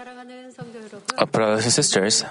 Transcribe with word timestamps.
Uh, 0.00 1.26
brothers 1.26 1.64
and 1.64 1.72
sisters, 1.72 2.24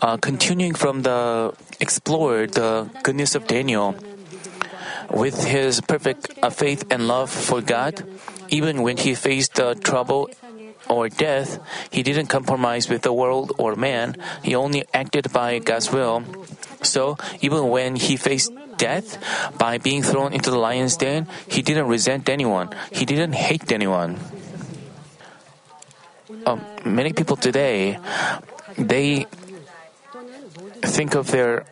uh, 0.00 0.16
continuing 0.16 0.72
from 0.72 1.02
the 1.02 1.52
explore 1.80 2.46
the 2.46 2.88
goodness 3.02 3.34
of 3.34 3.46
Daniel, 3.46 3.94
with 5.10 5.44
his 5.44 5.82
perfect 5.82 6.32
uh, 6.40 6.48
faith 6.48 6.84
and 6.90 7.06
love 7.06 7.28
for 7.28 7.60
God, 7.60 8.08
even 8.48 8.80
when 8.80 8.96
he 8.96 9.14
faced 9.14 9.60
uh, 9.60 9.74
trouble 9.74 10.30
or 10.88 11.10
death, 11.10 11.60
he 11.90 12.02
didn't 12.02 12.28
compromise 12.32 12.88
with 12.88 13.02
the 13.02 13.12
world 13.12 13.52
or 13.58 13.76
man. 13.76 14.16
He 14.42 14.54
only 14.54 14.84
acted 14.94 15.30
by 15.30 15.58
God's 15.58 15.92
will. 15.92 16.24
So, 16.80 17.18
even 17.42 17.68
when 17.68 17.96
he 17.96 18.16
faced 18.16 18.50
death 18.78 19.20
by 19.58 19.76
being 19.76 20.02
thrown 20.02 20.32
into 20.32 20.50
the 20.50 20.58
lion's 20.58 20.96
den, 20.96 21.28
he 21.46 21.60
didn't 21.60 21.86
resent 21.86 22.30
anyone. 22.30 22.70
He 22.90 23.04
didn't 23.04 23.34
hate 23.34 23.70
anyone. 23.70 24.16
Um, 26.46 26.60
many 26.84 27.12
people 27.12 27.36
today, 27.36 27.98
they 28.76 29.26
think 30.82 31.14
of 31.14 31.30
their 31.30 31.64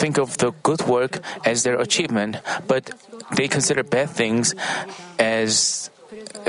think 0.00 0.18
of 0.18 0.36
the 0.38 0.52
good 0.62 0.82
work 0.82 1.20
as 1.44 1.62
their 1.62 1.78
achievement, 1.78 2.38
but 2.66 2.90
they 3.36 3.48
consider 3.48 3.82
bad 3.82 4.10
things 4.10 4.54
as 5.18 5.90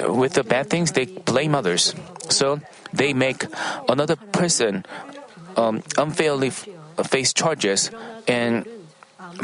with 0.08 0.34
the 0.34 0.44
bad 0.44 0.70
things 0.70 0.92
they 0.94 1.06
blame 1.06 1.54
others. 1.54 1.94
So 2.30 2.62
they 2.94 3.14
make 3.14 3.46
another 3.88 4.16
person 4.16 4.86
um, 5.56 5.84
unfairly 5.98 6.52
face 7.04 7.34
charges, 7.34 7.92
and 8.28 8.66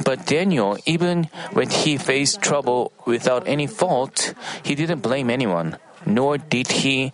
but 0.03 0.25
Daniel, 0.25 0.77
even 0.85 1.29
when 1.53 1.69
he 1.69 1.97
faced 1.97 2.41
trouble 2.41 2.91
without 3.05 3.47
any 3.47 3.67
fault, 3.67 4.33
he 4.63 4.75
didn't 4.75 4.99
blame 4.99 5.29
anyone, 5.29 5.77
nor 6.07 6.38
did 6.38 6.81
he 6.81 7.11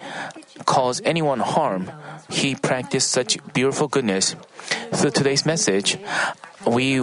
cause 0.65 1.02
anyone 1.03 1.39
harm. 1.39 1.91
He 2.30 2.55
practiced 2.55 3.11
such 3.11 3.38
beautiful 3.53 3.88
goodness. 3.88 4.36
Through 4.94 5.11
today's 5.11 5.45
message, 5.45 5.97
we 6.66 7.02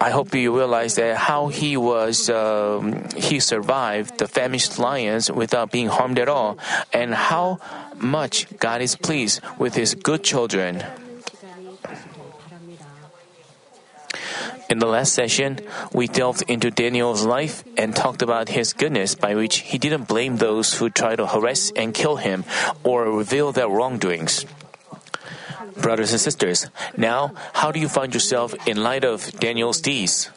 I 0.00 0.10
hope 0.10 0.34
you 0.34 0.56
realize 0.56 0.96
that 0.96 1.16
how 1.16 1.48
he 1.48 1.76
was 1.76 2.30
um, 2.30 3.04
he 3.16 3.38
survived 3.40 4.18
the 4.18 4.26
famished 4.26 4.78
lions 4.78 5.30
without 5.30 5.70
being 5.70 5.88
harmed 5.88 6.18
at 6.18 6.28
all, 6.28 6.58
and 6.92 7.14
how 7.14 7.58
much 7.96 8.46
God 8.58 8.80
is 8.80 8.96
pleased 8.96 9.40
with 9.58 9.74
His 9.74 9.94
good 9.94 10.24
children. 10.24 10.82
In 14.74 14.80
the 14.80 14.90
last 14.90 15.14
session, 15.14 15.60
we 15.92 16.08
delved 16.08 16.42
into 16.50 16.68
Daniel's 16.68 17.24
life 17.24 17.62
and 17.78 17.94
talked 17.94 18.22
about 18.22 18.48
his 18.48 18.72
goodness 18.72 19.14
by 19.14 19.36
which 19.36 19.70
he 19.70 19.78
didn't 19.78 20.10
blame 20.10 20.38
those 20.38 20.74
who 20.74 20.90
tried 20.90 21.22
to 21.22 21.30
harass 21.30 21.70
and 21.76 21.94
kill 21.94 22.16
him 22.16 22.42
or 22.82 23.06
reveal 23.06 23.52
their 23.52 23.68
wrongdoings. 23.68 24.44
Brothers 25.78 26.10
and 26.10 26.18
sisters, 26.18 26.66
now 26.96 27.38
how 27.52 27.70
do 27.70 27.78
you 27.78 27.86
find 27.86 28.12
yourself 28.12 28.50
in 28.66 28.82
light 28.82 29.04
of 29.04 29.30
Daniel's 29.38 29.80
deeds? 29.80 30.34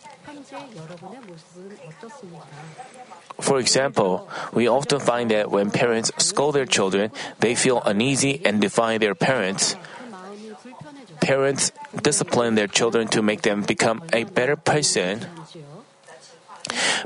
For 3.42 3.58
example, 3.58 4.30
we 4.54 4.68
often 4.68 5.00
find 5.00 5.32
that 5.32 5.50
when 5.50 5.72
parents 5.72 6.12
scold 6.22 6.54
their 6.54 6.70
children, 6.70 7.10
they 7.40 7.56
feel 7.56 7.82
uneasy 7.82 8.40
and 8.46 8.62
defy 8.62 9.00
their 9.00 9.16
parents. 9.16 9.76
Parents 11.22 11.72
discipline 12.02 12.56
their 12.56 12.68
children 12.68 13.08
to 13.10 13.22
make 13.22 13.42
them 13.42 13.62
become 13.62 14.04
a 14.14 14.24
better 14.24 14.56
person. 14.56 15.26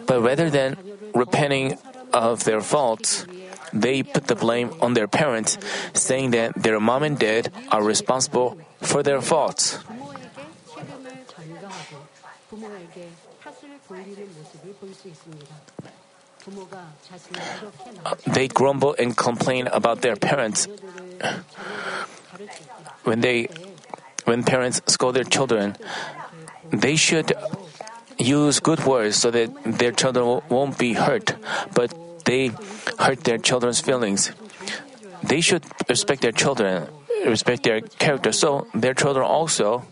But 0.06 0.22
rather 0.22 0.50
than 0.50 0.78
repenting 1.14 1.78
of 2.14 2.44
their 2.44 2.62
faults, 2.62 3.26
they 3.74 4.04
put 4.04 4.28
the 4.28 4.36
blame 4.36 4.74
on 4.82 4.94
their 4.94 5.08
parents, 5.08 5.58
saying 5.94 6.32
that 6.32 6.56
their 6.56 6.80
mom 6.80 7.04
and 7.04 7.18
dad 7.18 7.52
are 7.72 7.84
responsible 7.84 8.58
for 8.82 9.04
their 9.04 9.22
faults. 9.22 9.80
They 18.28 18.48
grumble 18.48 18.96
and 18.98 19.16
complain 19.16 19.68
about 19.68 20.02
their 20.02 20.16
parents. 20.16 20.68
When 23.04 23.22
they 23.22 23.48
when 24.26 24.44
parents 24.44 24.82
scold 24.88 25.16
their 25.16 25.26
children, 25.26 25.76
they 26.72 26.96
should 26.96 27.34
use 28.18 28.60
good 28.60 28.86
words 28.86 29.18
so 29.18 29.32
that 29.32 29.50
their 29.66 29.92
children 29.92 30.42
won't 30.50 30.78
be 30.78 30.94
hurt, 30.94 31.36
but 31.74 31.94
they 32.26 32.52
hurt 33.00 33.24
their 33.24 33.38
children's 33.38 33.82
feelings. 33.82 34.32
They 35.24 35.42
should 35.42 35.64
respect 35.90 36.22
their 36.22 36.32
children, 36.32 36.88
respect 37.26 37.64
their 37.64 37.82
character, 37.82 38.32
so 38.32 38.68
their 38.74 38.94
children 38.94 39.26
also. 39.26 39.84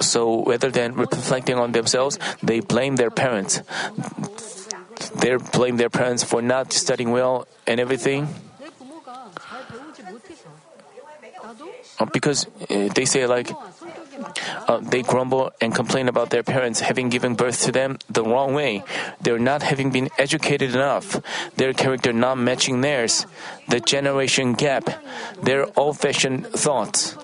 So 0.00 0.44
rather 0.44 0.70
than 0.70 0.94
reflecting 0.94 1.56
on 1.56 1.72
themselves, 1.72 2.18
they 2.42 2.60
blame 2.60 2.96
their 2.96 3.10
parents. 3.10 3.62
They 5.16 5.36
blame 5.36 5.76
their 5.76 5.90
parents 5.90 6.24
for 6.24 6.42
not 6.42 6.72
studying 6.72 7.10
well 7.10 7.46
and 7.66 7.80
everything. 7.80 8.28
Uh, 11.98 12.04
because 12.12 12.46
uh, 12.68 12.88
they 12.94 13.04
say 13.04 13.26
like 13.26 13.50
uh, 14.68 14.78
they 14.80 15.02
grumble 15.02 15.50
and 15.60 15.74
complain 15.74 16.08
about 16.08 16.30
their 16.30 16.42
parents 16.42 16.80
having 16.80 17.08
given 17.08 17.34
birth 17.34 17.62
to 17.64 17.72
them 17.72 17.96
the 18.10 18.22
wrong 18.22 18.52
way. 18.52 18.84
They're 19.20 19.38
not 19.38 19.62
having 19.62 19.90
been 19.90 20.10
educated 20.18 20.74
enough. 20.74 21.20
Their 21.56 21.72
character 21.72 22.12
not 22.12 22.36
matching 22.36 22.80
theirs. 22.80 23.26
The 23.68 23.80
generation 23.80 24.52
gap. 24.52 24.90
Their 25.42 25.66
old-fashioned 25.78 26.48
thoughts. 26.48 27.16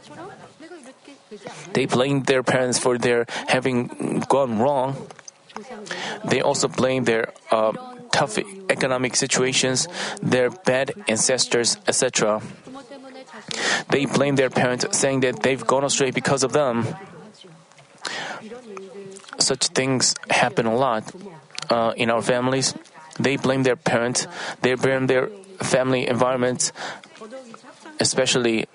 They 1.72 1.87
blame 1.87 2.22
their 2.25 2.43
parents 2.43 2.78
for 2.78 2.98
their 2.98 3.26
having 3.48 4.22
gone 4.28 4.59
wrong. 4.59 5.06
They 6.25 6.41
also 6.41 6.69
blame 6.69 7.04
their 7.04 7.32
uh, 7.50 7.72
tough 8.10 8.38
economic 8.70 9.16
situations, 9.16 9.88
their 10.22 10.50
bad 10.50 10.92
ancestors, 11.09 11.76
etc. 11.87 12.41
They 13.91 14.06
blame 14.06 14.37
their 14.37 14.50
parents, 14.50 14.87
saying 14.97 15.21
that 15.21 15.42
they've 15.42 15.66
gone 15.66 15.84
astray 15.84 16.10
because 16.10 16.42
of 16.42 16.53
them. 16.53 16.87
Such 19.38 19.69
things 19.69 20.15
happen 20.31 20.66
a 20.66 20.75
lot 20.76 21.10
uh, 21.71 21.92
in 21.97 22.10
our 22.10 22.22
families. 22.22 22.75
They 23.19 23.37
blame 23.37 23.62
their 23.62 23.76
parents, 23.76 24.26
they 24.62 24.75
blame 24.75 25.06
their 25.06 25.28
family 25.60 26.06
environments, 26.06 26.72
especially 28.00 28.66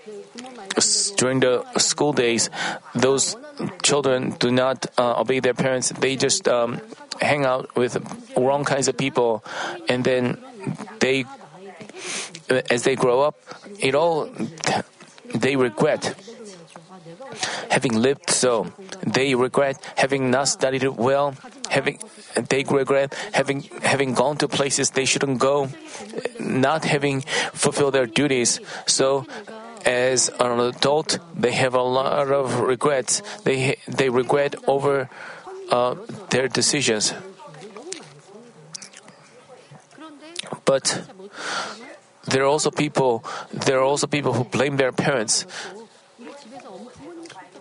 during 1.18 1.40
the 1.40 1.64
school 1.78 2.14
days. 2.14 2.50
Those 2.94 3.36
children 3.84 4.36
do 4.40 4.52
not 4.52 4.86
uh, 4.98 5.20
obey 5.22 5.40
their 5.40 5.54
parents, 5.54 5.90
they 5.90 6.16
just 6.16 6.48
um, 6.48 6.82
hang 7.22 7.46
out 7.46 7.76
with 7.76 7.98
wrong 8.38 8.64
kinds 8.66 8.88
of 8.88 8.98
people, 8.98 9.44
and 9.90 10.04
then 10.04 10.38
they 11.00 11.26
as 12.70 12.84
they 12.84 12.96
grow 12.96 13.22
up, 13.22 13.36
it 13.80 13.96
all 13.96 14.30
they 15.36 15.56
regret 15.56 16.16
having 17.70 18.00
lived 18.00 18.30
so. 18.30 18.72
They 19.06 19.36
regret 19.36 19.78
having 19.96 20.32
not 20.32 20.48
studied 20.48 20.84
well, 20.84 21.36
having 21.70 22.00
they 22.50 22.64
regret 22.64 23.14
having 23.34 23.62
having 23.84 24.14
gone 24.14 24.38
to 24.38 24.48
places 24.48 24.92
they 24.92 25.06
shouldn't 25.06 25.40
go, 25.40 25.70
not 26.40 26.86
having 26.86 27.22
fulfilled 27.54 27.94
their 27.94 28.06
duties. 28.08 28.60
So 28.86 29.26
as 29.88 30.28
an 30.28 30.60
adult, 30.60 31.18
they 31.34 31.54
have 31.54 31.74
a 31.74 31.82
lot 31.82 32.28
of 32.28 32.60
regrets. 32.60 33.24
They 33.48 33.80
they 33.88 34.10
regret 34.12 34.54
over 34.68 35.10
uh, 35.72 35.96
their 36.30 36.52
decisions. 36.52 37.16
But 40.68 41.08
there 42.28 42.44
are 42.44 42.52
also 42.52 42.70
people. 42.70 43.24
There 43.56 43.80
are 43.80 43.88
also 43.88 44.08
people 44.08 44.34
who 44.36 44.44
blame 44.44 44.76
their 44.76 44.92
parents. 44.92 45.48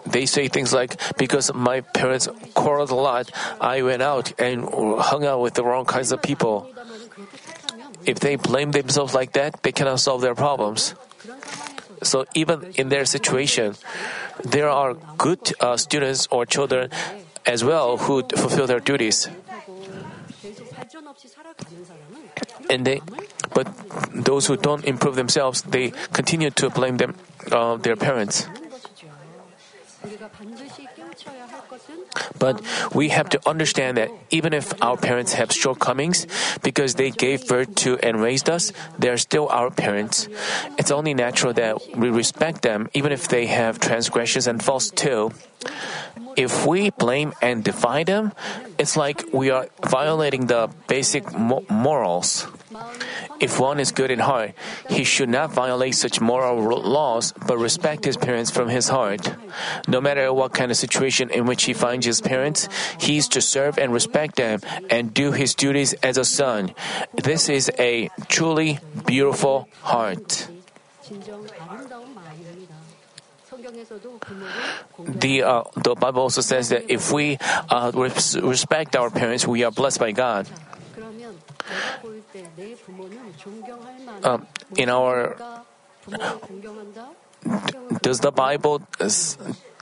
They 0.07 0.27
say 0.27 0.51
things 0.51 0.75
like, 0.75 0.99
"Because 1.15 1.55
my 1.55 1.87
parents 1.95 2.27
quarreled 2.55 2.91
a 2.91 2.99
lot, 2.99 3.31
I 3.61 3.83
went 3.83 4.03
out 4.03 4.35
and 4.39 4.67
hung 4.99 5.23
out 5.23 5.41
with 5.41 5.55
the 5.55 5.63
wrong 5.63 5.87
kinds 5.87 6.11
of 6.11 6.23
people." 6.23 6.67
If 8.07 8.19
they 8.19 8.35
blame 8.35 8.71
themselves 8.71 9.15
like 9.15 9.35
that, 9.35 9.63
they 9.63 9.71
cannot 9.71 9.99
solve 9.99 10.23
their 10.23 10.35
problems. 10.35 10.95
So 12.03 12.27
even 12.35 12.73
in 12.77 12.89
their 12.89 13.05
situation, 13.05 13.75
there 14.45 14.69
are 14.69 14.95
good 15.17 15.53
uh, 15.61 15.77
students 15.77 16.29
or 16.31 16.47
children 16.47 16.91
as 17.47 17.65
well 17.65 17.97
who 17.97 18.23
fulfill 18.37 18.67
their 18.67 18.81
duties. 18.81 19.29
And 22.71 22.87
they, 22.87 23.01
but 23.55 23.67
those 24.15 24.47
who 24.47 24.57
don't 24.57 24.85
improve 24.85 25.15
themselves, 25.15 25.63
they 25.63 25.91
continue 26.13 26.51
to 26.51 26.71
blame 26.71 26.97
them, 26.97 27.15
uh, 27.51 27.77
their 27.77 27.97
parents. 27.97 28.47
But 32.39 32.63
we 32.95 33.11
have 33.11 33.29
to 33.31 33.41
understand 33.49 33.97
that 33.97 34.11
even 34.31 34.53
if 34.53 34.73
our 34.83 34.97
parents 34.97 35.35
have 35.35 35.53
shortcomings, 35.53 36.27
because 36.63 36.95
they 36.95 37.11
gave 37.11 37.47
birth 37.47 37.75
to 37.87 37.99
and 37.99 38.21
raised 38.21 38.49
us, 38.49 38.73
they 38.99 39.09
are 39.09 39.19
still 39.19 39.49
our 39.49 39.71
parents. 39.71 40.29
It's 40.79 40.91
only 40.91 41.13
natural 41.15 41.53
that 41.55 41.77
we 41.97 42.09
respect 42.09 42.63
them, 42.63 42.89
even 42.95 43.13
if 43.13 43.29
they 43.29 43.47
have 43.47 43.79
transgressions 43.81 44.47
and 44.47 44.63
faults 44.63 44.91
too. 44.91 45.33
If 46.37 46.67
we 46.67 46.91
blame 46.91 47.33
and 47.41 47.65
defy 47.65 48.05
them, 48.05 48.33
it's 48.79 48.97
like 48.97 49.25
we 49.33 49.51
are 49.51 49.69
violating 49.85 50.47
the 50.47 50.69
basic 50.87 51.33
mo- 51.33 51.65
morals. 51.69 52.47
If 53.41 53.61
one 53.61 53.81
is 53.81 53.93
good 53.93 54.11
in 54.11 54.21
heart, 54.21 54.53
he 54.89 55.05
should 55.05 55.29
not 55.29 55.53
violate 55.53 55.95
such 55.95 56.21
moral 56.21 56.57
laws, 56.81 57.33
but 57.47 57.59
respect 57.59 58.05
his 58.05 58.17
parents 58.17 58.51
from 58.51 58.69
his 58.69 58.89
heart. 58.89 59.35
No 59.87 60.01
matter 60.01 60.33
what 60.33 60.55
kind 60.55 60.71
of 60.71 60.77
situation 60.77 61.31
in 61.31 61.45
which 61.45 61.65
he 61.65 61.75
finds 61.75 62.07
his 62.07 62.21
parents, 62.21 62.69
he 62.99 63.19
is 63.19 63.29
to 63.29 63.41
serve 63.41 63.79
and 63.79 63.93
respect 63.93 64.37
them 64.37 64.61
and 64.89 65.13
do 65.13 65.33
his 65.33 65.55
duties 65.55 65.93
as 66.03 66.17
a 66.17 66.25
son. 66.25 66.73
This 67.13 67.49
is 67.49 67.71
a 67.79 68.09
truly 68.29 68.79
beautiful 69.05 69.69
heart. 69.83 70.49
The 75.07 75.43
uh, 75.43 75.63
the 75.77 75.95
Bible 75.95 76.23
also 76.23 76.41
says 76.41 76.69
that 76.71 76.91
if 76.91 77.13
we 77.13 77.39
uh, 77.71 77.93
respect 77.95 78.97
our 78.97 79.11
parents, 79.11 79.47
we 79.47 79.65
are 79.65 79.71
blessed 79.71 80.01
by 80.01 80.13
God. 80.13 80.47
Um, 84.23 84.47
in 84.77 84.89
our 84.89 85.37
does 88.03 88.21
the 88.21 88.33
Bible 88.33 88.83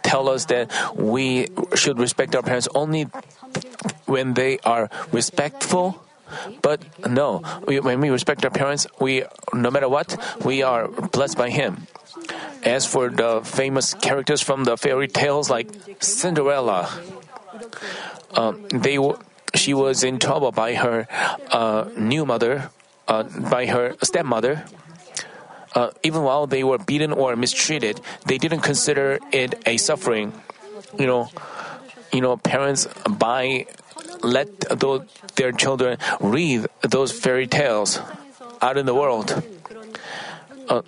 tell 0.03 0.29
us 0.29 0.47
that 0.47 0.71
we 0.97 1.49
should 1.75 1.99
respect 1.99 2.35
our 2.35 2.43
parents 2.43 2.69
only 2.75 3.05
when 4.07 4.35
they 4.35 4.59
are 4.65 4.91
respectful? 5.13 6.01
But 6.63 6.83
no, 7.07 7.43
we, 7.67 7.81
when 7.81 8.01
we 8.01 8.11
respect 8.11 8.45
our 8.45 8.51
parents, 8.51 8.87
we 9.01 9.25
no 9.53 9.71
matter 9.71 9.89
what, 9.89 10.17
we 10.45 10.63
are 10.63 10.89
blessed 10.89 11.39
by 11.39 11.51
Him. 11.51 11.87
As 12.65 12.87
for 12.87 13.11
the 13.11 13.43
famous 13.45 13.93
characters 13.95 14.41
from 14.41 14.65
the 14.65 14.77
fairy 14.77 15.09
tales 15.09 15.51
like 15.51 15.69
Cinderella, 16.01 16.89
um, 18.35 18.67
they 18.69 18.99
she 19.55 19.75
was 19.75 20.05
in 20.05 20.19
trouble 20.19 20.53
by 20.53 20.75
her 20.75 21.07
uh, 21.51 21.89
new 21.97 22.25
mother, 22.27 22.71
uh, 23.09 23.25
by 23.51 23.67
her 23.67 23.95
stepmother. 24.03 24.65
Uh, 25.75 25.91
even 26.03 26.23
while 26.23 26.47
they 26.47 26.63
were 26.63 26.79
beaten 26.79 27.13
or 27.13 27.35
mistreated, 27.35 28.01
they 28.27 28.39
didn't 28.39 28.61
consider 28.61 29.19
it 29.33 29.55
a 29.67 29.77
suffering. 29.77 30.33
You 30.99 31.07
know, 31.07 31.29
you 32.13 32.21
know, 32.21 32.37
parents 32.37 32.87
buy 33.11 33.67
let 34.23 34.49
those, 34.71 35.03
their 35.35 35.53
children 35.53 35.99
read 36.21 36.67
those 36.83 37.13
fairy 37.13 37.47
tales 37.47 37.99
out 38.63 38.77
in 38.79 38.87
the 38.87 38.95
world. 38.95 39.43
Uh, 40.69 40.83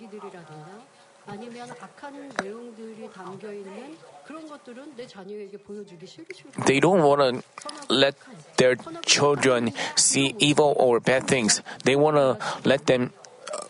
they 6.66 6.80
don't 6.80 7.02
want 7.02 7.20
to 7.20 7.42
let 7.88 8.14
their 8.56 8.76
children 9.04 9.72
see 9.94 10.34
evil 10.38 10.74
or 10.78 11.00
bad 11.00 11.26
things. 11.26 11.62
They 11.84 11.96
want 11.96 12.16
to 12.16 12.38
let 12.68 12.86
them 12.86 13.12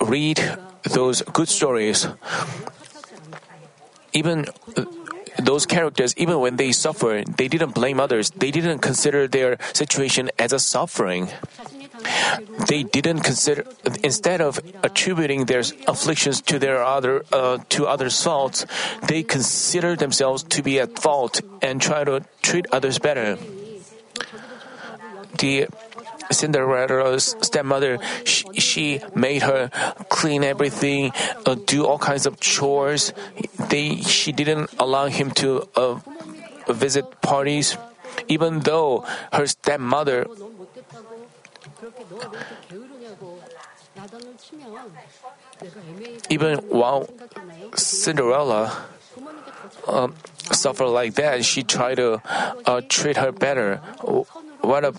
read 0.00 0.40
those 0.84 1.22
good 1.22 1.48
stories. 1.48 2.06
Even 4.12 4.46
uh, 4.76 4.84
those 5.38 5.66
characters, 5.66 6.14
even 6.16 6.40
when 6.40 6.56
they 6.56 6.72
suffer, 6.72 7.22
they 7.36 7.48
didn't 7.48 7.74
blame 7.74 8.00
others. 8.00 8.30
They 8.30 8.50
didn't 8.50 8.78
consider 8.78 9.28
their 9.28 9.58
situation 9.74 10.30
as 10.38 10.52
a 10.52 10.58
suffering. 10.58 11.28
They 12.68 12.82
didn't 12.82 13.20
consider 13.20 13.64
instead 14.02 14.40
of 14.40 14.60
attributing 14.82 15.46
their 15.46 15.62
afflictions 15.86 16.40
to 16.42 16.58
their 16.58 16.82
other 16.82 17.24
uh, 17.32 17.58
to 17.70 17.86
others' 17.86 18.22
faults, 18.22 18.66
they 19.06 19.22
consider 19.22 19.96
themselves 19.96 20.42
to 20.54 20.62
be 20.62 20.80
at 20.80 20.98
fault 20.98 21.40
and 21.62 21.80
try 21.80 22.04
to 22.04 22.24
treat 22.42 22.66
others 22.72 22.98
better. 22.98 23.38
The 25.38 25.68
Cinderella's 26.30 27.36
stepmother, 27.40 27.98
she, 28.24 28.44
she, 28.58 29.00
made 29.14 29.42
her 29.42 29.70
clean 30.08 30.42
everything, 30.42 31.12
uh, 31.44 31.54
do 31.54 31.86
all 31.86 31.98
kinds 31.98 32.26
of 32.26 32.40
chores. 32.40 33.12
They, 33.70 33.96
she 34.02 34.32
didn't 34.32 34.70
allow 34.78 35.06
him 35.06 35.30
to 35.42 35.68
uh, 35.76 36.00
visit 36.68 37.20
parties, 37.20 37.76
even 38.28 38.60
though 38.60 39.04
her 39.32 39.46
stepmother 39.46 40.26
even 46.30 46.58
while 46.68 47.08
Cinderella 47.74 48.86
um, 49.86 50.14
suffered 50.52 50.88
like 50.88 51.14
that, 51.14 51.44
she 51.44 51.62
tried 51.62 51.96
to 51.96 52.20
uh, 52.66 52.80
treat 52.88 53.16
her 53.16 53.32
better. 53.32 53.76
What 54.60 54.84
a 54.84 54.94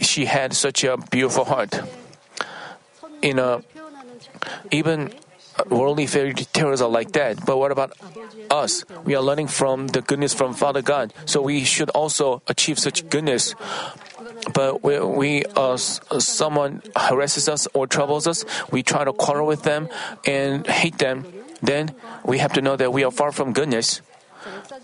she 0.00 0.26
had 0.26 0.54
such 0.54 0.84
a 0.84 0.96
beautiful 0.96 1.44
heart. 1.44 1.80
In 3.22 3.38
a 3.38 3.62
even 4.70 5.12
worldly 5.68 6.06
fairy 6.06 6.34
tales 6.34 6.80
are 6.80 6.88
like 6.88 7.12
that. 7.12 7.44
But 7.44 7.58
what 7.58 7.72
about 7.72 7.92
us? 8.50 8.84
We 9.04 9.14
are 9.14 9.22
learning 9.22 9.48
from 9.48 9.88
the 9.88 10.02
goodness 10.02 10.34
from 10.34 10.54
Father 10.54 10.82
God, 10.82 11.12
so 11.26 11.42
we 11.42 11.64
should 11.64 11.90
also 11.90 12.42
achieve 12.46 12.78
such 12.78 13.08
goodness. 13.08 13.54
But 14.52 14.82
when 14.82 15.14
we 15.14 15.44
uh, 15.44 15.76
someone 15.76 16.82
harasses 16.96 17.48
us 17.48 17.68
or 17.74 17.86
troubles 17.86 18.26
us, 18.26 18.44
we 18.70 18.82
try 18.82 19.04
to 19.04 19.12
quarrel 19.12 19.46
with 19.46 19.62
them 19.62 19.88
and 20.26 20.66
hate 20.66 20.98
them. 20.98 21.26
Then 21.60 21.94
we 22.24 22.38
have 22.38 22.52
to 22.54 22.62
know 22.62 22.76
that 22.76 22.92
we 22.92 23.04
are 23.04 23.10
far 23.10 23.32
from 23.32 23.52
goodness 23.52 24.00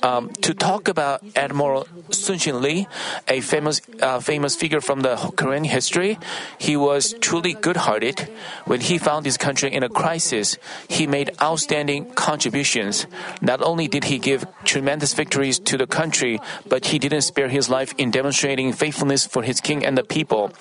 um, 0.02 0.30
to 0.42 0.54
talk 0.54 0.88
about 0.88 1.22
Admiral 1.36 1.86
Sun 2.10 2.38
Shin 2.38 2.60
Lee, 2.60 2.86
a 3.28 3.40
famous 3.40 3.80
uh, 4.00 4.20
famous 4.20 4.56
figure 4.56 4.80
from 4.80 5.00
the 5.00 5.16
Korean 5.36 5.64
history. 5.64 6.18
He 6.58 6.76
was 6.76 7.14
truly 7.20 7.54
good-hearted. 7.54 8.28
When 8.64 8.80
he 8.80 8.98
found 8.98 9.26
his 9.26 9.36
country 9.36 9.72
in 9.72 9.82
a 9.82 9.88
crisis, 9.88 10.58
he 10.88 11.06
made 11.06 11.30
outstanding 11.40 12.12
contributions. 12.14 13.06
Not 13.40 13.62
only 13.62 13.88
did 13.88 14.04
he 14.04 14.18
give 14.18 14.46
tremendous 14.64 15.14
victories 15.14 15.58
to 15.60 15.76
the 15.76 15.86
country, 15.86 16.40
but 16.68 16.86
he 16.86 16.98
didn't 16.98 17.22
spare 17.22 17.48
his 17.48 17.68
life 17.68 17.94
in 17.98 18.10
demonstrating 18.10 18.72
faithfulness 18.72 19.26
for 19.26 19.42
his 19.42 19.60
king 19.60 19.84
and 19.84 19.96
the 19.96 20.04
people. 20.04 20.52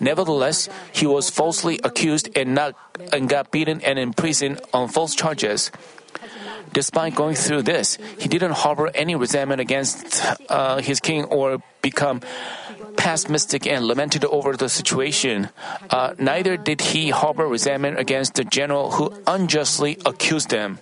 Nevertheless, 0.00 0.68
he 0.92 1.06
was 1.06 1.30
falsely 1.30 1.78
accused 1.84 2.28
and, 2.36 2.54
not, 2.54 2.74
and 3.12 3.28
got 3.28 3.52
beaten 3.52 3.80
and 3.82 3.98
imprisoned 3.98 4.60
on 4.72 4.88
false 4.88 5.14
charges. 5.14 5.70
Despite 6.72 7.14
going 7.14 7.34
through 7.34 7.62
this, 7.62 7.98
he 8.18 8.28
didn't 8.28 8.52
harbor 8.52 8.90
any 8.94 9.14
resentment 9.14 9.60
against 9.60 10.24
uh, 10.48 10.78
his 10.78 11.00
king 11.00 11.24
or 11.24 11.62
become 11.82 12.20
pessimistic 12.96 13.66
and 13.66 13.84
lamented 13.84 14.24
over 14.24 14.56
the 14.56 14.68
situation. 14.68 15.50
Uh, 15.90 16.14
neither 16.18 16.56
did 16.56 16.80
he 16.80 17.10
harbor 17.10 17.46
resentment 17.46 17.98
against 17.98 18.34
the 18.34 18.44
general 18.44 18.92
who 18.92 19.12
unjustly 19.26 19.98
accused 20.06 20.52
him. 20.52 20.78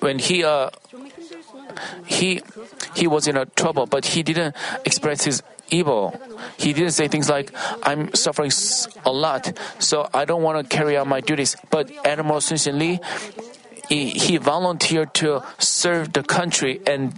When 0.00 0.18
he 0.18 0.44
uh, 0.44 0.70
he 2.06 2.42
he 2.94 3.06
was 3.06 3.26
in 3.26 3.36
a 3.36 3.46
trouble, 3.46 3.86
but 3.86 4.14
he 4.14 4.22
didn't 4.22 4.54
express 4.84 5.24
his 5.24 5.42
evil. 5.70 6.14
He 6.56 6.72
didn't 6.72 6.92
say 6.92 7.08
things 7.08 7.28
like, 7.28 7.52
I'm 7.82 8.12
suffering 8.14 8.50
a 9.04 9.12
lot, 9.12 9.58
so 9.78 10.08
I 10.12 10.24
don't 10.24 10.42
want 10.42 10.68
to 10.68 10.76
carry 10.76 10.96
out 10.96 11.06
my 11.06 11.20
duties. 11.20 11.56
But 11.70 11.90
Admiral 12.04 12.40
Sun 12.40 12.78
Lee, 12.78 13.00
he, 13.88 14.10
he 14.10 14.36
volunteered 14.36 15.14
to 15.14 15.42
serve 15.58 16.12
the 16.12 16.22
country 16.22 16.80
and 16.86 17.14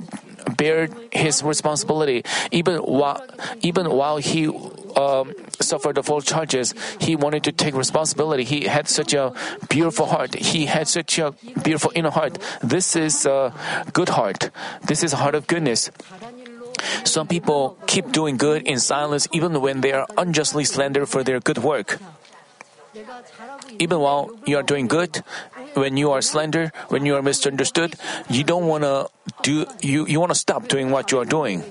bear 0.57 0.89
his 1.13 1.43
responsibility. 1.43 2.25
Even 2.51 2.79
while, 2.79 3.25
even 3.63 3.91
while 3.91 4.17
he 4.17 4.49
um, 4.97 5.35
suffered 5.61 5.97
the 5.97 6.03
full 6.03 6.21
charges, 6.21 6.75
he 7.01 7.17
wanted 7.17 7.45
to 7.45 7.53
take 7.53 7.75
responsibility. 7.75 8.45
He 8.45 8.65
had 8.65 8.89
such 8.89 9.13
a 9.15 9.33
beautiful 9.69 10.07
heart. 10.07 10.35
He 10.35 10.67
had 10.67 10.89
such 10.89 11.19
a 11.19 11.35
beautiful 11.63 11.93
inner 11.95 12.11
heart. 12.11 12.39
This 12.63 12.97
is 12.97 13.27
a 13.27 13.53
good 13.93 14.09
heart. 14.11 14.51
This 14.87 15.03
is 15.03 15.13
a 15.13 15.17
heart 15.17 15.35
of 15.35 15.47
goodness. 15.47 15.91
Some 17.05 17.27
people 17.27 17.79
keep 17.87 18.13
doing 18.13 18.37
good 18.37 18.63
in 18.63 18.79
silence 18.79 19.29
even 19.33 19.61
when 19.61 19.81
they 19.81 19.93
are 19.93 20.07
unjustly 20.17 20.65
slandered 20.65 21.09
for 21.09 21.23
their 21.23 21.41
good 21.41 21.59
work. 21.59 21.99
Even 23.79 24.01
while 24.01 24.31
you 24.47 24.57
are 24.57 24.63
doing 24.63 24.87
good, 24.87 25.23
when 25.75 25.97
you 25.97 26.11
are 26.13 26.23
slandered, 26.23 26.73
when 26.89 27.05
you 27.05 27.15
are 27.17 27.23
misunderstood, 27.23 27.95
you 28.29 28.43
don't 28.43 28.67
want 28.67 28.85
to 28.85 29.09
do, 29.43 29.67
you, 29.83 30.07
you 30.07 30.19
want 30.19 30.33
to 30.33 30.39
stop 30.39 30.69
doing 30.69 30.91
what 30.91 31.13
you 31.13 31.19
are 31.19 31.25
doing. 31.25 31.63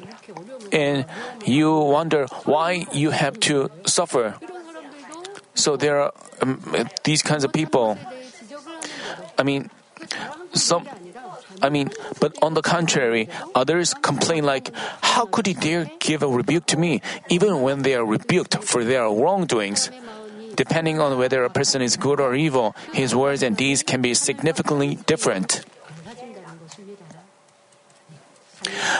And 0.72 1.06
you 1.46 1.74
wonder 1.74 2.28
why 2.46 2.86
you 2.94 3.10
have 3.10 3.40
to 3.52 3.72
suffer. 3.86 4.36
So 5.56 5.78
there 5.78 6.02
are 6.02 6.14
um, 6.42 6.62
these 7.04 7.22
kinds 7.22 7.44
of 7.44 7.54
people. 7.54 7.98
I 9.38 9.44
mean, 9.44 9.70
some 10.54 10.88
I 11.62 11.70
mean, 11.70 11.92
but 12.20 12.36
on 12.42 12.54
the 12.54 12.62
contrary, 12.62 13.30
others 13.54 13.94
complain 13.94 14.44
like, 14.44 14.72
how 15.02 15.26
could 15.26 15.48
he 15.48 15.54
dare 15.54 15.90
give 16.00 16.24
a 16.24 16.28
rebuke 16.28 16.66
to 16.68 16.78
me, 16.78 17.02
even 17.30 17.62
when 17.62 17.82
they 17.84 17.96
are 17.96 18.06
rebuked 18.06 18.64
for 18.64 18.84
their 18.84 19.10
wrongdoings? 19.10 19.90
Depending 20.56 21.00
on 21.02 21.18
whether 21.18 21.44
a 21.44 21.50
person 21.50 21.82
is 21.82 21.98
good 21.98 22.20
or 22.20 22.34
evil, 22.34 22.76
his 22.94 23.14
words 23.14 23.44
and 23.44 23.58
deeds 23.58 23.84
can 23.84 24.02
be 24.02 24.14
significantly 24.14 24.96
different. 25.06 25.66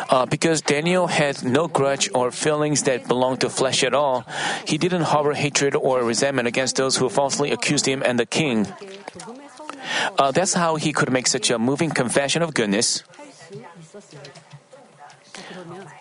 Uh, 0.10 0.26
because 0.26 0.62
Daniel 0.62 1.08
had 1.08 1.44
no 1.44 1.68
grudge 1.68 2.10
or 2.14 2.30
feelings 2.30 2.84
that 2.84 3.08
belonged 3.08 3.42
to 3.42 3.50
flesh 3.50 3.84
at 3.84 3.94
all, 3.94 4.26
he 4.66 4.78
didn't 4.78 5.02
harbor 5.04 5.34
hatred 5.34 5.76
or 5.76 6.04
resentment 6.04 6.48
against 6.48 6.76
those 6.76 6.98
who 6.98 7.10
falsely 7.10 7.52
accused 7.52 7.88
him 7.88 8.04
and 8.06 8.20
the 8.20 8.26
king. 8.26 8.68
Uh, 10.18 10.32
that's 10.32 10.54
how 10.54 10.76
he 10.76 10.94
could 10.94 11.12
make 11.12 11.28
such 11.28 11.50
a 11.50 11.60
moving 11.60 11.90
confession 11.90 12.42
of 12.42 12.54
goodness. 12.54 13.04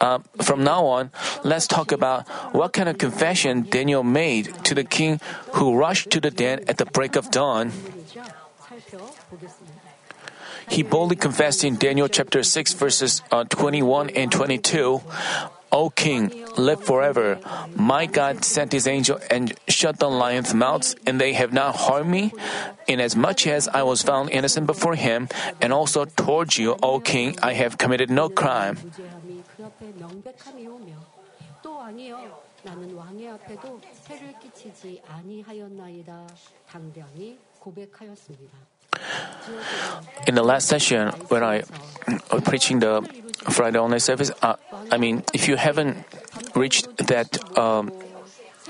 Uh, 0.00 0.18
from 0.42 0.64
now 0.64 0.84
on, 0.86 1.10
let's 1.44 1.66
talk 1.66 1.92
about 1.92 2.28
what 2.54 2.72
kind 2.72 2.88
of 2.88 2.98
confession 2.98 3.62
Daniel 3.62 4.02
made 4.02 4.52
to 4.64 4.74
the 4.74 4.84
king 4.84 5.20
who 5.54 5.76
rushed 5.76 6.10
to 6.10 6.20
the 6.20 6.30
den 6.30 6.60
at 6.68 6.78
the 6.78 6.86
break 6.86 7.16
of 7.16 7.30
dawn. 7.30 7.72
He 10.68 10.82
boldly 10.82 11.16
confessed 11.16 11.64
in 11.64 11.76
Daniel 11.76 12.08
chapter 12.08 12.42
6, 12.42 12.72
verses 12.74 13.22
uh, 13.30 13.44
21 13.44 14.10
and 14.10 14.32
22 14.32 15.02
O 15.73 15.89
king, 15.89 16.33
live 16.57 16.83
forever. 16.83 17.37
My 17.75 18.07
God 18.07 18.43
sent 18.43 18.71
his 18.71 18.87
angel 18.87 19.19
and 19.29 19.53
shut 19.67 19.99
the 19.99 20.09
lions' 20.09 20.53
mouths, 20.53 20.95
and 21.05 21.21
they 21.21 21.33
have 21.33 21.53
not 21.53 21.75
harmed 21.75 22.09
me, 22.09 22.33
inasmuch 22.87 23.45
as 23.45 23.67
I 23.67 23.83
was 23.83 24.01
found 24.01 24.31
innocent 24.31 24.65
before 24.65 24.95
him, 24.95 25.29
and 25.61 25.71
also 25.71 26.05
towards 26.05 26.57
you, 26.57 26.75
O 26.81 26.99
king, 26.99 27.37
I 27.43 27.53
have 27.53 27.77
committed 27.77 28.09
no 28.09 28.29
crime. 28.29 28.77
나는 32.61 32.93
왕의 32.93 33.29
앞에도 33.29 33.79
해를 34.09 34.33
끼치지 34.39 35.01
아니하였나이다. 35.07 36.27
당당히 36.67 37.39
고백하였습니다. 37.59 38.51
In 40.26 40.34
the 40.34 40.42
last 40.42 40.68
session, 40.68 41.08
when 41.28 41.42
I 41.42 41.62
was 42.32 42.42
preaching 42.44 42.78
the 42.80 43.02
Friday 43.50 43.78
online 43.78 44.00
service, 44.00 44.30
uh, 44.42 44.56
I 44.90 44.96
mean, 44.96 45.22
if 45.32 45.48
you 45.48 45.56
haven't 45.56 46.04
reached 46.54 46.96
that, 47.08 47.36
um, 47.58 47.92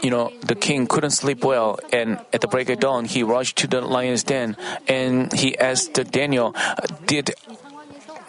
you 0.03 0.11
know, 0.11 0.33
the 0.41 0.55
king 0.55 0.87
couldn't 0.87 1.11
sleep 1.11 1.45
well, 1.45 1.79
and 1.93 2.19
at 2.33 2.41
the 2.41 2.49
break 2.49 2.69
of 2.69 2.81
dawn, 2.81 3.05
he 3.05 3.23
rushed 3.23 3.57
to 3.59 3.67
the 3.67 3.81
lion's 3.81 4.25
den, 4.25 4.57
and 4.89 5.33
he 5.33 5.57
asked 5.59 5.95
Daniel, 6.11 6.55
"Did 7.07 7.35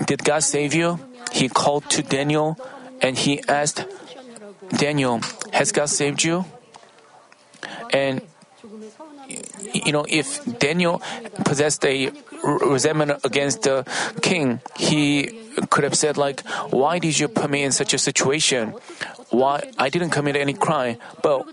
did 0.06 0.24
God 0.24 0.44
save 0.44 0.74
you?" 0.74 1.00
He 1.32 1.50
called 1.50 1.90
to 1.90 2.04
Daniel, 2.04 2.58
and 3.02 3.18
he 3.18 3.42
asked 3.48 3.84
Daniel, 4.70 5.22
"Has 5.52 5.72
God 5.72 5.90
saved 5.90 6.24
you?" 6.24 6.46
And 7.92 8.22
you 9.86 9.92
know, 9.94 10.06
if 10.10 10.44
Daniel 10.60 11.02
possessed 11.46 11.86
a 11.86 12.12
resentment 12.44 13.22
against 13.24 13.64
the 13.64 13.86
king, 14.22 14.60
he 14.76 15.46
could 15.70 15.84
have 15.84 15.96
said 15.96 16.18
like, 16.18 16.42
"Why 16.74 17.00
did 17.00 17.18
you 17.20 17.28
put 17.28 17.50
me 17.50 17.64
in 17.64 17.72
such 17.72 17.94
a 17.94 17.98
situation? 18.02 18.74
Why 19.30 19.64
I 19.78 19.90
didn't 19.90 20.10
commit 20.10 20.36
any 20.36 20.54
crime, 20.54 20.98
but 21.22 21.46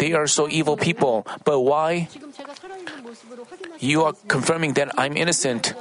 they 0.00 0.12
are 0.12 0.26
so 0.26 0.48
evil 0.48 0.76
people. 0.76 1.26
But 1.44 1.60
why 1.60 2.08
you 3.78 4.02
are 4.04 4.14
confirming 4.28 4.74
that 4.74 4.90
I'm 4.98 5.16
innocent?" 5.16 5.74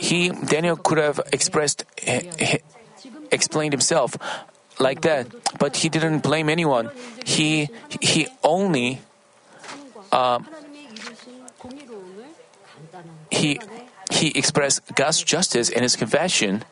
He 0.00 0.30
Daniel 0.30 0.76
could 0.76 0.98
have 0.98 1.20
expressed 1.32 1.84
explained 3.30 3.72
himself 3.72 4.16
like 4.80 5.02
that, 5.02 5.28
but 5.60 5.76
he 5.84 5.88
didn't 5.88 6.24
blame 6.24 6.48
anyone. 6.48 6.90
He 7.24 7.68
he 8.00 8.28
only. 8.42 9.00
Uh, 10.10 10.40
he 13.30 13.60
he 14.10 14.36
expressed 14.36 14.82
God's 14.94 15.22
justice 15.22 15.68
in 15.70 15.82
his 15.82 15.94
confession. 15.94 16.64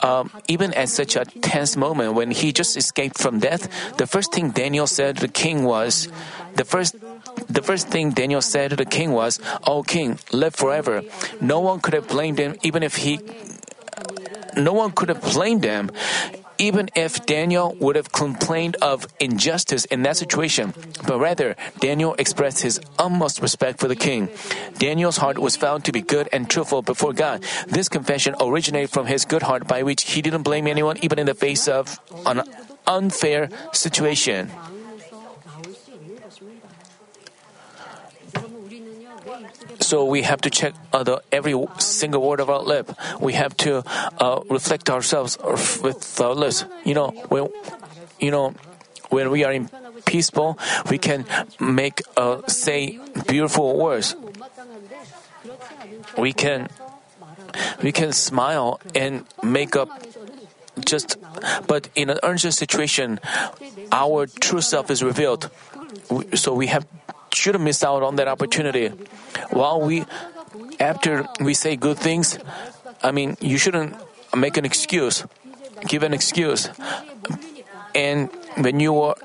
Um, 0.00 0.30
even 0.48 0.74
at 0.74 0.90
such 0.90 1.16
a 1.16 1.24
tense 1.24 1.76
moment 1.76 2.12
when 2.12 2.30
he 2.30 2.52
just 2.52 2.76
escaped 2.76 3.16
from 3.16 3.40
death, 3.40 3.96
the 3.96 4.06
first 4.06 4.32
thing 4.32 4.50
Daniel 4.50 4.86
said 4.86 5.16
to 5.16 5.26
the 5.26 5.32
king 5.32 5.64
was, 5.64 6.08
the 6.56 6.64
first 6.64 6.94
the 7.48 7.62
first 7.62 7.88
thing 7.88 8.10
Daniel 8.10 8.42
said 8.42 8.70
to 8.70 8.76
the 8.76 8.84
king 8.84 9.12
was, 9.12 9.40
"O 9.66 9.82
king, 9.82 10.18
live 10.30 10.54
forever." 10.54 11.02
No 11.40 11.60
one 11.60 11.80
could 11.80 11.94
have 11.94 12.06
blamed 12.06 12.38
him, 12.38 12.56
even 12.62 12.82
if 12.82 12.96
he. 12.96 13.20
No 14.56 14.72
one 14.72 14.92
could 14.92 15.08
have 15.08 15.22
blamed 15.22 15.64
him 15.64 15.90
even 16.58 16.90
if 16.94 17.24
Daniel 17.26 17.74
would 17.80 17.96
have 17.96 18.12
complained 18.12 18.76
of 18.82 19.06
injustice 19.20 19.84
in 19.86 20.02
that 20.02 20.16
situation, 20.16 20.74
but 21.06 21.18
rather 21.18 21.56
Daniel 21.80 22.14
expressed 22.18 22.62
his 22.62 22.80
utmost 22.98 23.40
respect 23.40 23.78
for 23.78 23.88
the 23.88 23.96
king. 23.96 24.28
Daniel's 24.78 25.18
heart 25.18 25.38
was 25.38 25.56
found 25.56 25.84
to 25.84 25.92
be 25.92 26.02
good 26.02 26.28
and 26.32 26.50
truthful 26.50 26.82
before 26.82 27.12
God. 27.12 27.44
This 27.66 27.88
confession 27.88 28.34
originated 28.40 28.90
from 28.90 29.06
his 29.06 29.24
good 29.24 29.42
heart 29.42 29.66
by 29.66 29.82
which 29.82 30.02
he 30.12 30.22
didn't 30.22 30.42
blame 30.42 30.66
anyone 30.66 30.98
even 31.02 31.18
in 31.18 31.26
the 31.26 31.34
face 31.34 31.68
of 31.68 31.98
an 32.26 32.42
unfair 32.86 33.48
situation. 33.72 34.50
So 39.80 40.04
we 40.04 40.22
have 40.22 40.40
to 40.42 40.50
check 40.50 40.74
uh, 40.92 41.02
the, 41.02 41.22
every 41.30 41.54
single 41.78 42.22
word 42.22 42.40
of 42.40 42.50
our 42.50 42.62
lip. 42.62 42.90
We 43.20 43.34
have 43.34 43.56
to 43.58 43.82
uh, 44.18 44.40
reflect 44.50 44.90
ourselves 44.90 45.38
with 45.82 46.20
our 46.20 46.34
lips. 46.34 46.64
You 46.84 46.94
know, 46.94 47.08
when 47.28 47.48
you 48.18 48.30
know 48.30 48.54
when 49.10 49.30
we 49.30 49.44
are 49.44 49.52
in 49.52 49.70
peaceful, 50.04 50.58
we 50.90 50.98
can 50.98 51.24
make 51.60 52.02
uh, 52.16 52.42
say 52.48 52.98
beautiful 53.26 53.78
words. 53.78 54.16
We 56.16 56.32
can 56.32 56.68
we 57.82 57.92
can 57.92 58.12
smile 58.12 58.80
and 58.94 59.24
make 59.42 59.76
up 59.76 59.88
just 60.84 61.16
but 61.66 61.88
in 61.94 62.10
an 62.10 62.18
urgent 62.22 62.54
situation 62.54 63.18
our 63.90 64.26
true 64.26 64.60
self 64.60 64.90
is 64.90 65.02
revealed 65.02 65.50
so 66.34 66.54
we 66.54 66.66
have 66.66 66.86
shouldn't 67.38 67.64
miss 67.64 67.82
out 67.84 68.02
on 68.02 68.16
that 68.16 68.28
opportunity. 68.28 68.88
While 69.50 69.80
we, 69.80 70.04
after 70.80 71.26
we 71.40 71.54
say 71.54 71.76
good 71.76 71.98
things, 71.98 72.38
I 73.02 73.12
mean, 73.12 73.36
you 73.40 73.58
shouldn't 73.58 73.94
make 74.36 74.56
an 74.56 74.64
excuse, 74.64 75.24
give 75.86 76.02
an 76.02 76.12
excuse. 76.12 76.68
And 77.94 78.30
when 78.58 78.80
you 78.80 79.00
are, 79.00 79.16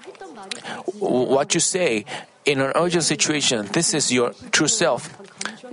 what 1.00 1.54
you 1.54 1.60
say 1.60 2.06
in 2.46 2.62
an 2.62 2.72
urgent 2.76 3.04
situation, 3.04 3.68
this 3.74 3.94
is 3.94 4.12
your 4.12 4.34
true 4.52 4.68
self. 4.68 5.10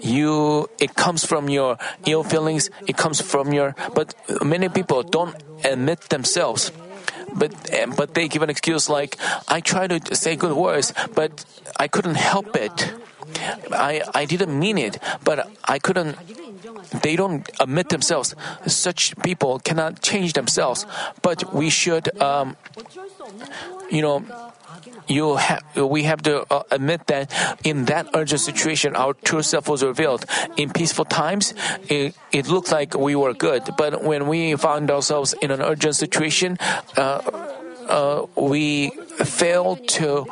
You, 0.00 0.68
it 0.78 0.94
comes 0.94 1.24
from 1.26 1.48
your 1.50 1.76
ill 2.06 2.24
feelings, 2.24 2.70
it 2.86 2.96
comes 2.96 3.20
from 3.20 3.52
your, 3.52 3.74
but 3.94 4.14
many 4.42 4.68
people 4.68 5.02
don't 5.02 5.36
admit 5.62 6.00
themselves 6.08 6.72
but 7.34 7.52
but 7.96 8.14
they 8.14 8.28
give 8.28 8.42
an 8.42 8.50
excuse 8.50 8.88
like 8.88 9.16
I 9.48 9.60
try 9.60 9.86
to 9.86 10.14
say 10.14 10.36
good 10.36 10.52
words, 10.52 10.92
but 11.14 11.44
I 11.80 11.88
couldn't 11.88 12.20
help 12.20 12.52
it. 12.60 12.92
I 13.72 14.04
I 14.12 14.28
didn't 14.28 14.52
mean 14.52 14.76
it, 14.76 15.00
but 15.24 15.48
I 15.64 15.80
couldn't. 15.80 16.12
They 17.00 17.16
don't 17.16 17.48
admit 17.56 17.88
themselves. 17.88 18.36
Such 18.68 19.16
people 19.24 19.64
cannot 19.64 20.04
change 20.04 20.36
themselves. 20.36 20.84
But 21.24 21.54
we 21.56 21.72
should, 21.72 22.12
um, 22.20 22.60
you 23.88 24.02
know, 24.04 24.28
you 25.08 25.40
have 25.40 25.64
we 25.76 26.04
have 26.04 26.20
to 26.28 26.44
uh, 26.52 26.68
admit 26.70 27.06
that 27.08 27.32
in 27.64 27.88
that 27.88 28.12
urgent 28.12 28.44
situation, 28.44 28.92
our 28.92 29.14
true 29.24 29.40
self 29.40 29.68
was 29.68 29.80
revealed. 29.82 30.28
In 30.60 30.68
peaceful 30.76 31.08
times, 31.08 31.54
it, 31.88 32.12
it 32.32 32.48
looked 32.48 32.72
like 32.72 32.92
we 32.92 33.16
were 33.16 33.32
good, 33.32 33.64
but 33.80 34.04
when 34.04 34.28
we 34.28 34.54
found 34.56 34.90
ourselves 34.90 35.32
in 35.40 35.50
an 35.50 35.62
urgent 35.64 35.96
situation, 35.96 36.58
uh, 36.96 37.24
uh, 37.88 38.26
we 38.36 38.90
failed 39.24 39.88
to 39.96 40.28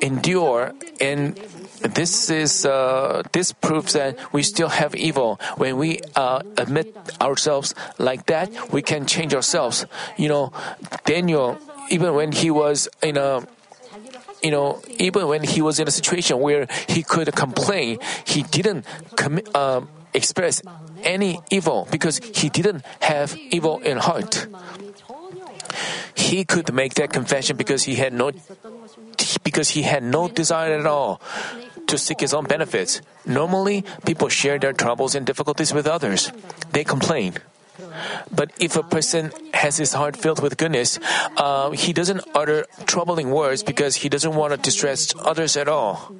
endure 0.00 0.72
and 1.00 1.36
this 1.80 2.28
is 2.28 2.66
uh, 2.66 3.22
this 3.32 3.52
proves 3.52 3.94
that 3.94 4.18
we 4.32 4.42
still 4.42 4.68
have 4.68 4.94
evil. 4.94 5.40
When 5.56 5.78
we 5.78 6.00
uh, 6.14 6.42
admit 6.58 6.94
ourselves 7.20 7.74
like 7.98 8.26
that, 8.26 8.72
we 8.72 8.82
can 8.82 9.06
change 9.06 9.34
ourselves. 9.34 9.86
You 10.16 10.28
know, 10.28 10.52
Daniel, 11.04 11.58
even 11.88 12.14
when 12.14 12.32
he 12.32 12.50
was 12.50 12.88
in 13.02 13.16
a 13.16 13.46
you 14.42 14.50
know, 14.50 14.80
even 14.98 15.28
when 15.28 15.42
he 15.42 15.60
was 15.60 15.80
in 15.80 15.88
a 15.88 15.90
situation 15.90 16.38
where 16.40 16.66
he 16.88 17.02
could 17.02 17.32
complain, 17.34 17.98
he 18.24 18.42
didn't 18.42 18.86
uh, 19.54 19.82
express 20.14 20.62
any 21.02 21.40
evil 21.50 21.88
because 21.90 22.18
he 22.18 22.48
didn't 22.48 22.84
have 23.00 23.36
evil 23.50 23.78
in 23.80 23.98
heart. 23.98 24.46
He 26.14 26.44
could 26.44 26.72
make 26.72 26.94
that 26.94 27.12
confession 27.12 27.56
because 27.56 27.84
he 27.84 27.96
had 27.96 28.12
no 28.12 28.32
because 29.42 29.70
he 29.70 29.82
had 29.82 30.02
no 30.02 30.28
desire 30.28 30.78
at 30.78 30.86
all 30.86 31.20
to 31.86 31.98
seek 31.98 32.20
his 32.20 32.32
own 32.32 32.44
benefits. 32.44 33.02
Normally, 33.26 33.84
people 34.06 34.28
share 34.28 34.58
their 34.58 34.72
troubles 34.72 35.14
and 35.14 35.26
difficulties 35.26 35.74
with 35.74 35.86
others. 35.86 36.32
They 36.72 36.84
complain. 36.84 37.34
But 38.30 38.52
if 38.60 38.76
a 38.76 38.82
person 38.82 39.32
has 39.54 39.76
his 39.76 39.94
heart 39.94 40.16
filled 40.16 40.42
with 40.42 40.56
goodness, 40.56 40.98
uh, 41.36 41.70
he 41.70 41.92
doesn't 41.92 42.22
utter 42.34 42.66
troubling 42.86 43.30
words 43.30 43.62
because 43.62 43.96
he 43.96 44.08
doesn't 44.08 44.34
want 44.34 44.52
to 44.52 44.58
distress 44.58 45.14
others 45.18 45.56
at 45.56 45.68
all. 45.68 46.14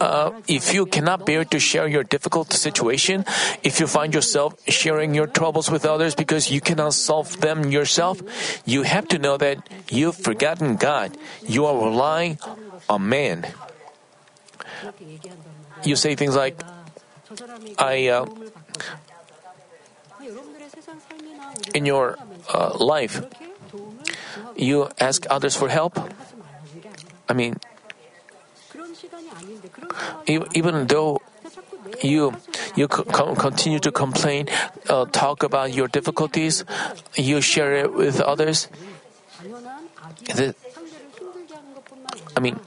Uh, 0.00 0.32
if 0.48 0.74
you 0.74 0.86
cannot 0.86 1.26
bear 1.26 1.44
to 1.44 1.58
share 1.58 1.86
your 1.88 2.02
difficult 2.02 2.52
situation, 2.52 3.24
if 3.62 3.80
you 3.80 3.86
find 3.86 4.14
yourself 4.14 4.54
sharing 4.68 5.14
your 5.14 5.26
troubles 5.26 5.70
with 5.70 5.84
others 5.84 6.14
because 6.14 6.50
you 6.50 6.60
cannot 6.60 6.94
solve 6.94 7.40
them 7.40 7.70
yourself, 7.70 8.22
you 8.64 8.82
have 8.82 9.08
to 9.08 9.18
know 9.18 9.36
that 9.36 9.58
you've 9.90 10.16
forgotten 10.16 10.76
God. 10.76 11.16
You 11.46 11.66
are 11.66 11.76
relying 11.76 12.38
on 12.88 13.08
man. 13.08 13.46
You 15.84 15.96
say 15.96 16.14
things 16.14 16.36
like, 16.36 16.60
I, 17.78 18.08
uh, 18.08 18.26
in 21.74 21.86
your 21.86 22.18
uh, 22.52 22.76
life, 22.78 23.22
you 24.56 24.88
ask 25.00 25.26
others 25.30 25.56
for 25.56 25.68
help. 25.68 25.98
I 27.28 27.32
mean, 27.32 27.56
even 30.26 30.86
though 30.86 31.20
you 32.02 32.32
you 32.76 32.88
continue 32.88 33.78
to 33.78 33.92
complain, 33.92 34.48
uh, 34.88 35.04
talk 35.06 35.42
about 35.42 35.74
your 35.74 35.88
difficulties, 35.88 36.64
you 37.14 37.40
share 37.40 37.74
it 37.74 37.92
with 37.92 38.20
others. 38.20 38.68
I 42.36 42.40
mean, 42.40 42.58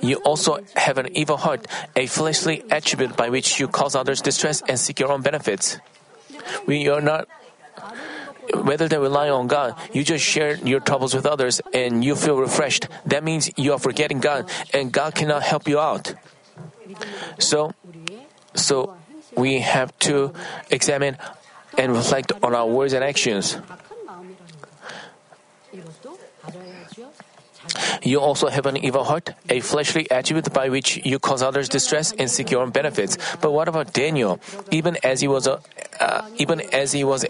you 0.00 0.16
also 0.24 0.60
have 0.76 0.98
an 0.98 1.08
evil 1.16 1.36
heart, 1.36 1.66
a 1.96 2.06
fleshly 2.06 2.64
attribute 2.70 3.16
by 3.16 3.28
which 3.28 3.60
you 3.60 3.68
cause 3.68 3.94
others 3.94 4.22
distress 4.22 4.62
and 4.66 4.78
seek 4.78 5.00
your 5.00 5.12
own 5.12 5.22
benefits. 5.22 5.78
You 6.66 6.94
are 6.94 7.02
not 7.02 7.28
whether 8.54 8.88
they 8.88 8.98
rely 8.98 9.28
on 9.28 9.46
God, 9.46 9.76
you 9.92 10.02
just 10.02 10.24
share 10.24 10.56
your 10.56 10.80
troubles 10.80 11.14
with 11.14 11.26
others 11.26 11.60
and 11.72 12.04
you 12.04 12.16
feel 12.16 12.36
refreshed. 12.36 12.88
That 13.06 13.22
means 13.22 13.50
you 13.56 13.72
are 13.72 13.78
forgetting 13.78 14.18
God 14.18 14.50
and 14.74 14.90
God 14.90 15.14
cannot 15.14 15.42
help 15.42 15.68
you 15.68 15.78
out. 15.78 16.14
So, 17.38 17.72
so 18.54 18.96
we 19.36 19.60
have 19.60 19.96
to 20.00 20.32
examine 20.70 21.16
and 21.78 21.92
reflect 21.92 22.32
on 22.42 22.54
our 22.54 22.66
words 22.66 22.92
and 22.92 23.04
actions. 23.04 23.56
You 28.02 28.20
also 28.20 28.48
have 28.48 28.66
an 28.66 28.76
evil 28.78 29.04
heart, 29.04 29.30
a 29.48 29.60
fleshly 29.60 30.10
attribute 30.10 30.52
by 30.52 30.70
which 30.70 30.98
you 31.04 31.18
cause 31.18 31.42
others 31.42 31.68
distress 31.68 32.12
and 32.12 32.30
seek 32.30 32.50
your 32.50 32.62
own 32.62 32.70
benefits. 32.70 33.18
But 33.40 33.52
what 33.52 33.68
about 33.68 33.92
Daniel? 33.92 34.40
Even 34.70 34.96
as 35.04 35.20
he 35.20 35.28
was 35.28 35.46
a, 35.46 35.60
uh, 36.00 36.26
even 36.38 36.60
as 36.72 36.92
he 36.92 37.04
was 37.04 37.24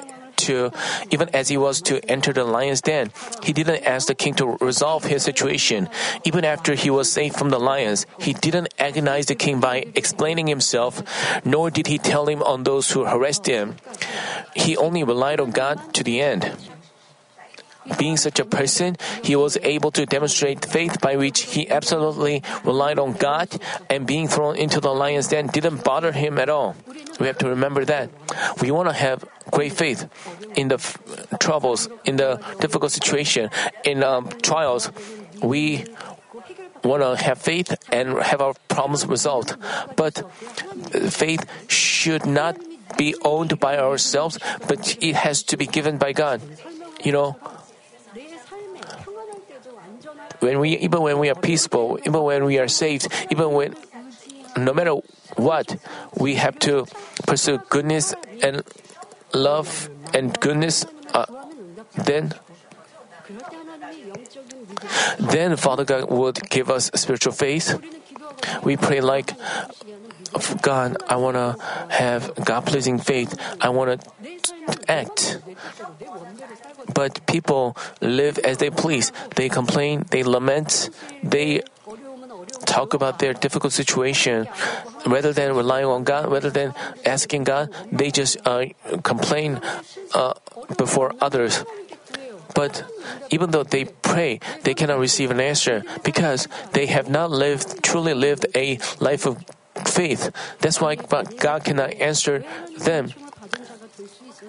to, 0.47 0.71
even 1.11 1.29
as 1.35 1.49
he 1.49 1.57
was 1.57 1.81
to 1.83 2.01
enter 2.11 2.33
the 2.33 2.45
lion's 2.45 2.81
den, 2.81 3.11
he 3.43 3.53
didn't 3.53 3.85
ask 3.85 4.07
the 4.09 4.15
king 4.15 4.35
to 4.35 4.57
resolve 4.61 5.05
his 5.05 5.23
situation. 5.23 5.89
Even 6.25 6.45
after 6.45 6.75
he 6.75 6.91
was 6.91 7.11
saved 7.11 7.37
from 7.37 7.51
the 7.51 7.61
lions, 7.61 8.07
he 8.19 8.33
didn't 8.33 8.73
agonize 8.79 9.27
the 9.27 9.35
king 9.35 9.61
by 9.61 9.87
explaining 9.95 10.47
himself, 10.47 11.03
nor 11.45 11.71
did 11.71 11.87
he 11.87 11.99
tell 11.99 12.27
him 12.27 12.43
on 12.43 12.65
those 12.65 12.91
who 12.91 13.05
harassed 13.05 13.47
him. 13.47 13.77
He 14.55 14.77
only 14.77 15.05
relied 15.05 15.41
on 15.41 15.51
God 15.51 15.95
to 15.95 16.05
the 16.05 16.21
end. 16.21 16.53
Being 17.99 18.17
such 18.17 18.39
a 18.39 18.45
person, 18.45 18.97
he 19.23 19.37
was 19.37 19.57
able 19.63 19.91
to 19.93 20.07
demonstrate 20.07 20.65
faith 20.65 21.01
by 21.01 21.17
which 21.17 21.43
he 21.55 21.69
absolutely 21.69 22.43
relied 22.65 22.99
on 22.99 23.13
God, 23.15 23.49
and 23.89 24.07
being 24.07 24.29
thrown 24.29 24.57
into 24.57 24.81
the 24.81 24.93
lion's 24.93 25.29
den 25.29 25.49
didn't 25.49 25.85
bother 25.85 26.13
him 26.13 26.39
at 26.39 26.49
all. 26.49 26.77
We 27.19 27.27
have 27.27 27.39
to 27.39 27.49
remember 27.49 27.85
that. 27.85 28.11
We 28.63 28.71
want 28.71 28.89
to 28.89 28.95
have 28.95 29.25
great 29.51 29.73
faith 29.73 30.09
in 30.57 30.69
the 30.69 30.77
f- 30.77 30.97
troubles, 31.39 31.89
in 32.05 32.17
the 32.17 32.41
difficult 32.61 32.93
situation, 32.93 33.51
in 33.85 34.03
um, 34.03 34.29
trials. 34.43 34.91
We 35.43 35.85
want 36.83 37.03
to 37.03 37.23
have 37.23 37.39
faith 37.39 37.77
and 37.93 38.19
have 38.19 38.41
our 38.41 38.55
problems 38.69 39.07
resolved. 39.07 39.57
But 39.97 40.25
faith 41.11 41.45
should 41.69 42.25
not 42.25 42.57
be 42.97 43.15
owned 43.23 43.61
by 43.61 43.79
ourselves, 43.79 44.39
but 44.67 44.97
it 45.01 45.15
has 45.15 45.43
to 45.45 45.57
be 45.57 45.67
given 45.67 45.99
by 45.99 46.13
God. 46.13 46.41
You 47.05 47.13
know, 47.13 47.37
when 50.41 50.59
we 50.59 50.77
even 50.79 51.01
when 51.03 51.19
we 51.19 51.29
are 51.31 51.39
peaceful, 51.39 51.99
even 52.05 52.23
when 52.23 52.45
we 52.45 52.59
are 52.59 52.69
saved, 52.69 53.09
even 53.31 53.53
when 53.53 53.77
no 54.57 54.73
matter 54.75 54.95
what, 55.37 55.77
we 56.17 56.35
have 56.35 56.59
to 56.61 56.87
pursue 57.27 57.59
goodness 57.69 58.15
and 58.43 58.63
love 59.33 59.89
and 60.13 60.39
goodness. 60.41 60.85
Uh, 61.15 61.27
then 61.95 62.35
then 65.19 65.57
Father 65.57 65.85
God 65.85 66.11
would 66.11 66.41
give 66.51 66.71
us 66.71 66.91
spiritual 66.95 67.33
faith. 67.33 67.79
We 68.63 68.77
pray 68.77 69.01
like, 69.01 69.35
God, 70.63 70.97
I 71.09 71.17
want 71.17 71.37
to 71.37 71.57
have 71.91 72.33
God 72.45 72.67
pleasing 72.67 72.99
faith. 72.99 73.35
I 73.61 73.71
want 73.71 74.01
to 74.01 74.91
act. 74.91 75.39
But 76.95 77.27
people 77.27 77.77
live 78.01 78.39
as 78.39 78.59
they 78.59 78.71
please. 78.71 79.13
They 79.37 79.49
complain, 79.49 80.05
they 80.11 80.23
lament, 80.23 80.91
they 81.23 81.63
talk 82.67 82.95
about 82.95 83.19
their 83.19 83.33
difficult 83.33 83.73
situation. 83.73 84.49
Rather 85.07 85.33
than 85.33 85.55
relying 85.57 85.87
on 85.87 86.05
God, 86.05 86.31
rather 86.31 86.51
than 86.51 86.75
asking 87.05 87.45
God, 87.45 87.71
they 87.91 88.11
just 88.11 88.37
uh, 88.47 88.67
complain 89.03 89.61
uh, 90.15 90.35
before 90.77 91.13
others. 91.21 91.65
But 92.55 92.85
even 93.31 93.51
though 93.51 93.65
they 93.65 93.85
pray, 93.85 94.41
they 94.63 94.75
cannot 94.75 94.99
receive 94.99 95.31
an 95.31 95.41
answer 95.41 95.83
because 96.03 96.49
they 96.73 96.87
have 96.87 97.09
not 97.09 97.31
lived, 97.31 97.83
truly 97.83 98.15
lived 98.15 98.47
a 98.55 98.79
life 98.99 99.27
of 99.27 99.45
faith. 99.87 100.31
That's 100.61 100.81
why 100.81 100.97
God 100.97 101.65
cannot 101.65 101.95
answer 101.95 102.45
them 102.79 103.13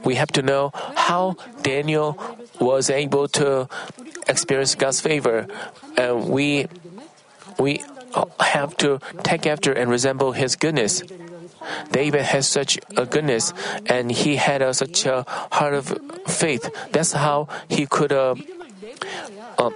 we 0.04 0.16
have 0.16 0.32
to 0.34 0.42
know 0.42 0.72
how 0.96 1.36
Daniel 1.62 2.18
was 2.60 2.90
able 2.90 3.28
to 3.28 3.68
experience 4.28 4.76
God's 4.76 5.02
favor. 5.02 5.48
And 5.98 6.30
we, 6.30 6.68
we 7.60 7.84
have 8.40 8.76
to 8.78 9.00
take 9.24 9.46
after 9.46 9.72
and 9.72 9.90
resemble 9.90 10.32
His 10.32 10.56
goodness. 10.56 11.04
David 11.92 12.24
has 12.24 12.48
such 12.48 12.80
a 12.98 13.06
goodness, 13.06 13.54
and 13.86 14.12
he 14.12 14.36
had 14.36 14.62
a, 14.62 14.74
such 14.74 15.06
a 15.06 15.24
heart 15.52 15.74
of 15.74 15.98
faith. 16.28 16.70
That's 16.92 17.14
how 17.14 17.48
he 17.70 17.86
could. 17.86 18.12
Uh, 18.12 18.36
uh, 19.58 19.72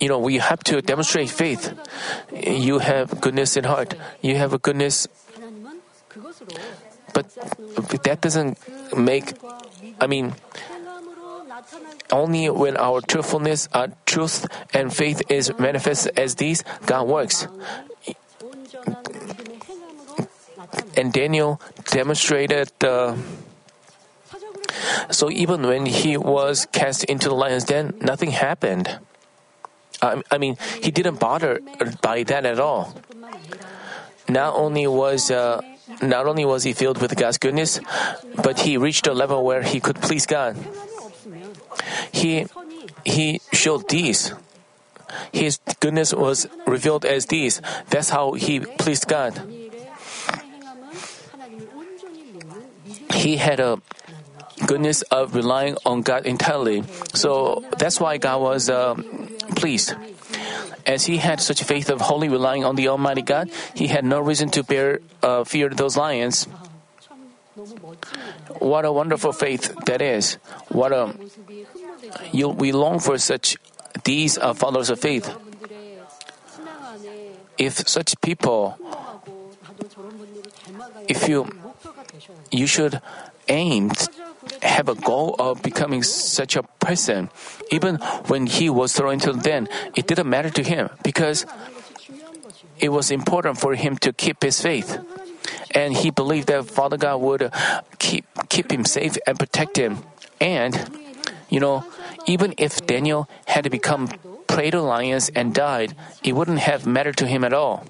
you 0.00 0.08
know, 0.08 0.18
we 0.18 0.38
have 0.38 0.64
to 0.64 0.80
demonstrate 0.80 1.28
faith. 1.28 1.76
You 2.32 2.78
have 2.78 3.20
goodness 3.20 3.56
in 3.56 3.64
heart. 3.64 3.94
You 4.22 4.36
have 4.36 4.54
a 4.54 4.58
goodness 4.58 5.06
but 7.12 8.02
that 8.04 8.20
doesn't 8.20 8.58
make, 8.96 9.34
I 10.00 10.06
mean, 10.06 10.34
only 12.10 12.50
when 12.50 12.76
our 12.76 13.00
truthfulness, 13.00 13.68
our 13.72 13.88
truth 14.06 14.46
and 14.72 14.94
faith 14.94 15.22
is 15.28 15.52
manifest 15.58 16.08
as 16.16 16.36
these, 16.36 16.64
God 16.86 17.06
works. 17.08 17.46
And 21.00 21.14
Daniel 21.14 21.56
demonstrated 21.88 22.68
the. 22.78 23.16
so 25.08 25.30
even 25.30 25.64
when 25.64 25.88
he 25.88 26.20
was 26.20 26.68
cast 26.76 27.04
into 27.04 27.32
the 27.32 27.34
lion's 27.34 27.64
den, 27.64 27.96
nothing 28.04 28.36
happened. 28.36 29.00
I 30.02 30.36
mean, 30.36 30.60
he 30.84 30.90
didn't 30.92 31.16
bother 31.16 31.60
by 32.04 32.24
that 32.24 32.44
at 32.44 32.60
all. 32.60 33.00
Not 34.28 34.52
only 34.56 34.86
was 34.86 35.30
uh, 35.30 35.64
not 36.02 36.28
only 36.28 36.44
was 36.44 36.64
he 36.68 36.76
filled 36.76 37.00
with 37.00 37.16
God's 37.16 37.38
goodness, 37.40 37.80
but 38.36 38.60
he 38.60 38.76
reached 38.76 39.08
a 39.08 39.16
level 39.16 39.40
where 39.40 39.64
he 39.64 39.80
could 39.80 39.96
please 40.04 40.28
God. 40.28 40.56
He 42.12 42.44
he 43.08 43.40
showed 43.56 43.88
these. 43.88 44.36
His 45.32 45.64
goodness 45.80 46.12
was 46.12 46.44
revealed 46.66 47.08
as 47.08 47.26
these. 47.32 47.64
That's 47.88 48.12
how 48.12 48.36
he 48.36 48.60
pleased 48.60 49.08
God. 49.08 49.59
He 53.12 53.36
had 53.36 53.60
a 53.60 53.80
goodness 54.66 55.02
of 55.10 55.34
relying 55.34 55.76
on 55.84 56.02
God 56.02 56.26
entirely. 56.26 56.84
So 57.14 57.64
that's 57.78 58.00
why 58.00 58.18
God 58.18 58.40
was 58.40 58.68
uh, 58.68 58.94
pleased. 59.56 59.94
As 60.86 61.06
he 61.06 61.18
had 61.18 61.40
such 61.40 61.62
faith 61.62 61.90
of 61.90 62.00
wholly 62.00 62.28
relying 62.28 62.64
on 62.64 62.76
the 62.76 62.88
Almighty 62.88 63.22
God, 63.22 63.50
he 63.74 63.86
had 63.88 64.04
no 64.04 64.20
reason 64.20 64.50
to 64.50 64.62
bear 64.62 65.00
uh, 65.22 65.44
fear 65.44 65.68
those 65.68 65.96
lions. 65.96 66.44
What 68.58 68.84
a 68.84 68.92
wonderful 68.92 69.32
faith 69.32 69.74
that 69.86 70.00
is! 70.00 70.38
What 70.68 70.92
a 70.92 71.14
you, 72.32 72.48
we 72.48 72.72
long 72.72 72.98
for 73.00 73.18
such 73.18 73.56
these 74.04 74.38
are 74.38 74.54
followers 74.54 74.88
of 74.88 75.00
faith. 75.00 75.28
if 77.60 77.86
such 77.86 78.18
people, 78.22 78.78
if 81.08 81.28
you, 81.28 81.44
you 82.50 82.66
should 82.66 83.00
aim, 83.48 83.90
have 84.62 84.88
a 84.88 84.94
goal 84.94 85.36
of 85.38 85.62
becoming 85.62 86.02
such 86.02 86.56
a 86.56 86.62
person. 86.80 87.30
Even 87.70 87.96
when 88.26 88.46
he 88.46 88.70
was 88.70 88.92
thrown 88.92 89.14
into 89.14 89.32
the 89.32 89.40
den, 89.40 89.68
it 89.94 90.06
didn't 90.06 90.28
matter 90.28 90.50
to 90.50 90.62
him 90.62 90.90
because 91.02 91.46
it 92.78 92.90
was 92.90 93.10
important 93.10 93.58
for 93.58 93.74
him 93.74 93.96
to 93.98 94.12
keep 94.12 94.42
his 94.42 94.60
faith. 94.60 94.98
And 95.72 95.94
he 95.94 96.10
believed 96.10 96.48
that 96.48 96.66
Father 96.66 96.96
God 96.96 97.20
would 97.20 97.52
keep, 97.98 98.26
keep 98.48 98.72
him 98.72 98.84
safe 98.84 99.16
and 99.26 99.38
protect 99.38 99.76
him. 99.76 99.98
And, 100.40 100.74
you 101.48 101.60
know, 101.60 101.84
even 102.26 102.54
if 102.58 102.84
Daniel 102.86 103.28
had 103.46 103.70
become 103.70 104.08
prey 104.46 104.70
to 104.70 104.80
lions 104.80 105.30
and 105.30 105.54
died, 105.54 105.94
it 106.24 106.32
wouldn't 106.34 106.60
have 106.60 106.86
mattered 106.86 107.16
to 107.18 107.26
him 107.26 107.44
at 107.44 107.52
all. 107.52 107.84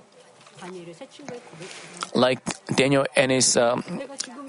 Like 2.14 2.40
Daniel 2.74 3.06
and 3.16 3.30
his 3.30 3.56
um, 3.56 3.84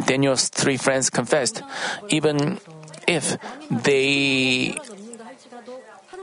Daniel's 0.05 0.49
three 0.49 0.77
friends 0.77 1.09
confessed, 1.09 1.63
even 2.09 2.59
if 3.07 3.37
they 3.69 4.75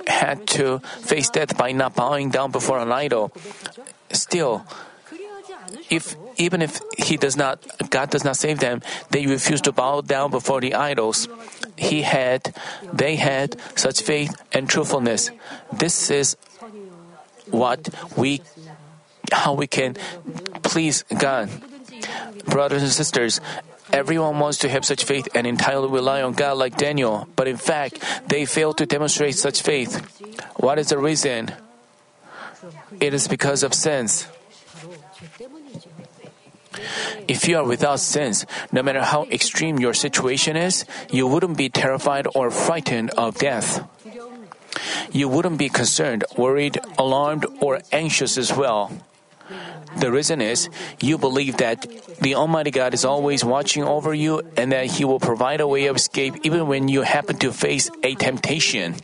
had 0.06 0.46
to 0.58 0.78
face 1.04 1.30
death 1.30 1.56
by 1.56 1.72
not 1.72 1.94
bowing 1.94 2.30
down 2.30 2.50
before 2.50 2.78
an 2.78 2.92
idol, 2.92 3.32
still, 4.10 4.64
if 5.90 6.16
even 6.36 6.62
if 6.62 6.80
he 6.96 7.16
does 7.16 7.36
not, 7.36 7.60
God 7.90 8.10
does 8.10 8.24
not 8.24 8.36
save 8.36 8.60
them, 8.60 8.80
they 9.10 9.26
refuse 9.26 9.60
to 9.62 9.72
bow 9.72 10.00
down 10.00 10.30
before 10.30 10.60
the 10.60 10.74
idols. 10.74 11.28
He 11.76 12.02
had, 12.02 12.54
they 12.92 13.16
had 13.16 13.56
such 13.74 14.02
faith 14.02 14.34
and 14.52 14.68
truthfulness. 14.68 15.30
This 15.72 16.10
is 16.10 16.36
what 17.50 17.88
we, 18.16 18.40
how 19.32 19.54
we 19.54 19.66
can 19.66 19.96
please 20.62 21.04
God. 21.18 21.50
Brothers 22.46 22.82
and 22.82 22.92
sisters, 22.92 23.40
everyone 23.92 24.38
wants 24.38 24.58
to 24.58 24.68
have 24.68 24.84
such 24.84 25.04
faith 25.04 25.28
and 25.34 25.46
entirely 25.46 25.88
rely 25.88 26.22
on 26.22 26.32
God 26.32 26.56
like 26.56 26.76
Daniel, 26.76 27.28
but 27.36 27.48
in 27.48 27.56
fact, 27.56 28.00
they 28.28 28.44
fail 28.44 28.72
to 28.74 28.86
demonstrate 28.86 29.34
such 29.36 29.62
faith. 29.62 30.00
What 30.56 30.78
is 30.78 30.88
the 30.88 30.98
reason? 30.98 31.52
It 33.00 33.14
is 33.14 33.28
because 33.28 33.62
of 33.62 33.74
sins. 33.74 34.26
If 37.26 37.48
you 37.48 37.58
are 37.58 37.64
without 37.64 38.00
sins, 38.00 38.46
no 38.72 38.82
matter 38.82 39.02
how 39.02 39.24
extreme 39.24 39.78
your 39.78 39.94
situation 39.94 40.56
is, 40.56 40.84
you 41.10 41.26
wouldn't 41.26 41.56
be 41.56 41.68
terrified 41.68 42.26
or 42.34 42.50
frightened 42.50 43.10
of 43.10 43.36
death. 43.36 43.84
You 45.12 45.28
wouldn't 45.28 45.58
be 45.58 45.68
concerned, 45.68 46.24
worried, 46.36 46.78
alarmed, 46.98 47.46
or 47.60 47.80
anxious 47.92 48.38
as 48.38 48.54
well. 48.54 48.92
The 49.96 50.10
reason 50.12 50.40
is 50.40 50.68
you 51.00 51.18
believe 51.18 51.56
that 51.58 51.86
the 52.20 52.34
Almighty 52.34 52.70
God 52.70 52.94
is 52.94 53.04
always 53.04 53.44
watching 53.44 53.82
over 53.82 54.14
you 54.14 54.42
and 54.56 54.72
that 54.72 54.86
He 54.86 55.04
will 55.04 55.20
provide 55.20 55.60
a 55.60 55.66
way 55.66 55.86
of 55.86 55.96
escape 55.96 56.34
even 56.44 56.66
when 56.66 56.88
you 56.88 57.02
happen 57.02 57.36
to 57.38 57.52
face 57.52 57.90
a 58.02 58.14
temptation. 58.14 58.94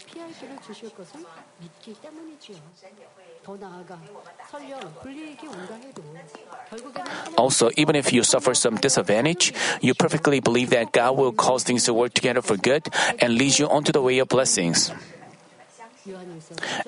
Also, 7.37 7.70
even 7.76 7.96
if 7.96 8.12
you 8.12 8.22
suffer 8.22 8.54
some 8.54 8.76
disadvantage, 8.76 9.52
you 9.80 9.94
perfectly 9.94 10.40
believe 10.40 10.70
that 10.70 10.92
God 10.92 11.16
will 11.16 11.33
cause 11.33 11.62
things 11.62 11.85
to 11.85 11.92
work 11.92 12.14
together 12.14 12.40
for 12.40 12.57
good 12.57 12.88
and 13.18 13.35
lead 13.35 13.59
you 13.59 13.68
onto 13.68 13.92
the 13.92 14.00
way 14.00 14.18
of 14.18 14.28
blessings. 14.28 14.92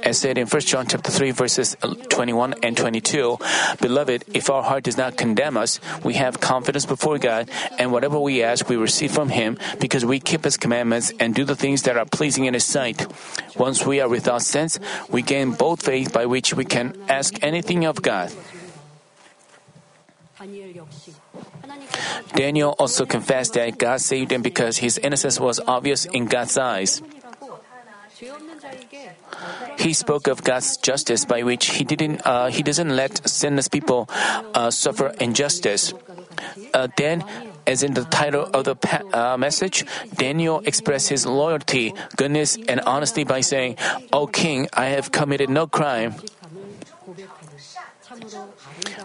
As 0.02 0.18
said 0.18 0.36
in 0.36 0.46
1 0.46 0.60
John 0.62 0.86
chapter 0.86 1.10
3 1.10 1.30
verses 1.30 1.76
21 1.80 2.54
and 2.62 2.76
22, 2.76 3.38
Beloved, 3.80 4.24
if 4.34 4.50
our 4.50 4.62
heart 4.62 4.84
does 4.84 4.98
not 4.98 5.16
condemn 5.16 5.56
us, 5.56 5.80
we 6.04 6.14
have 6.14 6.40
confidence 6.40 6.84
before 6.84 7.18
God, 7.18 7.48
and 7.78 7.92
whatever 7.92 8.20
we 8.20 8.42
ask 8.42 8.68
we 8.68 8.76
receive 8.76 9.10
from 9.10 9.30
Him, 9.30 9.56
because 9.80 10.04
we 10.04 10.20
keep 10.20 10.44
His 10.44 10.56
commandments 10.56 11.12
and 11.18 11.34
do 11.34 11.44
the 11.44 11.56
things 11.56 11.82
that 11.82 11.96
are 11.96 12.04
pleasing 12.04 12.44
in 12.44 12.52
His 12.52 12.64
sight. 12.64 13.06
Once 13.56 13.86
we 13.86 14.00
are 14.00 14.08
without 14.08 14.42
sense, 14.42 14.78
we 15.08 15.22
gain 15.22 15.52
both 15.52 15.82
faith 15.82 16.12
by 16.12 16.26
which 16.26 16.52
we 16.52 16.64
can 16.64 16.92
ask 17.08 17.42
anything 17.42 17.86
of 17.86 18.02
God. 18.02 18.32
Daniel 22.34 22.74
also 22.78 23.06
confessed 23.06 23.54
that 23.54 23.78
God 23.78 24.00
saved 24.00 24.30
him 24.30 24.42
because 24.42 24.78
his 24.78 24.98
innocence 24.98 25.40
was 25.40 25.58
obvious 25.66 26.04
in 26.04 26.26
God's 26.26 26.58
eyes. 26.58 27.02
He 29.78 29.92
spoke 29.92 30.26
of 30.26 30.42
God's 30.42 30.76
justice 30.78 31.24
by 31.24 31.42
which 31.42 31.76
he 31.76 31.84
didn't 31.84 32.24
uh, 32.24 32.48
he 32.48 32.62
doesn't 32.62 32.88
let 32.88 33.28
sinless 33.28 33.68
people 33.68 34.08
uh, 34.54 34.70
suffer 34.70 35.12
injustice. 35.20 35.92
Uh, 36.72 36.88
then, 36.96 37.24
as 37.66 37.82
in 37.82 37.92
the 37.92 38.04
title 38.04 38.48
of 38.52 38.64
the 38.64 38.74
pa- 38.74 39.04
uh, 39.12 39.36
message, 39.36 39.84
Daniel 40.16 40.62
expressed 40.64 41.08
his 41.08 41.26
loyalty, 41.26 41.92
goodness, 42.16 42.56
and 42.68 42.80
honesty 42.88 43.24
by 43.24 43.40
saying, 43.40 43.76
"O 44.12 44.26
King, 44.26 44.68
I 44.72 44.96
have 44.96 45.12
committed 45.12 45.50
no 45.50 45.66
crime." 45.66 46.16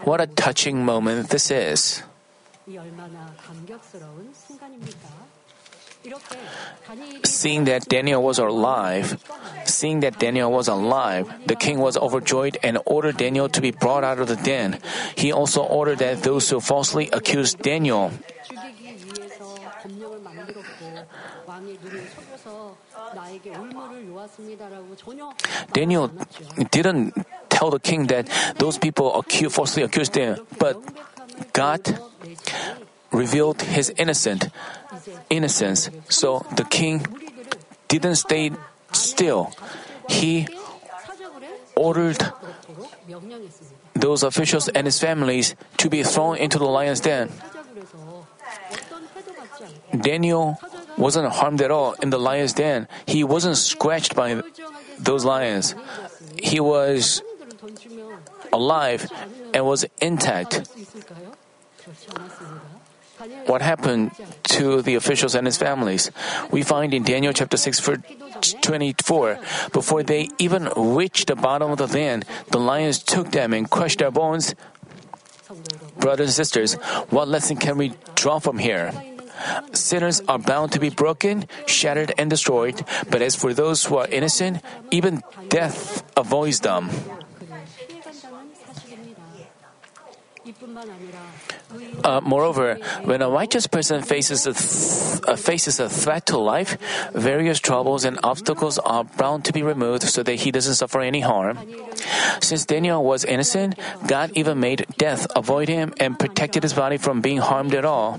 What 0.04 0.20
a 0.20 0.26
touching 0.26 0.84
moment 0.84 1.28
this 1.28 1.50
is. 1.50 2.02
Seeing 7.24 7.64
that 7.64 7.88
Daniel 7.88 8.22
was 8.22 8.38
alive, 8.38 9.22
seeing 9.64 10.00
that 10.00 10.18
Daniel 10.18 10.50
was 10.50 10.68
alive, 10.68 11.30
the 11.46 11.56
king 11.56 11.78
was 11.78 11.96
overjoyed 11.96 12.58
and 12.62 12.78
ordered 12.86 13.16
Daniel 13.16 13.48
to 13.48 13.60
be 13.60 13.70
brought 13.70 14.04
out 14.04 14.18
of 14.18 14.28
the 14.28 14.36
den. 14.36 14.78
He 15.14 15.32
also 15.32 15.62
ordered 15.62 15.98
that 15.98 16.22
those 16.22 16.50
who 16.50 16.60
falsely 16.60 17.08
accused 17.10 17.62
Daniel 17.62 18.10
Daniel 25.72 26.08
didn't 26.70 27.26
tell 27.48 27.70
the 27.70 27.80
king 27.80 28.06
that 28.06 28.28
those 28.58 28.78
people 28.78 29.18
accused, 29.18 29.54
falsely 29.54 29.82
accused 29.82 30.14
him, 30.14 30.38
but 30.58 30.76
God 31.52 31.82
revealed 33.12 33.62
his 33.62 33.92
innocent 33.96 34.48
innocence. 35.30 35.90
So 36.08 36.46
the 36.56 36.64
king 36.64 37.04
didn't 37.88 38.16
stay 38.16 38.50
still. 38.92 39.52
He 40.08 40.48
ordered 41.76 42.18
those 43.94 44.22
officials 44.22 44.68
and 44.68 44.86
his 44.86 44.98
families 44.98 45.54
to 45.78 45.88
be 45.88 46.02
thrown 46.02 46.36
into 46.36 46.58
the 46.58 46.64
lion's 46.66 47.00
den. 47.00 47.30
Daniel 49.96 50.58
wasn't 50.96 51.32
harmed 51.32 51.60
at 51.60 51.70
all 51.70 51.92
in 52.02 52.10
the 52.10 52.18
lion's 52.18 52.52
den. 52.52 52.88
He 53.06 53.24
wasn't 53.24 53.56
scratched 53.56 54.14
by 54.14 54.42
those 54.98 55.24
lions. 55.24 55.74
He 56.42 56.60
was 56.60 57.22
alive 58.52 59.10
and 59.54 59.64
was 59.64 59.84
intact. 60.00 60.68
What 63.46 63.62
happened 63.62 64.12
to 64.58 64.82
the 64.82 64.94
officials 64.94 65.34
and 65.34 65.46
his 65.46 65.56
families? 65.56 66.10
We 66.50 66.62
find 66.62 66.94
in 66.94 67.02
Daniel 67.02 67.32
chapter 67.32 67.56
6 67.56 67.80
verse 67.80 68.54
24, 68.62 69.38
before 69.72 70.02
they 70.02 70.28
even 70.38 70.68
reached 70.76 71.28
the 71.28 71.36
bottom 71.36 71.70
of 71.70 71.78
the 71.78 71.86
den, 71.86 72.24
the 72.50 72.58
lions 72.58 73.02
took 73.02 73.30
them 73.30 73.52
and 73.52 73.70
crushed 73.70 74.00
their 74.00 74.10
bones. 74.10 74.54
Brothers 75.98 76.30
and 76.30 76.34
sisters, 76.34 76.74
what 77.10 77.28
lesson 77.28 77.56
can 77.56 77.76
we 77.78 77.92
draw 78.14 78.38
from 78.38 78.58
here? 78.58 78.92
Sinners 79.72 80.22
are 80.28 80.38
bound 80.38 80.72
to 80.72 80.80
be 80.80 80.90
broken, 80.90 81.46
shattered, 81.66 82.12
and 82.18 82.30
destroyed, 82.30 82.84
but 83.10 83.22
as 83.22 83.34
for 83.36 83.54
those 83.54 83.84
who 83.84 83.96
are 83.96 84.06
innocent, 84.08 84.62
even 84.90 85.22
death 85.48 86.02
avoids 86.16 86.60
them. 86.60 86.90
Uh, 92.02 92.20
moreover, 92.20 92.74
when 93.04 93.22
a 93.22 93.30
righteous 93.30 93.66
person 93.66 94.02
faces 94.02 94.46
a, 94.46 94.52
th- 94.52 95.22
uh, 95.28 95.36
faces 95.36 95.78
a 95.78 95.88
threat 95.88 96.26
to 96.26 96.38
life, 96.38 96.76
various 97.14 97.60
troubles 97.60 98.04
and 98.04 98.18
obstacles 98.24 98.78
are 98.78 99.04
bound 99.04 99.44
to 99.44 99.52
be 99.52 99.62
removed 99.62 100.02
so 100.02 100.22
that 100.22 100.42
he 100.42 100.50
doesn't 100.50 100.74
suffer 100.74 101.00
any 101.00 101.20
harm. 101.20 101.58
Since 102.40 102.66
Daniel 102.66 103.04
was 103.04 103.24
innocent, 103.24 103.78
God 104.06 104.32
even 104.34 104.58
made 104.58 104.86
death 104.98 105.26
avoid 105.36 105.68
him 105.68 105.94
and 105.98 106.18
protected 106.18 106.62
his 106.62 106.72
body 106.74 106.96
from 106.96 107.20
being 107.20 107.38
harmed 107.38 107.74
at 107.74 107.84
all. 107.84 108.18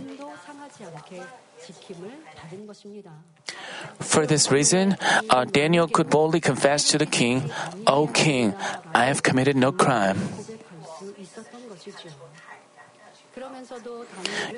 For 3.99 4.25
this 4.25 4.51
reason, 4.51 4.95
uh, 5.29 5.43
Daniel 5.45 5.87
could 5.87 6.09
boldly 6.09 6.39
confess 6.39 6.87
to 6.89 6.97
the 6.97 7.05
king, 7.05 7.51
O 7.87 8.07
king, 8.07 8.53
I 8.93 9.05
have 9.05 9.23
committed 9.23 9.55
no 9.55 9.71
crime. 9.71 10.17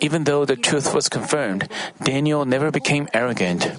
Even 0.02 0.24
though 0.26 0.46
the 0.46 0.56
truth 0.56 0.94
was 0.94 1.08
confirmed, 1.08 1.70
Daniel 2.04 2.46
never 2.46 2.72
became 2.72 3.08
arrogant, 3.14 3.72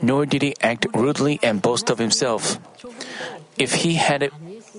nor 0.00 0.24
did 0.24 0.42
he 0.42 0.54
act 0.62 0.86
rudely 0.94 1.38
and 1.42 1.60
boast 1.60 1.90
of 1.90 1.98
himself. 1.98 2.58
If 3.58 3.84
he 3.84 3.94
had 3.94 4.30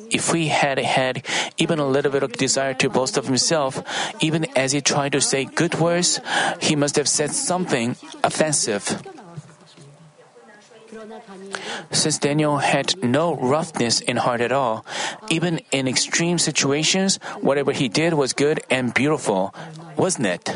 if 0.09 0.31
he 0.33 0.47
had 0.49 0.79
had 0.79 1.23
even 1.57 1.79
a 1.79 1.87
little 1.87 2.11
bit 2.11 2.23
of 2.23 2.33
desire 2.33 2.73
to 2.75 2.89
boast 2.89 3.17
of 3.17 3.27
himself, 3.27 3.81
even 4.19 4.45
as 4.57 4.73
he 4.73 4.81
tried 4.81 5.13
to 5.13 5.21
say 5.21 5.45
good 5.45 5.75
words, 5.79 6.19
he 6.59 6.75
must 6.75 6.97
have 6.97 7.07
said 7.07 7.31
something 7.31 7.95
offensive. 8.23 8.99
Since 11.91 12.19
Daniel 12.19 12.57
had 12.57 12.95
no 13.03 13.35
roughness 13.35 13.99
in 13.99 14.17
heart 14.17 14.41
at 14.41 14.51
all, 14.51 14.85
even 15.29 15.59
in 15.71 15.87
extreme 15.87 16.37
situations, 16.37 17.17
whatever 17.41 17.71
he 17.71 17.89
did 17.89 18.13
was 18.13 18.33
good 18.33 18.61
and 18.69 18.93
beautiful, 18.93 19.53
wasn't 19.97 20.27
it? 20.27 20.49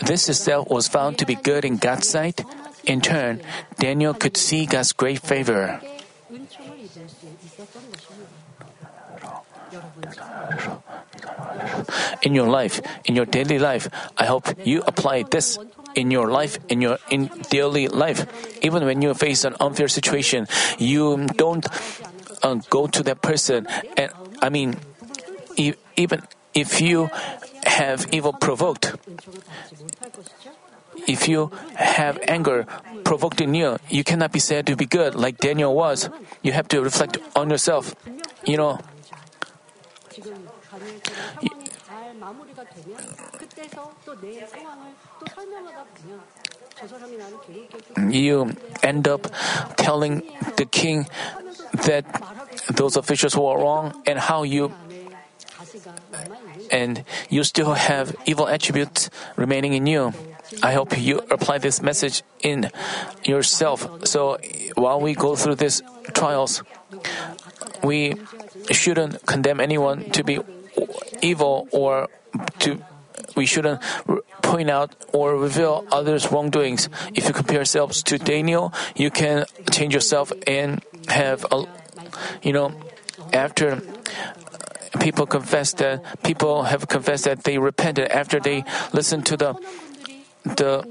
This 0.00 0.28
itself 0.28 0.68
was 0.68 0.88
found 0.88 1.18
to 1.18 1.26
be 1.26 1.34
good 1.34 1.64
in 1.64 1.76
God's 1.76 2.08
sight. 2.08 2.44
In 2.84 3.00
turn, 3.00 3.42
Daniel 3.78 4.14
could 4.14 4.36
see 4.36 4.64
God's 4.64 4.92
great 4.92 5.20
favor. 5.20 5.80
In 12.22 12.34
your 12.34 12.48
life, 12.48 12.80
in 13.04 13.14
your 13.16 13.26
daily 13.26 13.58
life, 13.58 13.88
I 14.16 14.24
hope 14.24 14.48
you 14.64 14.82
apply 14.86 15.24
this 15.24 15.58
in 15.94 16.10
your 16.10 16.30
life, 16.30 16.58
in 16.68 16.80
your 16.80 16.98
in 17.10 17.30
daily 17.50 17.88
life. 17.88 18.26
Even 18.62 18.84
when 18.84 19.02
you 19.02 19.14
face 19.14 19.44
an 19.44 19.56
unfair 19.60 19.88
situation, 19.88 20.46
you 20.78 21.26
don't 21.36 21.66
uh, 22.42 22.54
go 22.70 22.86
to 22.86 23.02
that 23.02 23.22
person. 23.22 23.66
And 23.96 24.12
I 24.42 24.48
mean, 24.48 24.76
e- 25.56 25.74
even 25.96 26.22
if 26.54 26.80
you 26.80 27.10
have 27.64 28.06
evil 28.12 28.32
provoked, 28.32 28.96
if 31.06 31.28
you 31.28 31.50
have 31.74 32.18
anger 32.28 32.66
provoked 33.04 33.40
in 33.40 33.54
you, 33.54 33.78
you 33.88 34.04
cannot 34.04 34.32
be 34.32 34.38
said 34.38 34.66
to 34.66 34.76
be 34.76 34.86
good 34.86 35.14
like 35.14 35.38
Daniel 35.38 35.74
was. 35.74 36.08
You 36.42 36.52
have 36.52 36.68
to 36.68 36.80
reflect 36.82 37.18
on 37.34 37.50
yourself. 37.50 37.94
You 38.44 38.56
know, 38.56 38.78
you 48.10 48.52
end 48.82 49.08
up 49.08 49.26
telling 49.76 50.22
the 50.56 50.64
king 50.64 51.06
that 51.86 52.04
those 52.74 52.96
officials 52.96 53.36
were 53.36 53.58
wrong 53.58 54.02
and 54.06 54.18
how 54.18 54.42
you 54.42 54.72
and 56.70 57.04
you 57.28 57.44
still 57.44 57.74
have 57.74 58.16
evil 58.26 58.48
attributes 58.48 59.10
remaining 59.36 59.74
in 59.74 59.86
you. 59.86 60.12
I 60.62 60.72
hope 60.72 60.98
you 60.98 61.20
apply 61.30 61.58
this 61.58 61.80
message 61.82 62.22
in 62.42 62.70
yourself. 63.24 64.06
So 64.06 64.38
while 64.74 65.00
we 65.00 65.14
go 65.14 65.36
through 65.36 65.56
these 65.56 65.82
trials, 66.12 66.62
we 67.82 68.14
shouldn't 68.70 69.24
condemn 69.26 69.60
anyone 69.60 70.10
to 70.10 70.24
be 70.24 70.40
evil 71.22 71.68
or 71.72 72.08
to 72.60 72.82
we 73.36 73.46
shouldn't 73.46 73.80
point 74.42 74.70
out 74.70 74.94
or 75.12 75.36
reveal 75.36 75.86
others' 75.92 76.30
wrongdoings. 76.32 76.88
If 77.14 77.26
you 77.26 77.32
compare 77.32 77.56
yourselves 77.56 78.02
to 78.04 78.18
Daniel, 78.18 78.72
you 78.96 79.10
can 79.10 79.44
change 79.70 79.94
yourself 79.94 80.32
and 80.46 80.82
have 81.08 81.46
a, 81.50 81.64
you 82.42 82.52
know, 82.52 82.72
after 83.32 83.80
people 85.00 85.26
confess 85.26 85.72
that 85.74 86.22
people 86.22 86.64
have 86.64 86.88
confessed 86.88 87.24
that 87.24 87.44
they 87.44 87.58
repented 87.58 88.08
after 88.08 88.40
they 88.40 88.64
listened 88.92 89.26
to 89.26 89.36
the 89.36 89.54
the 90.44 90.84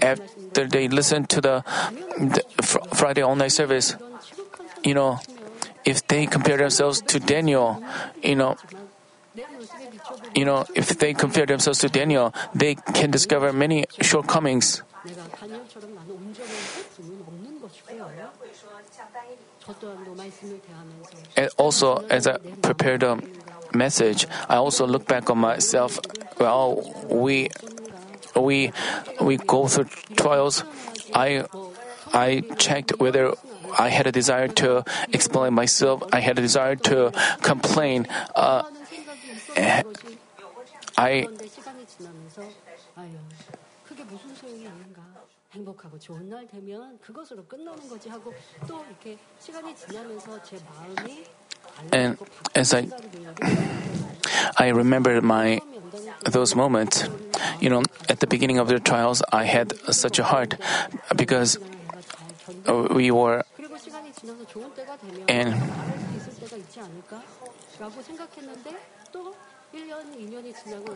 after 0.00 0.66
they 0.66 0.88
listened 0.88 1.28
to 1.30 1.40
the, 1.40 1.64
the 2.18 2.42
Friday 2.94 3.22
all 3.22 3.36
night 3.36 3.52
service. 3.52 3.96
You 4.84 4.94
know, 4.94 5.20
if 5.84 6.06
they 6.06 6.26
compare 6.26 6.56
themselves 6.56 7.00
to 7.02 7.18
Daniel, 7.20 7.82
you 8.22 8.36
know, 8.36 8.56
you 10.36 10.44
know, 10.44 10.66
if 10.74 10.98
they 10.98 11.14
compare 11.14 11.46
themselves 11.46 11.80
to 11.80 11.88
Daniel, 11.88 12.32
they 12.54 12.76
can 12.94 13.10
discover 13.10 13.52
many 13.52 13.86
shortcomings. 14.00 14.82
And 21.36 21.50
also, 21.56 22.04
as 22.10 22.26
I 22.26 22.36
prepared 22.60 23.02
a 23.02 23.18
message, 23.72 24.26
I 24.48 24.56
also 24.56 24.86
look 24.86 25.06
back 25.06 25.30
on 25.30 25.38
myself. 25.38 25.98
Well, 26.38 26.84
we 27.08 27.48
we 28.36 28.72
we 29.20 29.38
go 29.38 29.66
through 29.66 29.88
trials. 30.16 30.64
I 31.14 31.46
I 32.12 32.42
checked 32.58 32.98
whether 33.00 33.32
I 33.78 33.88
had 33.88 34.06
a 34.06 34.12
desire 34.12 34.48
to 34.62 34.84
explain 35.12 35.54
myself. 35.54 36.02
I 36.12 36.20
had 36.20 36.38
a 36.38 36.42
desire 36.42 36.76
to 36.92 37.12
complain. 37.42 38.06
Uh, 38.34 38.64
I 40.98 41.28
and 51.92 52.18
as 52.54 52.72
I 52.72 52.88
I 54.56 54.68
remember 54.68 55.20
my 55.20 55.60
those 56.24 56.56
moments, 56.56 57.04
you 57.60 57.68
know, 57.68 57.82
at 58.08 58.20
the 58.20 58.26
beginning 58.26 58.58
of 58.58 58.68
the 58.68 58.80
trials, 58.80 59.22
I 59.32 59.44
had 59.44 59.76
such 59.92 60.18
a 60.18 60.24
heart 60.24 60.54
because 61.14 61.58
oh, 62.66 62.88
we 62.94 63.10
were 63.10 63.44
and 65.28 65.54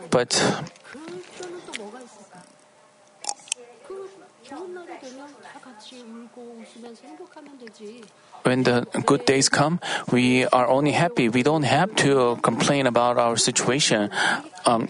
but 0.09 0.33
when 8.43 8.63
the 8.63 8.87
good 9.05 9.25
days 9.25 9.49
come, 9.49 9.79
we 10.11 10.45
are 10.47 10.67
only 10.67 10.91
happy. 10.91 11.29
We 11.29 11.43
don't 11.43 11.63
have 11.63 11.95
to 11.97 12.37
complain 12.41 12.87
about 12.87 13.17
our 13.17 13.37
situation, 13.37 14.09
um, 14.65 14.87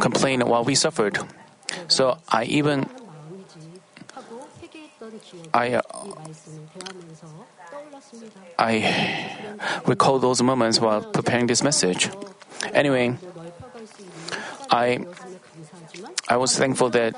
complain 0.00 0.40
while 0.42 0.64
we 0.64 0.74
suffered. 0.74 1.18
So 1.88 2.18
I 2.28 2.44
even 2.44 2.86
I 5.52 5.74
uh, 5.74 5.82
I 8.58 8.72
recall 9.86 10.18
those 10.18 10.42
moments 10.42 10.80
while 10.80 11.02
preparing 11.02 11.46
this 11.46 11.62
message. 11.62 12.10
Anyway, 12.72 13.16
I 14.70 15.04
I 16.28 16.36
was 16.36 16.56
thankful 16.56 16.90
that 16.90 17.14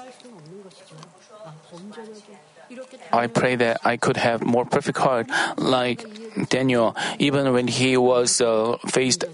I 3.13 3.27
pray 3.27 3.57
that 3.57 3.81
I 3.85 3.97
could 3.97 4.17
have 4.17 4.45
more 4.45 4.65
perfect 4.65 4.99
heart 4.99 5.29
like 5.57 6.05
Daniel. 6.49 6.97
Even 7.19 7.53
when 7.53 7.69
he 7.69 7.97
was 7.97 8.41
uh, 8.41 8.77
faced 8.89 9.25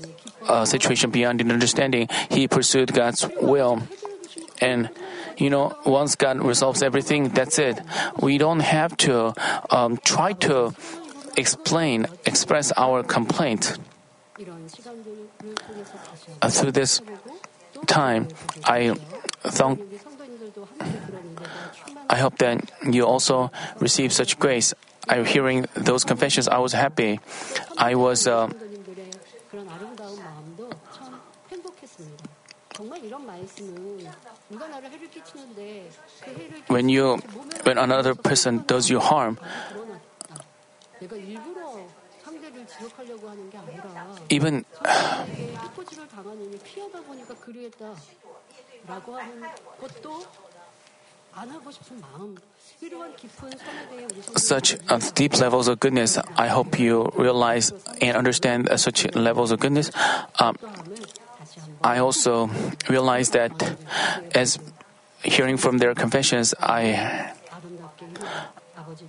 a 0.49 0.67
situation 0.67 1.11
beyond 1.11 1.41
understanding, 1.41 2.09
he 2.31 2.47
pursued 2.49 2.93
God's 2.93 3.27
will. 3.41 3.83
And 4.61 4.89
you 5.37 5.51
know, 5.51 5.77
once 5.85 6.14
God 6.14 6.40
resolves 6.40 6.83
everything, 6.83 7.29
that's 7.31 7.59
it. 7.59 7.81
We 8.20 8.38
don't 8.38 8.61
have 8.61 8.97
to 9.09 9.35
um, 9.70 9.99
try 9.99 10.33
to 10.47 10.75
explain, 11.37 12.07
express 12.25 12.73
our 12.77 13.03
complaint. 13.03 13.79
Uh, 16.42 16.51
through 16.51 16.73
this 16.73 17.01
time, 17.87 18.29
I 18.64 18.94
thank 19.42 19.81
I 22.09 22.16
hope 22.16 22.38
that 22.38 22.70
you 22.90 23.07
also 23.07 23.51
receive 23.81 24.12
such 24.12 24.38
grace. 24.38 24.75
I 25.09 25.23
hearing 25.23 25.66
those 25.75 26.05
confessions. 26.05 26.49
I 26.49 26.59
was 26.59 26.73
happy. 26.73 27.20
I 27.77 27.94
was. 27.94 28.27
Uh, 28.27 28.49
when 36.69 36.89
you, 36.89 37.17
when 37.63 37.79
another 37.79 38.15
person 38.15 38.65
does 38.67 38.91
you 38.91 39.01
harm, 39.01 39.39
even 44.29 44.65
such 54.37 54.77
uh, 54.89 55.01
deep 55.15 55.39
levels 55.39 55.69
of 55.69 55.81
goodness, 55.81 56.19
I 56.37 56.47
hope 56.47 56.79
you 56.79 57.11
realize 57.17 57.73
and 58.01 58.17
understand 58.17 58.69
uh, 58.69 58.77
such 58.77 59.13
levels 59.15 59.51
of 59.51 59.59
goodness. 59.61 59.91
Um, 60.39 60.57
I 61.83 61.99
also 61.99 62.51
realize 62.88 63.31
that 63.31 63.53
as 64.35 64.59
hearing 65.23 65.57
from 65.57 65.79
their 65.79 65.95
confessions, 65.95 66.55
I 66.61 67.33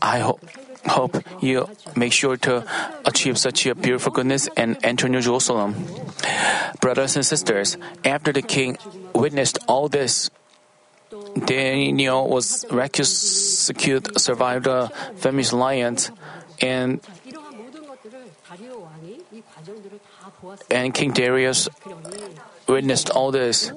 I 0.02 0.20
ho- 0.20 0.40
hope 0.88 1.18
you 1.42 1.68
make 1.96 2.14
sure 2.14 2.38
to 2.38 2.66
achieve 3.06 3.38
such 3.38 3.66
a 3.66 3.76
beautiful 3.76 4.12
goodness 4.12 4.50
and 4.58 4.78
enter 4.84 5.08
New 5.10 5.22
Jerusalem. 5.22 5.76
Brothers 6.82 7.16
and 7.16 7.26
sisters, 7.26 7.78
after 8.04 8.32
the 8.32 8.42
king 8.42 8.78
witnessed 9.14 9.60
all 9.68 9.90
this, 9.90 10.30
Daniel 11.46 12.28
was 12.28 12.66
rescued, 12.72 14.20
survived 14.20 14.66
the 14.66 14.92
famished 15.16 15.54
lions, 15.54 16.12
and 16.62 17.00
And 20.70 20.94
King 20.94 21.12
Darius 21.12 21.70
witnessed 22.68 23.10
all 23.10 23.32
this. 23.32 23.72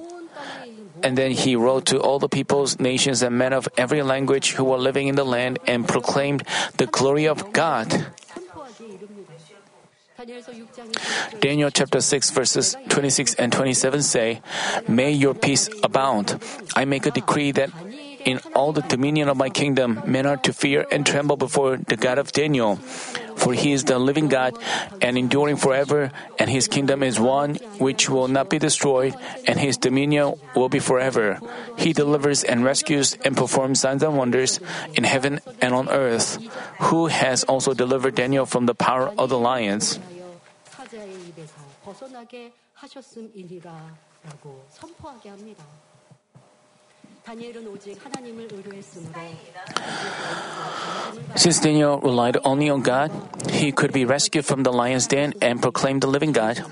And 1.03 1.17
then 1.17 1.31
he 1.31 1.55
wrote 1.55 1.87
to 1.87 2.01
all 2.01 2.19
the 2.19 2.29
peoples, 2.29 2.81
nations, 2.81 3.23
and 3.23 3.39
men 3.39 3.53
of 3.53 3.69
every 3.77 4.03
language 4.03 4.53
who 4.53 4.65
were 4.65 4.79
living 4.79 5.07
in 5.07 5.15
the 5.15 5.25
land 5.25 5.59
and 5.67 5.87
proclaimed 5.87 6.43
the 6.77 6.87
glory 6.87 7.27
of 7.27 7.53
God. 7.53 8.07
Daniel 11.41 11.71
chapter 11.71 12.01
6, 12.01 12.31
verses 12.31 12.77
26 12.89 13.35
and 13.35 13.53
27 13.53 14.03
say, 14.03 14.43
May 14.89 15.13
your 15.13 15.35
peace 15.35 15.71
abound. 15.85 16.43
I 16.75 16.85
make 16.85 17.07
a 17.07 17.13
decree 17.13 17.53
that 17.53 17.71
in 18.25 18.41
all 18.55 18.73
the 18.73 18.83
dominion 18.83 19.29
of 19.29 19.37
my 19.37 19.49
kingdom 19.49 20.03
men 20.07 20.27
are 20.27 20.37
to 20.39 20.53
fear 20.53 20.85
and 20.91 21.07
tremble 21.07 21.37
before 21.37 21.77
the 21.77 21.97
God 21.97 22.19
of 22.19 22.33
Daniel 22.33 22.81
For 23.38 23.54
he 23.54 23.74
is 23.74 23.84
the 23.84 24.00
living 24.00 24.30
God 24.30 24.56
and 25.02 25.18
enduring 25.18 25.58
forever, 25.58 26.12
and 26.40 26.50
his 26.50 26.68
kingdom 26.68 27.04
is 27.04 27.20
one 27.20 27.56
which 27.78 28.10
will 28.10 28.28
not 28.28 28.50
be 28.50 28.58
destroyed, 28.58 29.16
and 29.48 29.60
his 29.60 29.76
dominion 29.78 30.40
will 30.56 30.70
be 30.70 30.80
forever. 30.80 31.40
He 31.78 31.92
delivers 31.92 32.44
and 32.44 32.64
rescues 32.64 33.18
and 33.26 33.36
performs 33.36 33.82
signs 33.82 34.04
and 34.04 34.18
wonders 34.18 34.60
in 34.96 35.04
heaven 35.04 35.42
and 35.62 35.74
on 35.74 35.90
earth, 35.90 36.40
who 36.88 37.08
has 37.08 37.44
also 37.44 37.74
delivered 37.74 38.16
Daniel 38.16 38.46
from 38.46 38.66
the 38.66 38.76
power 38.76 39.12
of 39.18 39.30
the 39.30 39.40
lions. 39.40 40.00
하여 40.00 40.40
사자의 40.72 41.14
입에서 41.30 41.54
벗어나게 41.84 42.52
하셨음이니라라고 42.76 44.66
선포하게 44.70 45.30
합니다. 45.30 45.64
Since 51.37 51.61
Daniel 51.61 52.01
relied 52.01 52.39
only 52.45 52.71
on 52.71 52.81
God, 52.83 53.13
he 53.51 53.71
could 53.73 53.93
be 53.93 54.05
rescued 54.05 54.47
from 54.47 54.63
the 54.63 54.73
lion's 54.73 55.07
den 55.07 55.35
and 55.43 55.61
proclaimed 55.61 56.01
the 56.01 56.09
living 56.09 56.33
God. 56.33 56.65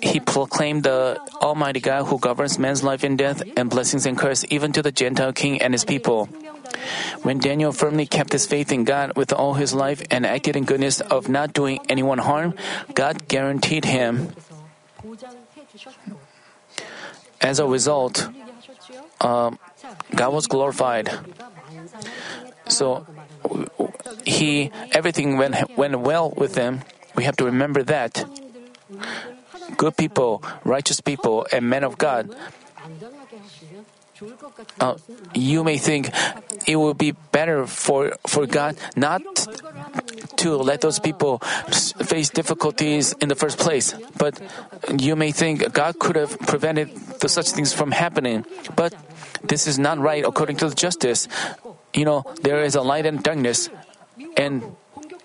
He 0.00 0.20
proclaimed 0.20 0.84
the 0.84 1.18
Almighty 1.42 1.80
God 1.80 2.06
who 2.06 2.18
governs 2.18 2.58
man's 2.58 2.84
life 2.84 3.02
and 3.02 3.18
death 3.18 3.42
and 3.56 3.68
blessings 3.68 4.06
and 4.06 4.16
curse 4.16 4.44
even 4.48 4.72
to 4.72 4.82
the 4.82 4.92
Gentile 4.92 5.32
king 5.32 5.60
and 5.60 5.74
his 5.74 5.84
people. 5.84 6.26
When 7.22 7.38
Daniel 7.38 7.72
firmly 7.72 8.06
kept 8.06 8.32
his 8.32 8.46
faith 8.46 8.72
in 8.72 8.84
God 8.84 9.16
with 9.16 9.32
all 9.32 9.54
his 9.54 9.74
life 9.74 10.02
and 10.10 10.24
acted 10.24 10.56
in 10.56 10.64
goodness 10.64 11.00
of 11.00 11.28
not 11.28 11.52
doing 11.52 11.80
anyone 11.88 12.18
harm, 12.18 12.54
God 12.94 13.26
guaranteed 13.28 13.84
him. 13.84 14.32
As 17.40 17.58
a 17.58 17.66
result, 17.66 18.28
um, 19.20 19.58
God 20.14 20.32
was 20.32 20.46
glorified. 20.46 21.08
So 22.68 23.06
he 24.24 24.70
everything 24.92 25.36
went 25.38 25.56
went 25.76 25.98
well 26.00 26.30
with 26.36 26.54
them. 26.54 26.82
We 27.16 27.24
have 27.24 27.36
to 27.36 27.44
remember 27.44 27.82
that 27.84 28.24
good 29.76 29.96
people, 29.96 30.42
righteous 30.64 31.00
people, 31.00 31.46
and 31.50 31.68
men 31.68 31.84
of 31.84 31.96
God 31.96 32.28
uh, 34.80 34.96
you 35.34 35.64
may 35.64 35.78
think 35.78 36.10
it 36.66 36.76
would 36.76 36.98
be 36.98 37.12
better 37.32 37.66
for, 37.66 38.12
for 38.26 38.46
God 38.46 38.76
not 38.96 39.22
to 40.36 40.56
let 40.56 40.80
those 40.80 40.98
people 40.98 41.38
face 41.38 42.30
difficulties 42.30 43.12
in 43.20 43.28
the 43.28 43.34
first 43.34 43.58
place. 43.58 43.94
But 44.16 44.40
you 44.98 45.16
may 45.16 45.32
think 45.32 45.72
God 45.72 45.98
could 45.98 46.16
have 46.16 46.38
prevented 46.40 46.94
the, 47.20 47.28
such 47.28 47.50
things 47.50 47.72
from 47.72 47.90
happening. 47.92 48.44
But 48.76 48.94
this 49.42 49.66
is 49.66 49.78
not 49.78 49.98
right 49.98 50.24
according 50.24 50.56
to 50.58 50.68
the 50.68 50.74
justice. 50.74 51.28
You 51.94 52.04
know, 52.04 52.24
there 52.42 52.62
is 52.62 52.74
a 52.74 52.82
light 52.82 53.06
and 53.06 53.22
darkness, 53.22 53.68
and 54.36 54.62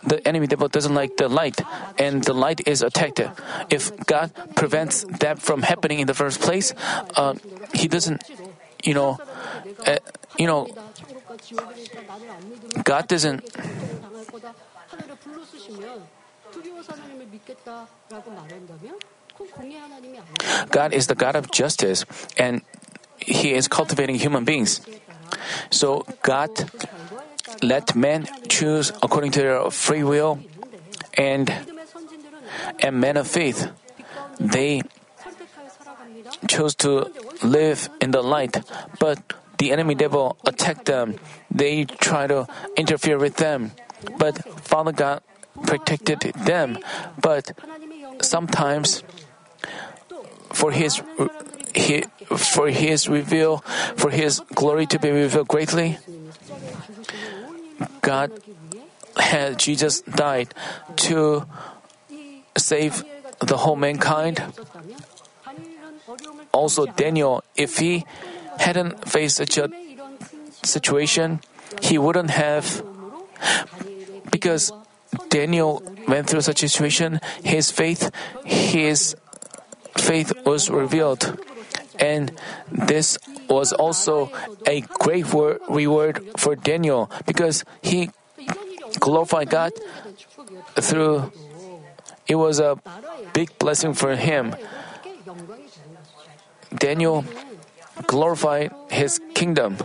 the 0.04 0.26
enemy 0.28 0.48
devil 0.48 0.68
doesn't 0.68 0.94
like 0.94 1.18
the 1.18 1.28
light, 1.28 1.62
and 1.98 2.24
the 2.24 2.34
light 2.34 2.68
is 2.68 2.82
attacked. 2.82 3.22
If 3.70 3.96
God 4.06 4.32
prevents 4.56 5.06
that 5.20 5.40
from 5.40 5.62
happening 5.62 6.00
in 6.00 6.08
the 6.08 6.14
first 6.14 6.42
place, 6.42 6.74
uh, 7.16 7.36
he 7.74 7.88
doesn't 7.88 8.24
you 8.86 8.94
know, 8.94 9.18
uh, 9.86 9.98
you 10.38 10.48
know, 10.48 10.70
God 12.84 13.08
doesn't. 13.08 13.44
God 20.70 20.94
is 20.94 21.08
the 21.08 21.16
God 21.16 21.36
of 21.36 21.52
justice, 21.52 22.06
and 22.38 22.62
He 23.18 23.54
is 23.54 23.68
cultivating 23.68 24.16
human 24.16 24.46
beings. 24.46 24.82
So 25.72 26.06
God 26.22 26.50
let 27.62 27.96
men 27.96 28.28
choose 28.48 28.92
according 29.02 29.32
to 29.32 29.42
their 29.42 29.72
free 29.72 30.04
will, 30.04 30.40
and 31.18 31.52
and 32.80 33.02
men 33.02 33.18
of 33.18 33.28
faith, 33.28 33.68
they 34.40 34.82
chose 36.48 36.76
to 36.76 37.12
live 37.44 37.90
in 38.02 38.12
the 38.12 38.22
light, 38.22 38.64
but 39.00 39.20
the 39.58 39.72
enemy 39.72 39.96
devil 39.96 40.38
attacked 40.46 40.86
them. 40.86 41.16
They 41.50 41.86
tried 41.86 42.28
to 42.28 42.48
interfere 42.76 43.18
with 43.18 43.38
them, 43.38 43.72
but 44.18 44.44
Father 44.64 44.92
God 44.92 45.22
protected 45.64 46.20
them. 46.46 46.78
But 47.20 47.54
sometimes, 48.22 49.04
for 50.54 50.72
His 50.72 51.02
he, 51.74 52.04
for 52.36 52.70
His 52.70 53.08
reveal, 53.08 53.60
for 53.96 54.10
His 54.12 54.42
glory 54.54 54.86
to 54.88 55.00
be 55.00 55.12
revealed 55.12 55.48
greatly, 55.48 55.98
God 58.02 58.32
had 59.18 59.60
Jesus 59.60 60.02
died 60.02 60.54
to 61.08 61.46
save 62.58 63.04
the 63.40 63.58
whole 63.58 63.76
mankind. 63.76 64.44
Also, 66.52 66.86
Daniel, 66.86 67.44
if 67.56 67.78
he 67.78 68.06
hadn't 68.60 69.08
faced 69.08 69.38
such 69.38 69.58
a 69.58 69.70
situation, 70.64 71.42
he 71.82 71.98
wouldn't 71.98 72.32
have. 72.32 72.84
Because 74.32 74.72
Daniel 75.30 75.84
went 76.08 76.30
through 76.30 76.42
such 76.42 76.64
a 76.64 76.70
situation, 76.70 77.20
his 77.44 77.72
faith, 77.72 78.12
his 78.44 79.16
faith 79.98 80.34
was 80.46 80.70
revealed. 80.70 81.40
And 82.00 82.32
this 82.72 83.18
was 83.50 83.72
also 83.72 84.32
a 84.68 84.82
great 84.82 85.26
reward 85.70 86.20
for 86.38 86.56
Daniel 86.56 87.10
because 87.26 87.64
he 87.82 88.12
glorified 89.00 89.50
God 89.50 89.72
through 90.76 91.32
it 92.28 92.36
was 92.36 92.60
a 92.60 92.78
big 93.34 93.58
blessing 93.60 93.94
for 93.94 94.16
him. 94.16 94.56
Daniel 96.78 97.26
glorified 98.08 98.72
his 98.90 99.20
kingdom. 99.34 99.78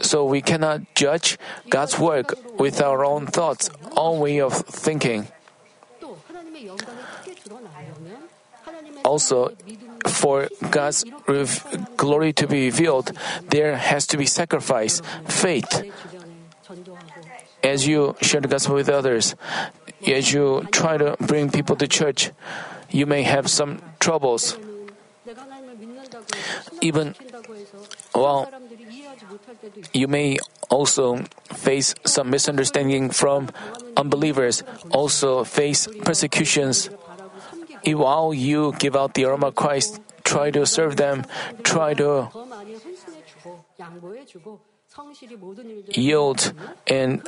So 0.00 0.24
we 0.24 0.42
cannot 0.42 0.82
judge 0.94 1.38
God's 1.70 1.98
work 1.98 2.34
with 2.58 2.80
our 2.80 3.04
own 3.04 3.26
thoughts, 3.26 3.70
own 3.96 4.20
way 4.20 4.40
of 4.40 4.52
thinking. 4.52 5.28
Also, 9.04 9.52
for 10.06 10.48
God's 10.70 11.04
rev- 11.26 11.96
glory 11.96 12.32
to 12.34 12.46
be 12.46 12.66
revealed, 12.66 13.12
there 13.48 13.76
has 13.76 14.06
to 14.08 14.16
be 14.16 14.26
sacrifice, 14.26 15.00
faith. 15.26 15.84
As 17.62 17.86
you 17.86 18.16
share 18.20 18.40
the 18.40 18.48
gospel 18.48 18.74
with 18.74 18.88
others, 18.88 19.34
as 20.06 20.32
you 20.32 20.66
try 20.72 20.96
to 20.98 21.16
bring 21.20 21.50
people 21.50 21.76
to 21.76 21.86
church, 21.88 22.30
you 22.90 23.06
may 23.06 23.22
have 23.22 23.48
some 23.50 23.80
troubles. 24.00 24.58
Even 26.80 27.14
well, 28.14 28.48
you 29.92 30.08
may 30.08 30.38
also 30.70 31.24
face 31.52 31.94
some 32.04 32.30
misunderstanding 32.30 33.10
from 33.10 33.48
unbelievers, 33.96 34.62
also 34.90 35.44
face 35.44 35.88
persecutions. 36.04 36.90
If 37.82 37.96
while 37.96 38.34
you 38.34 38.74
give 38.78 38.96
out 38.96 39.14
the 39.14 39.24
aroma 39.24 39.48
of 39.48 39.54
Christ, 39.54 40.00
try 40.24 40.50
to 40.50 40.66
serve 40.66 40.96
them, 40.96 41.24
try 41.62 41.94
to 41.94 42.28
yield 45.94 46.52
and 46.86 47.22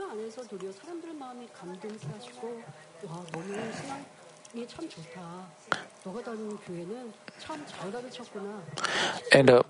and 9.33 9.51
uh, 9.51 9.63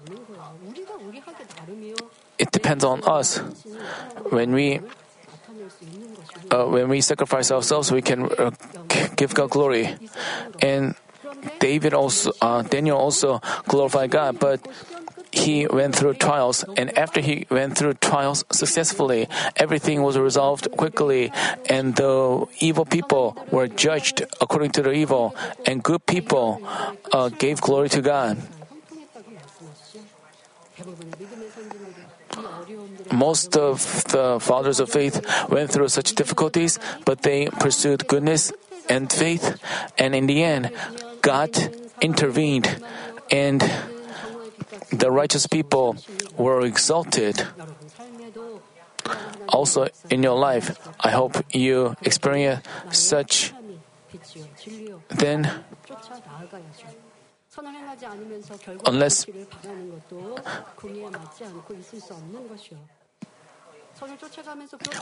it 2.38 2.50
depends 2.52 2.84
on 2.84 3.02
us. 3.04 3.38
When 4.30 4.52
we 4.52 4.80
uh, 6.50 6.66
when 6.66 6.88
we 6.88 7.00
sacrifice 7.00 7.50
ourselves, 7.50 7.90
we 7.90 8.02
can 8.02 8.28
uh, 8.38 8.50
give 9.16 9.34
God 9.34 9.50
glory. 9.50 9.96
And 10.60 10.94
David 11.58 11.94
also, 11.94 12.32
uh, 12.40 12.62
Daniel 12.62 12.98
also 12.98 13.40
glorified 13.66 14.10
God, 14.10 14.38
but 14.38 14.60
he 15.30 15.66
went 15.66 15.94
through 15.94 16.14
trials, 16.14 16.64
and 16.76 16.96
after 16.96 17.20
he 17.20 17.46
went 17.50 17.76
through 17.76 17.94
trials 17.94 18.44
successfully, 18.50 19.28
everything 19.56 20.02
was 20.02 20.18
resolved 20.18 20.70
quickly, 20.72 21.32
and 21.68 21.96
the 21.96 22.46
evil 22.60 22.84
people 22.84 23.36
were 23.50 23.68
judged 23.68 24.22
according 24.40 24.70
to 24.72 24.82
their 24.82 24.92
evil, 24.92 25.34
and 25.66 25.82
good 25.82 26.04
people 26.06 26.62
uh, 27.12 27.28
gave 27.28 27.60
glory 27.60 27.88
to 27.88 28.00
God. 28.00 28.38
Most 33.12 33.56
of 33.56 34.04
the 34.04 34.38
fathers 34.40 34.80
of 34.80 34.90
faith 34.90 35.20
went 35.48 35.70
through 35.70 35.88
such 35.88 36.14
difficulties, 36.14 36.78
but 37.04 37.22
they 37.22 37.48
pursued 37.58 38.06
goodness 38.06 38.52
and 38.88 39.12
faith, 39.12 39.60
and 39.98 40.14
in 40.14 40.26
the 40.26 40.42
end, 40.42 40.70
God 41.20 41.50
intervened, 42.00 42.80
and 43.30 43.60
the 44.90 45.10
righteous 45.10 45.46
people 45.46 45.96
were 46.36 46.64
exalted. 46.64 47.46
Also, 49.48 49.88
in 50.10 50.22
your 50.22 50.36
life, 50.36 50.76
I 51.00 51.10
hope 51.10 51.36
you 51.52 51.94
experience 52.02 52.66
such. 52.90 53.52
Then, 55.08 55.50
unless 58.86 59.26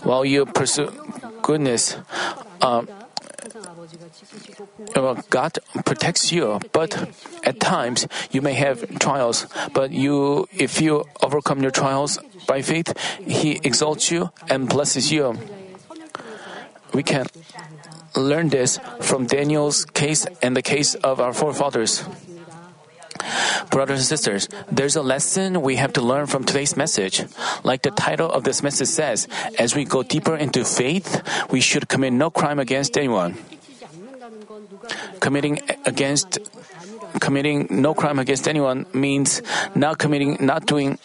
while 0.03 0.25
you 0.25 0.47
pursue 0.47 0.91
goodness, 1.43 1.97
um, 2.63 2.89
God 5.31 5.59
protects 5.85 6.33
you, 6.33 6.61
but 6.73 7.09
at 7.45 7.61
times 7.61 8.07
you 8.31 8.43
may 8.43 8.55
have 8.55 8.99
trials. 8.99 9.47
But 9.73 9.93
you, 9.93 10.49
if 10.53 10.81
you 10.81 11.05
overcome 11.23 11.63
your 11.63 11.71
trials 11.71 12.19
by 12.47 12.63
faith, 12.63 12.93
He 13.21 13.61
exalts 13.63 14.11
you 14.11 14.31
and 14.49 14.69
blesses 14.69 15.13
you. 15.13 15.39
We 16.93 17.03
can 17.03 17.27
learn 18.17 18.49
this 18.49 18.81
from 19.01 19.27
Daniel's 19.27 19.85
case 19.85 20.27
and 20.43 20.57
the 20.57 20.63
case 20.63 20.95
of 20.95 21.21
our 21.21 21.33
forefathers. 21.33 22.05
Brothers 23.71 24.01
and 24.01 24.07
sisters, 24.07 24.49
there's 24.71 24.97
a 24.97 25.03
lesson 25.03 25.63
we 25.63 25.77
have 25.77 25.93
to 25.95 26.03
learn 26.03 26.27
from 26.27 26.45
today's 26.45 26.77
message. 26.77 27.25
Like 27.65 27.83
the 27.83 27.91
title 27.91 28.31
of 28.31 28.45
this 28.45 28.63
message 28.63 28.89
says, 28.89 29.29
as 29.59 29.75
we 29.75 29.85
go 29.85 30.03
deeper 30.03 30.37
into 30.37 30.65
faith, 30.65 31.23
we 31.51 31.61
should 31.61 31.89
commit 31.89 32.13
no 32.13 32.31
crime 32.31 32.59
against 32.59 32.97
anyone. 32.97 33.37
Committing 35.21 35.61
against 35.85 36.39
committing 37.21 37.67
no 37.71 37.95
crime 37.95 38.19
against 38.19 38.47
anyone 38.49 38.85
means 38.93 39.43
not 39.75 39.99
committing 39.99 40.37
not 40.41 40.67
doing 40.67 40.99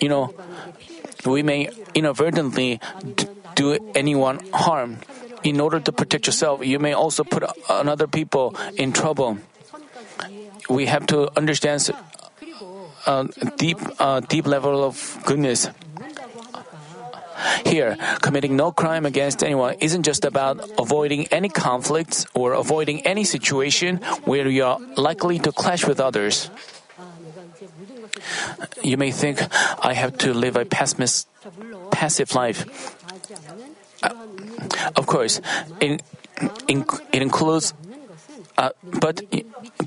you 0.00 0.08
know 0.08 0.34
we 1.24 1.42
may 1.42 1.68
inadvertently 1.94 2.80
do 3.54 3.78
anyone 3.94 4.40
harm 4.52 4.98
in 5.44 5.60
order 5.60 5.78
to 5.78 5.92
protect 5.92 6.26
yourself 6.26 6.64
you 6.64 6.78
may 6.78 6.92
also 6.92 7.22
put 7.22 7.44
another 7.70 8.06
people 8.06 8.54
in 8.76 8.92
trouble 8.92 9.38
we 10.68 10.86
have 10.86 11.06
to 11.08 11.30
understand 11.36 11.90
a 13.06 13.10
uh, 13.10 13.24
deep, 13.56 13.78
uh, 13.98 14.20
deep 14.20 14.46
level 14.46 14.84
of 14.84 15.18
goodness. 15.24 15.68
Here, 17.64 17.96
committing 18.20 18.56
no 18.56 18.72
crime 18.72 19.06
against 19.06 19.42
anyone 19.42 19.76
isn't 19.80 20.02
just 20.02 20.24
about 20.24 20.58
avoiding 20.78 21.26
any 21.28 21.48
conflicts 21.48 22.26
or 22.34 22.52
avoiding 22.52 23.06
any 23.06 23.24
situation 23.24 23.98
where 24.24 24.48
you 24.48 24.64
are 24.64 24.78
likely 24.96 25.38
to 25.40 25.52
clash 25.52 25.86
with 25.86 26.00
others. 26.00 26.50
You 28.82 28.96
may 28.96 29.12
think, 29.12 29.40
I 29.84 29.94
have 29.94 30.18
to 30.18 30.34
live 30.34 30.56
a 30.56 30.64
passive 30.64 32.34
life. 32.34 32.96
Uh, 34.02 34.14
of 34.96 35.06
course, 35.06 35.40
it, 35.80 36.02
it 36.66 37.22
includes 37.22 37.74
uh, 38.58 38.70
but 38.82 39.22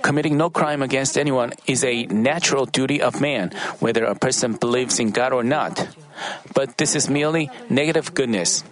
committing 0.02 0.38
no 0.38 0.50
crime 0.50 0.82
against 0.82 1.18
anyone 1.18 1.52
is 1.68 1.84
a 1.84 2.06
natural 2.08 2.66
duty 2.66 3.02
of 3.02 3.20
man, 3.20 3.52
whether 3.80 4.06
a 4.06 4.16
person 4.16 4.54
believes 4.54 4.98
in 4.98 5.12
God 5.12 5.34
or 5.34 5.44
not. 5.44 5.90
But 6.56 6.78
this 6.78 6.96
is 6.96 7.10
merely 7.10 7.52
negative 7.70 8.14
goodness. 8.14 8.64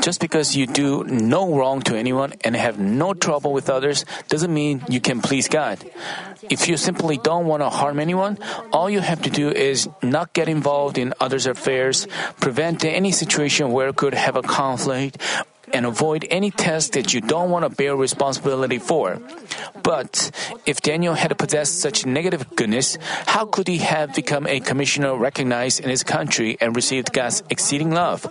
Just 0.00 0.20
because 0.20 0.56
you 0.56 0.66
do 0.66 1.04
no 1.04 1.54
wrong 1.56 1.80
to 1.82 1.96
anyone 1.96 2.34
and 2.44 2.56
have 2.56 2.78
no 2.78 3.14
trouble 3.14 3.52
with 3.52 3.70
others 3.70 4.04
doesn't 4.28 4.52
mean 4.52 4.84
you 4.88 5.00
can 5.00 5.22
please 5.22 5.48
God. 5.48 5.78
If 6.42 6.68
you 6.68 6.76
simply 6.76 7.16
don't 7.16 7.46
want 7.46 7.62
to 7.62 7.70
harm 7.70 7.98
anyone, 8.00 8.36
all 8.72 8.90
you 8.90 9.00
have 9.00 9.22
to 9.22 9.30
do 9.30 9.48
is 9.48 9.88
not 10.02 10.34
get 10.34 10.48
involved 10.48 10.98
in 10.98 11.14
others' 11.20 11.46
affairs, 11.46 12.06
prevent 12.40 12.84
any 12.84 13.12
situation 13.12 13.72
where 13.72 13.88
it 13.88 13.96
could 13.96 14.12
have 14.12 14.36
a 14.36 14.42
conflict, 14.42 15.22
and 15.74 15.84
avoid 15.84 16.26
any 16.30 16.50
test 16.50 16.92
that 16.92 17.12
you 17.12 17.20
don't 17.20 17.50
want 17.50 17.64
to 17.64 17.68
bear 17.68 17.96
responsibility 17.96 18.78
for. 18.78 19.20
But 19.82 20.30
if 20.64 20.80
Daniel 20.80 21.14
had 21.14 21.36
possessed 21.36 21.80
such 21.80 22.06
negative 22.06 22.56
goodness, 22.56 22.96
how 23.26 23.44
could 23.44 23.68
he 23.68 23.78
have 23.78 24.14
become 24.14 24.46
a 24.46 24.60
commissioner 24.60 25.16
recognized 25.16 25.80
in 25.80 25.90
his 25.90 26.02
country 26.02 26.56
and 26.60 26.74
received 26.74 27.12
God's 27.12 27.42
exceeding 27.50 27.90
love? 27.90 28.24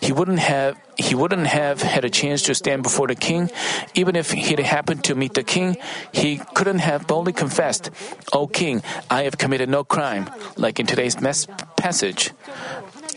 He 0.00 0.12
wouldn't 0.12 0.40
have 0.40 0.80
he 0.98 1.14
wouldn't 1.14 1.46
have 1.46 1.82
had 1.82 2.06
a 2.06 2.10
chance 2.10 2.42
to 2.44 2.54
stand 2.54 2.82
before 2.82 3.06
the 3.06 3.14
king. 3.14 3.50
Even 3.94 4.16
if 4.16 4.30
he'd 4.32 4.58
happened 4.58 5.04
to 5.04 5.14
meet 5.14 5.34
the 5.34 5.44
king, 5.44 5.76
he 6.12 6.40
couldn't 6.54 6.78
have 6.78 7.06
boldly 7.06 7.34
confessed, 7.34 7.90
O 8.32 8.46
king, 8.46 8.82
I 9.10 9.24
have 9.24 9.36
committed 9.36 9.68
no 9.68 9.84
crime, 9.84 10.30
like 10.56 10.80
in 10.80 10.86
today's 10.86 11.16
passage. 11.76 12.32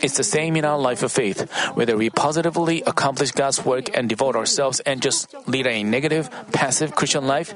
It's 0.02 0.16
the 0.16 0.24
same 0.24 0.56
in 0.56 0.64
our 0.64 0.78
life 0.78 1.02
of 1.02 1.12
faith. 1.12 1.50
Whether 1.74 1.96
we 1.96 2.10
positively 2.10 2.82
accomplish 2.86 3.32
God's 3.32 3.64
work 3.64 3.94
and 3.96 4.08
devote 4.08 4.36
ourselves 4.36 4.80
and 4.80 5.02
just 5.02 5.34
lead 5.46 5.66
a 5.66 5.82
negative, 5.84 6.30
passive 6.52 6.94
Christian 6.94 7.26
life 7.26 7.54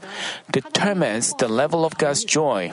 determines 0.53 1.33
the 1.35 1.49
level 1.49 1.85
of 1.85 1.97
God's 1.97 2.25
joy. 2.25 2.73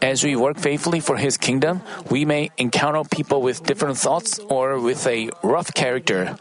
As 0.00 0.22
we 0.22 0.36
work 0.36 0.58
faithfully 0.58 1.00
for 1.00 1.16
His 1.16 1.36
kingdom, 1.36 1.82
we 2.10 2.24
may 2.24 2.50
encounter 2.58 3.02
people 3.08 3.42
with 3.42 3.64
different 3.64 3.98
thoughts 3.98 4.38
or 4.38 4.78
with 4.78 5.06
a 5.06 5.30
rough 5.42 5.72
character. 5.74 6.36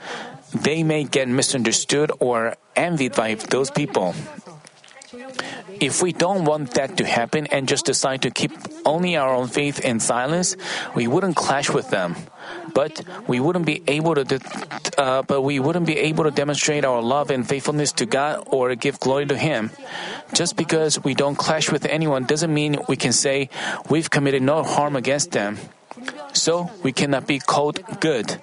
They 0.53 0.83
may 0.83 1.03
get 1.03 1.27
misunderstood 1.27 2.11
or 2.19 2.55
envied 2.75 3.15
by 3.15 3.35
those 3.35 3.71
people. 3.71 4.13
If 5.83 6.01
we 6.01 6.13
don't 6.15 6.45
want 6.45 6.79
that 6.79 6.95
to 6.95 7.05
happen 7.05 7.43
and 7.51 7.67
just 7.67 7.83
decide 7.83 8.21
to 8.21 8.31
keep 8.31 8.55
only 8.85 9.17
our 9.19 9.35
own 9.35 9.51
faith 9.51 9.83
in 9.83 9.99
silence, 9.99 10.55
we 10.95 11.11
wouldn't 11.11 11.35
clash 11.35 11.69
with 11.69 11.89
them. 11.91 12.15
But 12.73 13.03
we 13.27 13.43
wouldn't 13.43 13.65
be 13.65 13.83
able 13.87 14.15
to, 14.15 14.39
uh, 14.97 15.23
but 15.23 15.41
we 15.41 15.59
wouldn't 15.59 15.85
be 15.85 15.99
able 15.99 16.23
to 16.23 16.31
demonstrate 16.31 16.85
our 16.85 17.01
love 17.01 17.31
and 17.31 17.43
faithfulness 17.43 17.91
to 17.99 18.05
God 18.05 18.47
or 18.47 18.73
give 18.75 18.97
glory 19.03 19.25
to 19.25 19.35
Him. 19.35 19.71
Just 20.31 20.55
because 20.55 21.03
we 21.03 21.13
don't 21.13 21.35
clash 21.35 21.69
with 21.69 21.83
anyone 21.83 22.23
doesn't 22.23 22.53
mean 22.53 22.79
we 22.87 22.95
can 22.95 23.11
say 23.11 23.49
we've 23.89 24.09
committed 24.09 24.41
no 24.41 24.63
harm 24.63 24.95
against 24.95 25.31
them. 25.35 25.59
So 26.31 26.71
we 26.81 26.93
cannot 26.93 27.27
be 27.27 27.39
called 27.39 27.83
good 27.99 28.39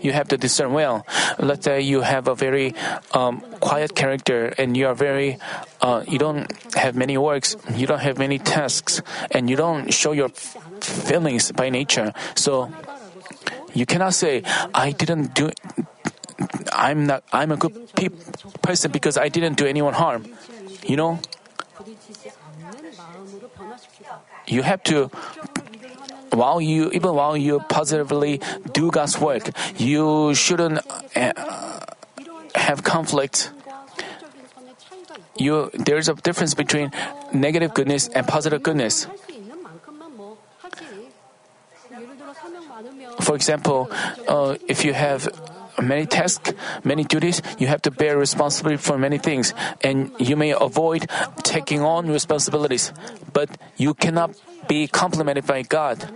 you 0.00 0.12
have 0.12 0.28
to 0.28 0.36
discern 0.36 0.72
well. 0.72 1.06
Let's 1.38 1.64
say 1.64 1.80
you 1.80 2.00
have 2.02 2.28
a 2.28 2.34
very 2.34 2.74
um, 3.12 3.40
quiet 3.60 3.94
character 3.94 4.54
and 4.58 4.76
you 4.76 4.86
are 4.86 4.94
very, 4.94 5.38
uh, 5.80 6.04
you 6.06 6.18
don't 6.18 6.50
have 6.74 6.96
many 6.96 7.18
works, 7.18 7.56
you 7.74 7.86
don't 7.86 8.00
have 8.00 8.18
many 8.18 8.38
tasks, 8.38 9.02
and 9.30 9.50
you 9.50 9.56
don't 9.56 9.92
show 9.92 10.12
your 10.12 10.28
feelings 10.80 11.52
by 11.52 11.70
nature. 11.70 12.12
So 12.34 12.70
you 13.74 13.86
cannot 13.86 14.14
say, 14.14 14.42
I 14.74 14.92
didn't 14.92 15.34
do, 15.34 15.50
I'm 16.72 17.06
not, 17.06 17.24
I'm 17.32 17.52
a 17.52 17.56
good 17.56 17.94
pe- 17.94 18.14
person 18.62 18.90
because 18.92 19.16
I 19.16 19.28
didn't 19.28 19.56
do 19.56 19.66
anyone 19.66 19.94
harm. 19.94 20.26
You 20.84 20.96
know? 20.96 21.18
You 24.46 24.62
have 24.62 24.82
to 24.84 25.10
while 26.30 26.60
you 26.60 26.90
even 26.90 27.14
while 27.14 27.36
you 27.36 27.60
positively 27.68 28.40
do 28.72 28.90
God's 28.90 29.18
work, 29.20 29.50
you 29.76 30.34
shouldn't 30.34 30.80
uh, 31.16 31.80
have 32.54 32.82
conflict. 32.82 33.50
You 35.36 35.70
there's 35.74 36.08
a 36.08 36.14
difference 36.14 36.54
between 36.54 36.90
negative 37.32 37.74
goodness 37.74 38.08
and 38.08 38.26
positive 38.26 38.62
goodness. 38.62 39.06
For 43.20 43.34
example, 43.34 43.88
uh, 44.28 44.56
if 44.68 44.84
you 44.84 44.92
have 44.92 45.28
many 45.82 46.06
tasks, 46.06 46.52
many 46.84 47.04
duties, 47.04 47.42
you 47.58 47.66
have 47.66 47.82
to 47.82 47.90
bear 47.90 48.16
responsibility 48.16 48.78
for 48.80 48.98
many 48.98 49.18
things, 49.18 49.54
and 49.82 50.10
you 50.18 50.36
may 50.36 50.52
avoid 50.52 51.08
taking 51.42 51.82
on 51.82 52.08
responsibilities, 52.08 52.92
but 53.32 53.50
you 53.76 53.94
cannot 53.94 54.34
be 54.68 54.86
complimented 54.86 55.46
by 55.46 55.62
God. 55.62 56.10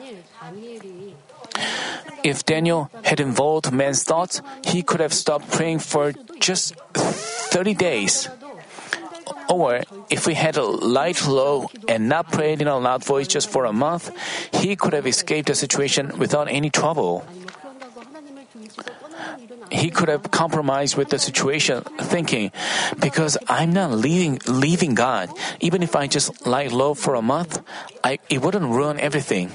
If 2.22 2.44
Daniel 2.44 2.90
had 3.04 3.20
involved 3.20 3.72
man's 3.72 4.04
thoughts, 4.04 4.42
he 4.64 4.82
could 4.82 5.00
have 5.00 5.12
stopped 5.12 5.50
praying 5.50 5.78
for 5.80 6.12
just 6.38 6.74
30 6.94 7.74
days. 7.74 8.28
Or 9.48 9.82
if 10.10 10.26
we 10.26 10.34
had 10.34 10.56
a 10.56 10.62
light 10.64 11.26
low 11.26 11.70
and 11.88 12.08
not 12.08 12.30
prayed 12.30 12.60
in 12.60 12.68
a 12.68 12.78
loud 12.78 13.04
voice 13.04 13.26
just 13.26 13.50
for 13.50 13.64
a 13.64 13.72
month, 13.72 14.12
he 14.52 14.76
could 14.76 14.92
have 14.92 15.06
escaped 15.06 15.48
the 15.48 15.54
situation 15.54 16.18
without 16.18 16.48
any 16.48 16.70
trouble. 16.70 17.24
He 19.70 19.90
could 19.90 20.08
have 20.08 20.30
compromised 20.30 20.96
with 20.96 21.10
the 21.10 21.18
situation, 21.18 21.82
thinking, 21.98 22.50
because 22.98 23.38
I'm 23.48 23.72
not 23.72 23.92
leaving, 23.92 24.40
leaving 24.46 24.94
God, 24.94 25.30
even 25.60 25.82
if 25.82 25.94
I 25.94 26.06
just 26.06 26.46
lie 26.46 26.66
low 26.66 26.94
for 26.94 27.14
a 27.14 27.22
month, 27.22 27.62
I, 28.02 28.18
it 28.28 28.42
wouldn't 28.42 28.66
ruin 28.66 28.98
everything. 28.98 29.52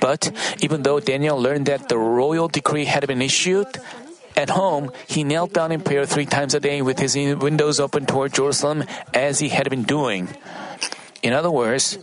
But 0.00 0.30
even 0.60 0.82
though 0.82 1.00
Daniel 1.00 1.40
learned 1.40 1.66
that 1.66 1.88
the 1.88 1.98
royal 1.98 2.48
decree 2.48 2.84
had 2.84 3.06
been 3.06 3.22
issued, 3.22 3.66
at 4.36 4.50
home, 4.50 4.92
he 5.08 5.24
knelt 5.24 5.52
down 5.52 5.72
in 5.72 5.80
prayer 5.80 6.06
three 6.06 6.26
times 6.26 6.54
a 6.54 6.60
day 6.60 6.80
with 6.80 7.00
his 7.00 7.16
windows 7.16 7.80
open 7.80 8.06
toward 8.06 8.32
Jerusalem 8.34 8.84
as 9.12 9.40
he 9.40 9.48
had 9.48 9.68
been 9.68 9.82
doing. 9.82 10.28
In 11.24 11.32
other 11.32 11.50
words, 11.50 11.98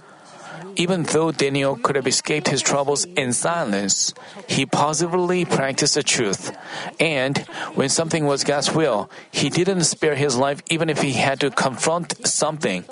even 0.75 1.03
though 1.03 1.31
Daniel 1.31 1.75
could 1.75 1.95
have 1.95 2.07
escaped 2.07 2.47
his 2.49 2.61
troubles 2.61 3.05
in 3.15 3.33
silence, 3.33 4.13
he 4.47 4.65
positively 4.65 5.45
practiced 5.45 5.95
the 5.95 6.03
truth. 6.03 6.55
And 6.99 7.37
when 7.75 7.89
something 7.89 8.25
was 8.25 8.43
God's 8.43 8.73
will, 8.73 9.09
he 9.31 9.49
didn't 9.49 9.83
spare 9.83 10.15
his 10.15 10.35
life 10.35 10.61
even 10.69 10.89
if 10.89 11.01
he 11.01 11.13
had 11.13 11.39
to 11.41 11.49
confront 11.51 12.27
something. 12.27 12.85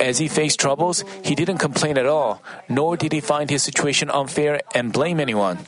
As 0.00 0.18
he 0.18 0.26
faced 0.26 0.58
troubles, 0.58 1.04
he 1.22 1.34
didn't 1.34 1.58
complain 1.58 1.96
at 1.96 2.06
all, 2.06 2.42
nor 2.68 2.96
did 2.96 3.12
he 3.12 3.20
find 3.20 3.50
his 3.50 3.62
situation 3.62 4.10
unfair 4.10 4.60
and 4.74 4.92
blame 4.92 5.20
anyone. 5.20 5.58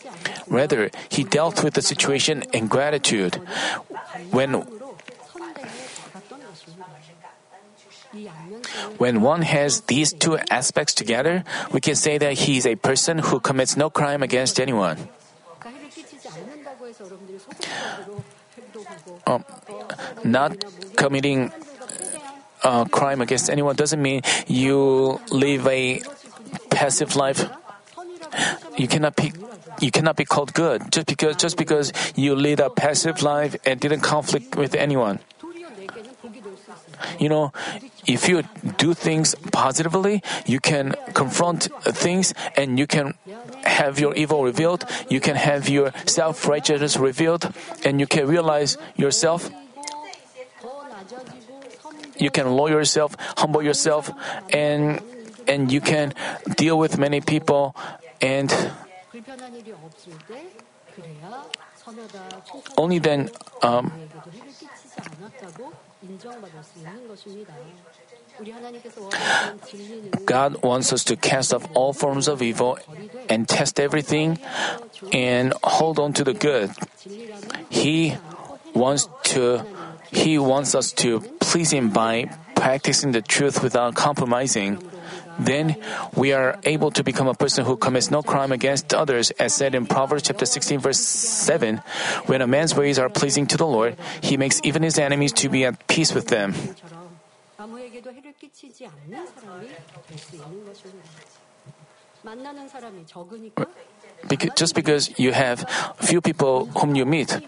Rather, 0.46 0.90
he 1.08 1.24
dealt 1.24 1.62
with 1.62 1.74
the 1.74 1.82
situation 1.82 2.42
in 2.52 2.66
gratitude. 2.66 3.40
When 4.30 4.66
When 8.98 9.20
one 9.20 9.42
has 9.42 9.82
these 9.82 10.12
two 10.12 10.38
aspects 10.50 10.94
together, 10.94 11.44
we 11.72 11.80
can 11.80 11.94
say 11.94 12.18
that 12.18 12.46
he 12.46 12.56
is 12.56 12.66
a 12.66 12.76
person 12.76 13.18
who 13.18 13.40
commits 13.40 13.76
no 13.76 13.90
crime 13.90 14.22
against 14.22 14.60
anyone. 14.60 15.08
Um, 19.26 19.44
not 20.22 20.64
committing 20.96 21.52
a 22.62 22.86
crime 22.90 23.20
against 23.20 23.50
anyone 23.50 23.76
doesn't 23.76 24.00
mean 24.00 24.22
you 24.46 25.20
live 25.30 25.66
a 25.66 26.02
passive 26.70 27.16
life. 27.16 27.44
You 28.76 28.88
cannot 28.88 29.16
be 29.16 29.32
you 29.80 29.90
cannot 29.90 30.16
be 30.16 30.24
called 30.24 30.54
good 30.54 30.90
just 30.90 31.06
because 31.06 31.36
just 31.36 31.56
because 31.56 31.92
you 32.16 32.34
lead 32.34 32.60
a 32.60 32.70
passive 32.70 33.22
life 33.22 33.56
and 33.64 33.80
didn't 33.80 34.00
conflict 34.00 34.56
with 34.56 34.74
anyone. 34.74 35.20
You 37.18 37.28
know, 37.28 37.52
if 38.06 38.28
you 38.28 38.42
do 38.76 38.94
things 38.94 39.34
positively, 39.52 40.22
you 40.46 40.60
can 40.60 40.94
confront 41.14 41.68
things 41.82 42.34
and 42.56 42.78
you 42.78 42.86
can 42.86 43.14
have 43.64 43.98
your 43.98 44.14
evil 44.14 44.44
revealed, 44.44 44.84
you 45.08 45.20
can 45.20 45.36
have 45.36 45.68
your 45.68 45.92
self 46.06 46.46
righteousness 46.48 46.96
revealed, 46.96 47.52
and 47.84 48.00
you 48.00 48.06
can 48.06 48.26
realize 48.26 48.76
yourself. 48.96 49.50
You 52.16 52.30
can 52.30 52.48
lower 52.50 52.70
yourself, 52.70 53.16
humble 53.36 53.62
yourself, 53.62 54.10
and 54.52 55.00
and 55.46 55.72
you 55.72 55.80
can 55.80 56.14
deal 56.56 56.78
with 56.78 56.98
many 56.98 57.20
people 57.20 57.76
and 58.20 58.48
only 62.76 62.98
then 62.98 63.28
um, 63.62 63.92
God 70.26 70.62
wants 70.62 70.92
us 70.92 71.04
to 71.04 71.16
cast 71.16 71.54
off 71.54 71.68
all 71.74 71.92
forms 71.92 72.26
of 72.28 72.42
evil 72.42 72.78
and 73.28 73.48
test 73.48 73.78
everything 73.78 74.38
and 75.12 75.54
hold 75.62 75.98
on 75.98 76.12
to 76.14 76.24
the 76.24 76.34
good. 76.34 76.70
He 77.70 78.16
wants 78.74 79.08
to 79.34 79.64
he 80.10 80.38
wants 80.38 80.74
us 80.74 80.92
to 80.92 81.20
please 81.40 81.72
him 81.72 81.90
by 81.90 82.30
practicing 82.54 83.12
the 83.12 83.22
truth 83.22 83.62
without 83.62 83.94
compromising. 83.94 84.78
Then 85.38 85.76
we 86.14 86.32
are 86.32 86.58
able 86.64 86.90
to 86.92 87.02
become 87.02 87.28
a 87.28 87.34
person 87.34 87.64
who 87.64 87.76
commits 87.76 88.10
no 88.10 88.22
crime 88.22 88.52
against 88.52 88.94
others, 88.94 89.30
as 89.32 89.54
said 89.54 89.74
in 89.74 89.86
Proverbs 89.86 90.22
chapter 90.22 90.46
16, 90.46 90.80
verse 90.80 91.00
7. 91.00 91.78
When 92.26 92.40
a 92.42 92.46
man's 92.46 92.74
ways 92.74 92.98
are 92.98 93.08
pleasing 93.08 93.46
to 93.48 93.56
the 93.56 93.66
Lord, 93.66 93.96
he 94.22 94.36
makes 94.36 94.60
even 94.64 94.82
his 94.82 94.98
enemies 94.98 95.32
to 95.34 95.48
be 95.48 95.64
at 95.64 95.86
peace 95.86 96.14
with 96.14 96.28
them. 96.28 96.54
Because, 104.28 104.50
just 104.56 104.74
because 104.74 105.18
you 105.18 105.32
have 105.32 105.68
few 105.96 106.20
people 106.20 106.66
whom 106.66 106.94
you 106.94 107.04
meet, 107.04 107.38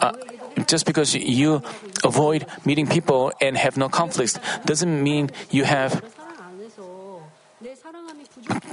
uh, 0.00 0.12
just 0.66 0.86
because 0.86 1.14
you 1.14 1.62
avoid 2.02 2.46
meeting 2.64 2.86
people 2.86 3.32
and 3.40 3.56
have 3.56 3.76
no 3.76 3.88
conflicts, 3.88 4.38
doesn't 4.64 5.02
mean 5.02 5.30
you 5.50 5.64
have 5.64 6.02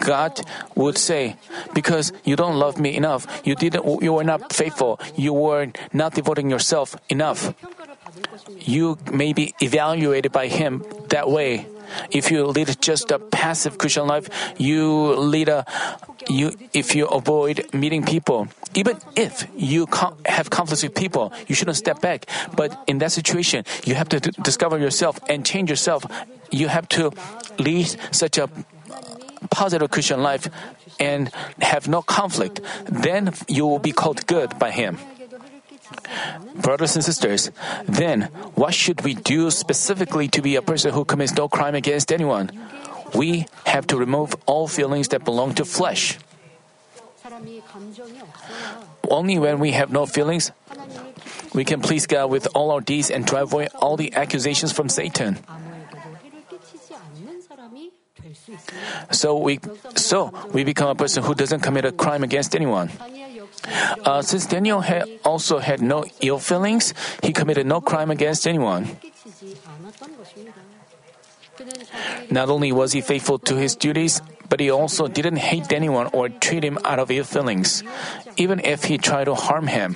God 0.05 0.39
would 0.75 0.97
say, 0.97 1.35
because 1.73 2.13
you 2.23 2.35
don't 2.35 2.57
love 2.61 2.79
me 2.79 2.95
enough, 2.95 3.25
you 3.43 3.55
didn't, 3.55 3.83
you 4.01 4.13
were 4.13 4.23
not 4.23 4.53
faithful, 4.53 4.99
you 5.15 5.33
were 5.33 5.73
not 5.93 6.13
devoting 6.13 6.49
yourself 6.49 6.95
enough. 7.09 7.53
You 8.61 8.97
may 9.11 9.33
be 9.33 9.55
evaluated 9.61 10.31
by 10.31 10.47
Him 10.47 10.85
that 11.09 11.29
way. 11.29 11.65
If 12.11 12.31
you 12.31 12.45
lead 12.45 12.81
just 12.81 13.11
a 13.11 13.19
passive 13.19 13.77
Christian 13.77 14.07
life, 14.07 14.29
you 14.57 15.15
lead 15.15 15.49
a 15.49 15.65
you 16.29 16.53
if 16.73 16.95
you 16.95 17.05
avoid 17.05 17.69
meeting 17.73 18.03
people. 18.03 18.47
Even 18.73 18.97
if 19.15 19.47
you 19.55 19.87
have 20.25 20.49
conflicts 20.49 20.83
with 20.83 20.95
people, 20.95 21.31
you 21.47 21.55
shouldn't 21.55 21.77
step 21.77 22.01
back. 22.01 22.25
But 22.55 22.77
in 22.87 22.97
that 22.99 23.11
situation, 23.11 23.65
you 23.85 23.95
have 23.95 24.09
to 24.09 24.19
d- 24.19 24.31
discover 24.41 24.77
yourself 24.77 25.19
and 25.29 25.45
change 25.45 25.69
yourself. 25.69 26.05
You 26.51 26.67
have 26.67 26.89
to 26.97 27.11
lead 27.59 27.95
such 28.11 28.37
a 28.37 28.49
positive 29.47 29.89
Christian 29.91 30.21
life 30.21 30.49
and 30.99 31.29
have 31.61 31.87
no 31.87 32.01
conflict, 32.01 32.61
then 32.85 33.33
you 33.47 33.65
will 33.65 33.79
be 33.79 33.91
called 33.91 34.25
good 34.27 34.57
by 34.59 34.71
Him. 34.71 34.97
Brothers 36.55 36.95
and 36.95 37.03
sisters, 37.03 37.51
then 37.85 38.23
what 38.55 38.73
should 38.73 39.01
we 39.01 39.13
do 39.13 39.51
specifically 39.51 40.27
to 40.29 40.41
be 40.41 40.55
a 40.55 40.61
person 40.61 40.93
who 40.93 41.05
commits 41.05 41.35
no 41.35 41.47
crime 41.47 41.75
against 41.75 42.11
anyone? 42.11 42.49
We 43.13 43.45
have 43.65 43.87
to 43.87 43.97
remove 43.97 44.35
all 44.45 44.67
feelings 44.67 45.09
that 45.09 45.23
belong 45.23 45.53
to 45.55 45.65
flesh. 45.65 46.17
Only 49.09 49.39
when 49.39 49.59
we 49.59 49.71
have 49.71 49.91
no 49.91 50.05
feelings, 50.05 50.51
we 51.53 51.65
can 51.65 51.81
please 51.81 52.07
God 52.07 52.29
with 52.29 52.47
all 52.55 52.71
our 52.71 52.81
deeds 52.81 53.09
and 53.11 53.25
drive 53.25 53.53
away 53.53 53.67
all 53.79 53.97
the 53.97 54.13
accusations 54.13 54.71
from 54.71 54.89
Satan. 54.89 55.37
So 59.11 59.37
we, 59.37 59.59
so 59.95 60.33
we 60.53 60.63
become 60.63 60.89
a 60.89 60.95
person 60.95 61.23
who 61.23 61.35
doesn't 61.35 61.61
commit 61.61 61.85
a 61.85 61.91
crime 61.91 62.23
against 62.23 62.55
anyone. 62.55 62.91
Uh, 64.05 64.21
since 64.21 64.45
Daniel 64.45 64.81
had 64.81 65.09
also 65.23 65.59
had 65.59 65.81
no 65.81 66.05
ill 66.21 66.39
feelings, 66.39 66.93
he 67.23 67.33
committed 67.33 67.65
no 67.65 67.81
crime 67.81 68.11
against 68.11 68.47
anyone. 68.47 68.97
Not 72.29 72.49
only 72.49 72.71
was 72.71 72.91
he 72.93 73.01
faithful 73.01 73.39
to 73.47 73.55
his 73.55 73.75
duties, 73.75 74.21
but 74.49 74.59
he 74.59 74.69
also 74.69 75.07
didn't 75.07 75.37
hate 75.37 75.71
anyone 75.71 76.07
or 76.13 76.29
treat 76.29 76.63
him 76.63 76.77
out 76.83 76.99
of 76.99 77.09
ill 77.09 77.23
feelings, 77.23 77.83
even 78.37 78.59
if 78.63 78.85
he 78.85 78.97
tried 78.97 79.25
to 79.25 79.35
harm 79.35 79.67
him. 79.67 79.95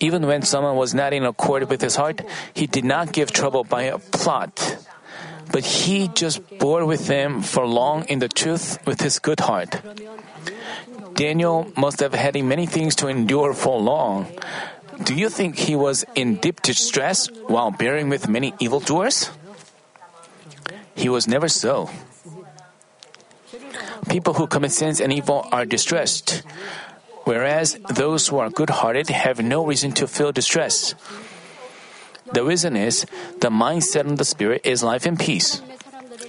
Even 0.00 0.26
when 0.26 0.42
someone 0.42 0.76
was 0.76 0.94
not 0.94 1.12
in 1.12 1.24
accord 1.24 1.68
with 1.68 1.80
his 1.80 1.96
heart, 1.96 2.22
he 2.54 2.66
did 2.66 2.84
not 2.84 3.12
give 3.12 3.32
trouble 3.32 3.64
by 3.64 3.82
a 3.82 3.98
plot. 3.98 4.78
But 5.52 5.64
he 5.64 6.08
just 6.08 6.40
bore 6.58 6.86
with 6.86 7.06
them 7.06 7.42
for 7.42 7.66
long 7.66 8.04
in 8.06 8.20
the 8.20 8.28
truth 8.28 8.78
with 8.86 9.00
his 9.00 9.18
good 9.18 9.40
heart. 9.40 9.82
Daniel 11.14 11.70
must 11.76 12.00
have 12.00 12.14
had 12.14 12.42
many 12.44 12.66
things 12.66 12.94
to 12.96 13.08
endure 13.08 13.52
for 13.52 13.80
long. 13.80 14.26
Do 15.02 15.14
you 15.14 15.28
think 15.28 15.58
he 15.58 15.74
was 15.74 16.04
in 16.14 16.36
deep 16.36 16.62
distress 16.62 17.28
while 17.48 17.70
bearing 17.70 18.08
with 18.08 18.28
many 18.28 18.54
evildoers? 18.60 19.30
He 20.94 21.08
was 21.08 21.26
never 21.26 21.48
so. 21.48 21.90
People 24.08 24.34
who 24.34 24.46
commit 24.46 24.72
sins 24.72 25.00
and 25.00 25.12
evil 25.12 25.46
are 25.50 25.64
distressed 25.64 26.42
whereas 27.24 27.78
those 27.94 28.28
who 28.28 28.38
are 28.38 28.50
good 28.50 28.70
hearted 28.70 29.08
have 29.10 29.42
no 29.42 29.64
reason 29.64 29.92
to 29.92 30.06
feel 30.06 30.32
distress. 30.32 30.94
The 32.32 32.44
reason 32.44 32.76
is 32.76 33.06
the 33.40 33.50
mindset 33.50 34.06
and 34.06 34.18
the 34.18 34.24
spirit 34.24 34.62
is 34.64 34.82
life 34.82 35.06
and 35.06 35.18
peace. 35.18 35.62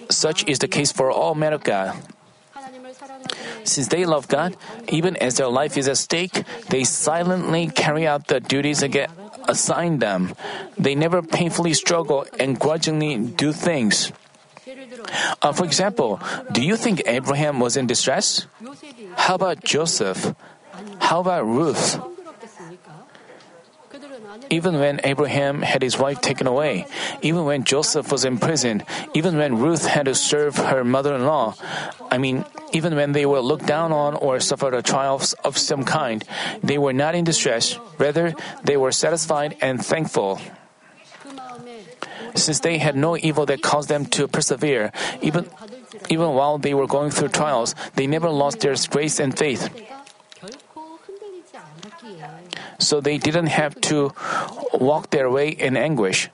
Such 0.10 0.44
is 0.48 0.60
the 0.60 0.68
case 0.68 0.92
for 0.92 1.12
all 1.12 1.36
men 1.36 1.54
of 1.54 1.64
God. 1.64 1.96
Since 3.64 3.90
they 3.90 4.06
love 4.06 4.28
God, 4.28 4.58
even 4.90 5.16
as 5.18 5.38
their 5.38 5.48
life 5.48 5.78
is 5.78 5.88
at 5.88 5.98
stake, 5.98 6.44
they 6.70 6.84
silently 6.84 7.68
carry 7.68 8.08
out 8.08 8.28
the 8.28 8.40
duties 8.40 8.82
assigned 9.48 10.02
them. 10.02 10.34
They 10.78 10.96
never 10.96 11.22
painfully 11.22 11.74
struggle 11.74 12.26
and 12.40 12.60
grudgingly 12.60 13.18
do 13.18 13.54
things. 13.54 14.12
Uh, 15.42 15.52
for 15.54 15.66
example, 15.66 16.20
do 16.52 16.62
you 16.62 16.76
think 16.76 17.02
Abraham 17.06 17.60
was 17.60 17.78
in 17.78 17.88
distress? 17.88 18.48
How 19.16 19.36
about 19.36 19.64
Joseph? 19.64 20.34
How 21.02 21.20
about 21.20 21.46
Ruth? 21.46 22.00
Even 24.50 24.80
when 24.80 25.02
Abraham 25.04 25.62
had 25.62 25.82
his 25.82 26.00
wife 26.00 26.22
taken 26.22 26.48
away, 26.48 26.86
even 27.22 27.44
when 27.44 27.64
Joseph 27.64 28.12
was 28.12 28.24
imprisoned, 28.24 28.86
even 29.14 29.38
when 29.38 29.60
Ruth 29.60 29.86
had 29.86 30.06
to 30.06 30.16
serve 30.16 30.56
her 30.56 30.84
mother 30.84 31.14
in 31.16 31.26
law, 31.26 31.56
I 32.10 32.18
mean, 32.18 32.46
even 32.72 32.96
when 32.96 33.12
they 33.12 33.26
were 33.26 33.42
looked 33.42 33.66
down 33.66 33.92
on 33.92 34.16
or 34.16 34.40
suffered 34.40 34.74
a 34.74 34.82
trial 34.82 35.22
of 35.44 35.58
some 35.58 35.84
kind, 35.84 36.24
they 36.64 36.78
were 36.78 36.94
not 36.94 37.16
in 37.16 37.26
distress. 37.26 37.78
Rather, 37.98 38.34
they 38.64 38.78
were 38.78 38.92
satisfied 38.92 39.58
and 39.60 39.84
thankful. 39.84 40.40
Since 42.36 42.62
they 42.62 42.78
had 42.78 42.96
no 42.96 43.18
evil 43.18 43.46
that 43.48 43.62
caused 43.62 43.90
them 43.90 44.06
to 44.16 44.28
persevere, 44.28 44.92
even, 45.22 45.50
even 46.10 46.32
while 46.32 46.58
they 46.58 46.74
were 46.74 46.88
going 46.88 47.12
through 47.12 47.36
trials, 47.36 47.76
they 47.96 48.08
never 48.08 48.30
lost 48.30 48.62
their 48.62 48.76
grace 48.90 49.20
and 49.20 49.38
faith. 49.38 49.68
So 52.82 53.00
they 53.00 53.18
didn't 53.18 53.48
have 53.48 53.80
to 53.82 54.12
walk 54.74 55.12
their 55.12 55.30
way 55.30 55.50
in 55.50 55.78
anguish. 55.78 56.30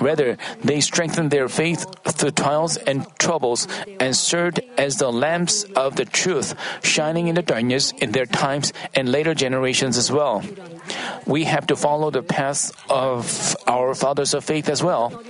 Rather, 0.00 0.36
they 0.62 0.80
strengthened 0.80 1.30
their 1.30 1.48
faith 1.48 1.86
through 2.04 2.32
trials 2.32 2.76
and 2.76 3.06
troubles 3.18 3.66
and 3.98 4.14
served 4.14 4.60
as 4.76 4.98
the 4.98 5.10
lamps 5.10 5.64
of 5.76 5.96
the 5.96 6.04
truth, 6.04 6.54
shining 6.82 7.28
in 7.28 7.34
the 7.34 7.42
darkness 7.42 7.92
in 7.92 8.12
their 8.12 8.26
times 8.26 8.72
and 8.94 9.10
later 9.10 9.34
generations 9.34 9.96
as 9.96 10.12
well. 10.12 10.42
We 11.26 11.44
have 11.44 11.66
to 11.68 11.76
follow 11.76 12.10
the 12.10 12.22
path 12.22 12.72
of 12.90 13.56
our 13.66 13.94
fathers 13.94 14.34
of 14.34 14.44
faith 14.44 14.68
as 14.68 14.82
well. 14.82 15.22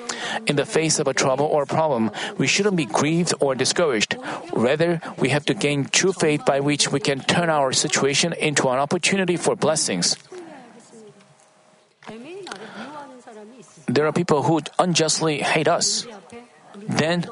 In 0.46 0.56
the 0.56 0.66
face 0.66 0.98
of 0.98 1.06
a 1.06 1.14
trouble 1.14 1.46
or 1.46 1.66
problem, 1.66 2.10
we 2.38 2.46
shouldn't 2.46 2.76
be 2.76 2.86
grieved 2.86 3.34
or 3.40 3.54
discouraged. 3.54 4.16
Rather, 4.52 5.00
we 5.18 5.28
have 5.28 5.44
to 5.46 5.54
gain 5.54 5.84
true 5.84 6.12
faith 6.12 6.44
by 6.44 6.58
which 6.58 6.90
we 6.90 6.98
can 6.98 7.20
turn 7.20 7.50
our 7.50 7.72
situation 7.72 8.32
into 8.32 8.68
an 8.68 8.78
opportunity 8.78 9.36
for 9.36 9.54
blessings. 9.54 10.16
there 13.94 14.06
are 14.06 14.12
people 14.12 14.42
who 14.42 14.60
unjustly 14.78 15.38
hate 15.38 15.68
us. 15.68 16.06
Then, 16.76 17.22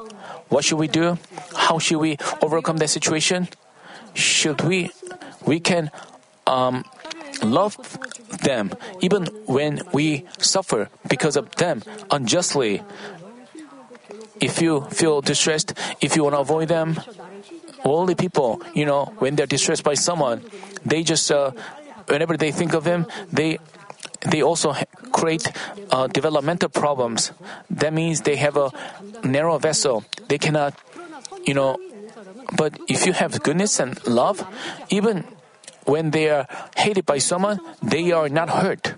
what 0.49 0.63
should 0.63 0.77
we 0.77 0.87
do? 0.87 1.17
How 1.55 1.79
should 1.79 1.99
we 1.99 2.17
overcome 2.41 2.77
that 2.77 2.89
situation? 2.89 3.49
Should 4.13 4.61
we? 4.61 4.91
We 5.45 5.59
can 5.59 5.91
um, 6.47 6.85
love 7.41 7.75
them 8.43 8.71
even 9.01 9.25
when 9.45 9.81
we 9.91 10.25
suffer 10.39 10.89
because 11.07 11.35
of 11.35 11.51
them 11.55 11.83
unjustly. 12.11 12.81
If 14.39 14.61
you 14.61 14.81
feel 14.91 15.21
distressed, 15.21 15.73
if 16.01 16.15
you 16.15 16.23
want 16.23 16.35
to 16.35 16.39
avoid 16.39 16.67
them, 16.67 16.99
worldly 17.85 18.15
people, 18.15 18.61
you 18.73 18.85
know, 18.85 19.05
when 19.19 19.35
they're 19.35 19.47
distressed 19.47 19.83
by 19.83 19.93
someone, 19.93 20.43
they 20.85 21.03
just, 21.03 21.31
uh, 21.31 21.51
whenever 22.07 22.35
they 22.35 22.51
think 22.51 22.73
of 22.73 22.83
them, 22.83 23.05
they 23.31 23.59
they 24.29 24.41
also 24.41 24.73
create 25.11 25.51
uh, 25.91 26.07
developmental 26.07 26.69
problems. 26.69 27.31
That 27.69 27.93
means 27.93 28.21
they 28.21 28.35
have 28.37 28.57
a 28.57 28.71
narrow 29.23 29.57
vessel. 29.57 30.03
They 30.27 30.37
cannot, 30.37 30.73
you 31.45 31.53
know, 31.53 31.77
but 32.55 32.77
if 32.87 33.05
you 33.05 33.13
have 33.13 33.43
goodness 33.43 33.79
and 33.79 33.95
love, 34.07 34.45
even 34.89 35.25
when 35.85 36.11
they 36.11 36.29
are 36.29 36.47
hated 36.77 37.05
by 37.05 37.17
someone, 37.17 37.59
they 37.81 38.11
are 38.11 38.29
not 38.29 38.49
hurt. 38.49 38.95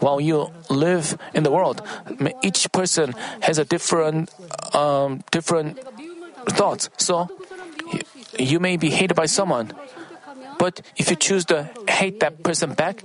While 0.00 0.20
you 0.20 0.50
live 0.68 1.18
in 1.34 1.42
the 1.42 1.50
world, 1.50 1.82
each 2.42 2.70
person 2.72 3.14
has 3.40 3.58
a 3.58 3.64
different, 3.64 4.30
um, 4.74 5.22
different 5.30 5.78
thoughts. 6.50 6.90
So 6.98 7.28
you 8.38 8.60
may 8.60 8.76
be 8.76 8.90
hated 8.90 9.14
by 9.14 9.26
someone, 9.26 9.72
but 10.62 10.78
if 10.94 11.10
you 11.10 11.16
choose 11.16 11.44
to 11.46 11.68
hate 11.90 12.20
that 12.20 12.44
person 12.44 12.74
back, 12.74 13.02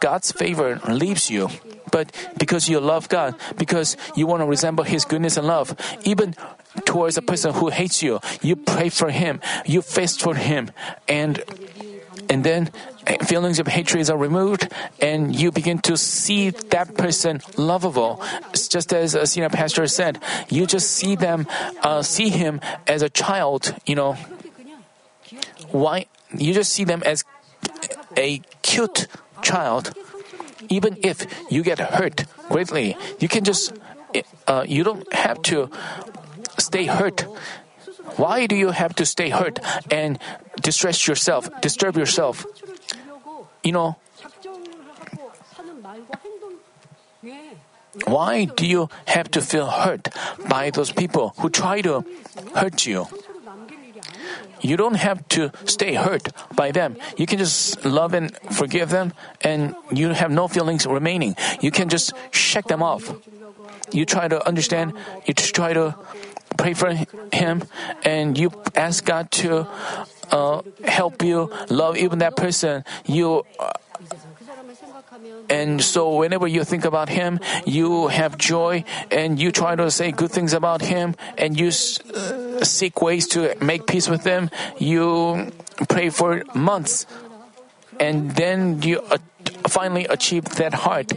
God's 0.00 0.32
favor 0.32 0.78
leaves 0.86 1.30
you. 1.30 1.48
But 1.90 2.12
because 2.36 2.68
you 2.68 2.78
love 2.78 3.08
God, 3.08 3.40
because 3.56 3.96
you 4.16 4.26
want 4.26 4.42
to 4.42 4.44
resemble 4.44 4.84
His 4.84 5.06
goodness 5.06 5.38
and 5.38 5.46
love, 5.46 5.72
even 6.04 6.36
towards 6.84 7.16
a 7.16 7.22
person 7.22 7.54
who 7.54 7.70
hates 7.70 8.02
you, 8.02 8.20
you 8.42 8.54
pray 8.54 8.90
for 8.90 9.08
him, 9.08 9.40
you 9.64 9.80
fast 9.80 10.20
for 10.20 10.34
him, 10.34 10.70
and 11.08 11.42
and 12.28 12.44
then 12.44 12.70
feelings 13.24 13.58
of 13.58 13.66
hatred 13.66 14.10
are 14.10 14.18
removed, 14.18 14.68
and 15.00 15.34
you 15.34 15.50
begin 15.50 15.78
to 15.88 15.96
see 15.96 16.50
that 16.50 17.00
person 17.00 17.40
lovable. 17.56 18.20
It's 18.52 18.68
just 18.68 18.92
as 18.92 19.14
a 19.14 19.24
senior 19.24 19.48
pastor 19.48 19.86
said, 19.86 20.20
you 20.50 20.66
just 20.66 20.90
see 20.90 21.16
them, 21.16 21.46
uh, 21.82 22.02
see 22.02 22.28
him 22.28 22.60
as 22.86 23.00
a 23.00 23.08
child. 23.08 23.74
You 23.86 23.94
know, 23.96 24.12
why? 25.72 26.04
you 26.36 26.54
just 26.54 26.72
see 26.72 26.84
them 26.84 27.02
as 27.04 27.24
a 28.16 28.38
cute 28.62 29.06
child. 29.42 29.92
Even 30.68 30.96
if 31.02 31.26
you 31.50 31.62
get 31.62 31.78
hurt 31.78 32.24
greatly, 32.48 32.96
you 33.18 33.28
can 33.28 33.44
just, 33.44 33.72
uh, 34.46 34.64
you 34.68 34.84
don't 34.84 35.10
have 35.12 35.42
to 35.42 35.70
stay 36.58 36.86
hurt. 36.86 37.22
Why 38.16 38.46
do 38.46 38.54
you 38.54 38.70
have 38.70 38.94
to 38.96 39.06
stay 39.06 39.30
hurt 39.30 39.58
and 39.90 40.18
distress 40.60 41.06
yourself, 41.06 41.48
disturb 41.60 41.96
yourself? 41.96 42.44
You 43.64 43.72
know, 43.72 43.96
why 48.06 48.44
do 48.44 48.66
you 48.66 48.88
have 49.06 49.30
to 49.32 49.40
feel 49.40 49.66
hurt 49.66 50.08
by 50.48 50.70
those 50.70 50.92
people 50.92 51.34
who 51.38 51.50
try 51.50 51.80
to 51.82 52.04
hurt 52.54 52.86
you? 52.86 53.06
You 54.60 54.76
don't 54.76 54.96
have 54.96 55.26
to 55.36 55.50
stay 55.64 55.94
hurt 55.94 56.28
by 56.54 56.70
them. 56.70 56.96
You 57.16 57.26
can 57.26 57.38
just 57.38 57.84
love 57.84 58.14
and 58.14 58.36
forgive 58.52 58.90
them, 58.90 59.12
and 59.40 59.74
you 59.90 60.10
have 60.10 60.30
no 60.30 60.48
feelings 60.48 60.86
remaining. 60.86 61.36
You 61.60 61.70
can 61.70 61.88
just 61.88 62.12
shake 62.30 62.66
them 62.66 62.82
off. 62.82 63.12
You 63.92 64.04
try 64.06 64.28
to 64.28 64.38
understand, 64.46 64.94
you 65.26 65.34
try 65.34 65.72
to 65.72 65.96
pray 66.56 66.74
for 66.74 66.92
him, 67.32 67.62
and 68.04 68.38
you 68.38 68.52
ask 68.76 69.04
God 69.04 69.30
to 69.42 69.66
uh, 70.30 70.62
help 70.84 71.22
you 71.22 71.50
love 71.68 71.96
even 71.96 72.18
that 72.20 72.36
person. 72.36 72.84
You 73.06 73.42
uh, 73.58 73.72
and 75.48 75.82
so, 75.82 76.14
whenever 76.16 76.46
you 76.46 76.64
think 76.64 76.84
about 76.84 77.08
Him, 77.08 77.40
you 77.66 78.08
have 78.08 78.38
joy 78.38 78.84
and 79.10 79.40
you 79.40 79.50
try 79.50 79.74
to 79.74 79.90
say 79.90 80.12
good 80.12 80.30
things 80.30 80.52
about 80.52 80.82
Him 80.82 81.14
and 81.36 81.58
you 81.58 81.68
uh, 81.68 82.62
seek 82.64 83.02
ways 83.02 83.26
to 83.28 83.54
make 83.60 83.86
peace 83.86 84.08
with 84.08 84.24
Him. 84.24 84.50
You 84.78 85.50
pray 85.88 86.10
for 86.10 86.42
months. 86.54 87.06
And 87.98 88.30
then 88.32 88.82
you 88.82 89.00
uh, 89.00 89.18
finally 89.66 90.06
achieve 90.06 90.44
that 90.56 90.74
heart. 90.74 91.12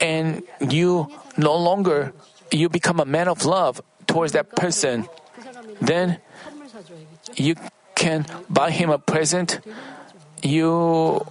And 0.00 0.42
you 0.60 1.10
no 1.36 1.56
longer 1.56 2.12
you 2.52 2.68
become 2.68 3.00
a 3.00 3.04
man 3.04 3.28
of 3.28 3.44
love 3.44 3.80
towards 4.06 4.32
that 4.32 4.54
person. 4.56 5.08
Then 5.80 6.18
you 7.36 7.54
can 7.94 8.26
buy 8.48 8.70
him 8.70 8.90
a 8.90 8.98
present. 8.98 9.60
You 10.42 11.26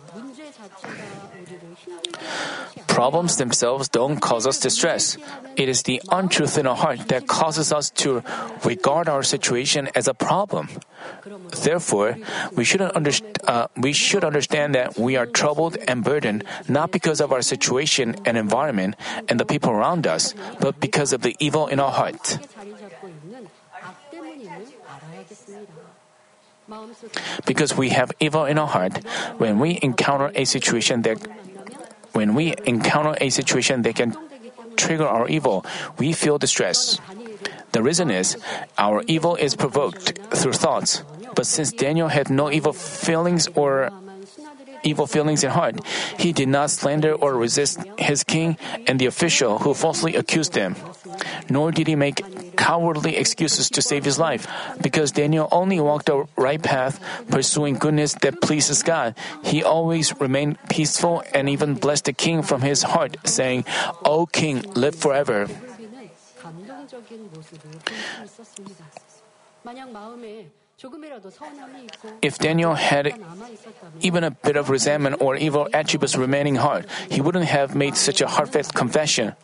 Problems 2.88 3.38
themselves 3.38 3.88
don't 3.88 4.19
cause 4.19 4.45
us 4.45 4.59
distress. 4.59 5.15
It 5.55 5.69
is 5.69 5.84
the 5.84 6.01
untruth 6.11 6.57
in 6.57 6.67
our 6.67 6.75
heart 6.75 7.07
that 7.07 7.27
causes 7.27 7.71
us 7.71 7.89
to 8.01 8.23
regard 8.65 9.07
our 9.07 9.23
situation 9.23 9.89
as 9.95 10.07
a 10.07 10.13
problem. 10.13 10.69
Therefore, 11.63 12.17
we, 12.55 12.65
should 12.65 12.82
uh, 12.82 13.67
we 13.77 13.93
should 13.93 14.23
understand 14.23 14.75
that 14.75 14.97
we 14.97 15.15
are 15.15 15.25
troubled 15.25 15.77
and 15.88 16.03
burdened 16.03 16.43
not 16.67 16.91
because 16.91 17.21
of 17.21 17.32
our 17.32 17.41
situation 17.41 18.15
and 18.25 18.38
environment 18.38 18.95
and 19.30 19.39
the 19.39 19.45
people 19.45 19.71
around 19.71 20.07
us, 20.07 20.34
but 20.59 20.80
because 20.80 21.13
of 21.13 21.21
the 21.21 21.36
evil 21.39 21.67
in 21.67 21.80
our 21.80 21.91
heart. 21.91 22.39
Because 27.45 27.77
we 27.77 27.89
have 27.89 28.11
evil 28.19 28.45
in 28.45 28.57
our 28.57 28.67
heart, 28.67 29.03
when 29.38 29.57
we 29.57 29.80
encounter 29.82 30.32
a 30.36 30.45
situation 30.45 31.01
that 31.03 31.17
when 32.14 32.36
we 32.36 32.53
encounter 32.66 33.16
a 33.22 33.30
situation 33.30 33.82
that 33.84 33.95
can 33.95 34.16
trigger 34.76 35.05
our 35.05 35.28
evil, 35.28 35.66
we 35.97 36.14
feel 36.14 36.38
distress. 36.38 36.99
The 37.72 37.84
reason 37.84 38.10
is 38.10 38.38
our 38.78 39.03
evil 39.07 39.36
is 39.36 39.55
provoked 39.55 40.18
through 40.34 40.53
thoughts. 40.53 41.03
But 41.36 41.45
since 41.45 41.72
Daniel 41.72 42.07
had 42.07 42.30
no 42.30 42.51
evil 42.51 42.74
feelings 42.74 43.47
or 43.55 43.91
evil 44.84 45.07
feelings 45.07 45.43
in 45.43 45.51
heart. 45.51 45.84
He 46.17 46.34
did 46.34 46.49
not 46.49 46.69
slander 46.69 47.13
or 47.13 47.36
resist 47.36 47.80
his 47.97 48.23
king 48.23 48.57
and 48.88 48.99
the 48.99 49.05
official 49.05 49.59
who 49.59 49.73
falsely 49.73 50.15
accused 50.15 50.55
him. 50.55 50.75
Nor 51.49 51.71
did 51.71 51.88
he 51.88 51.95
make 51.95 52.21
cowardly 52.59 53.15
excuses 53.15 53.69
to 53.71 53.82
save 53.82 54.03
his 54.03 54.19
life. 54.19 54.45
Because 54.82 55.11
Daniel 55.11 55.47
only 55.51 55.80
walked 55.80 56.07
the 56.07 56.27
right 56.36 56.61
path, 56.61 56.99
pursuing 57.32 57.75
goodness 57.75 58.13
that 58.21 58.41
pleases 58.41 58.84
God, 58.84 59.15
he 59.43 59.63
always 59.63 60.13
remained 60.19 60.59
peaceful 60.69 61.23
and 61.34 61.49
even 61.49 61.75
blessed 61.75 62.05
the 62.05 62.13
king 62.13 62.43
from 62.43 62.61
his 62.61 62.84
heart, 62.84 63.15
saying, 63.23 63.63
O 64.03 64.27
king, 64.27 64.61
live 64.75 64.95
forever. 64.95 65.47
If 72.21 72.38
Daniel 72.39 72.73
had 72.73 73.13
even 73.99 74.23
a 74.23 74.32
bit 74.32 74.55
of 74.55 74.69
resentment 74.69 75.21
or 75.21 75.36
evil 75.36 75.67
attributes 75.73 76.15
remaining 76.15 76.55
hard, 76.55 76.88
he 77.09 77.19
wouldn't 77.19 77.45
have 77.45 77.75
made 77.75 77.95
such 77.95 78.21
a 78.21 78.27
heartfelt 78.27 78.73
confession. 78.73 79.36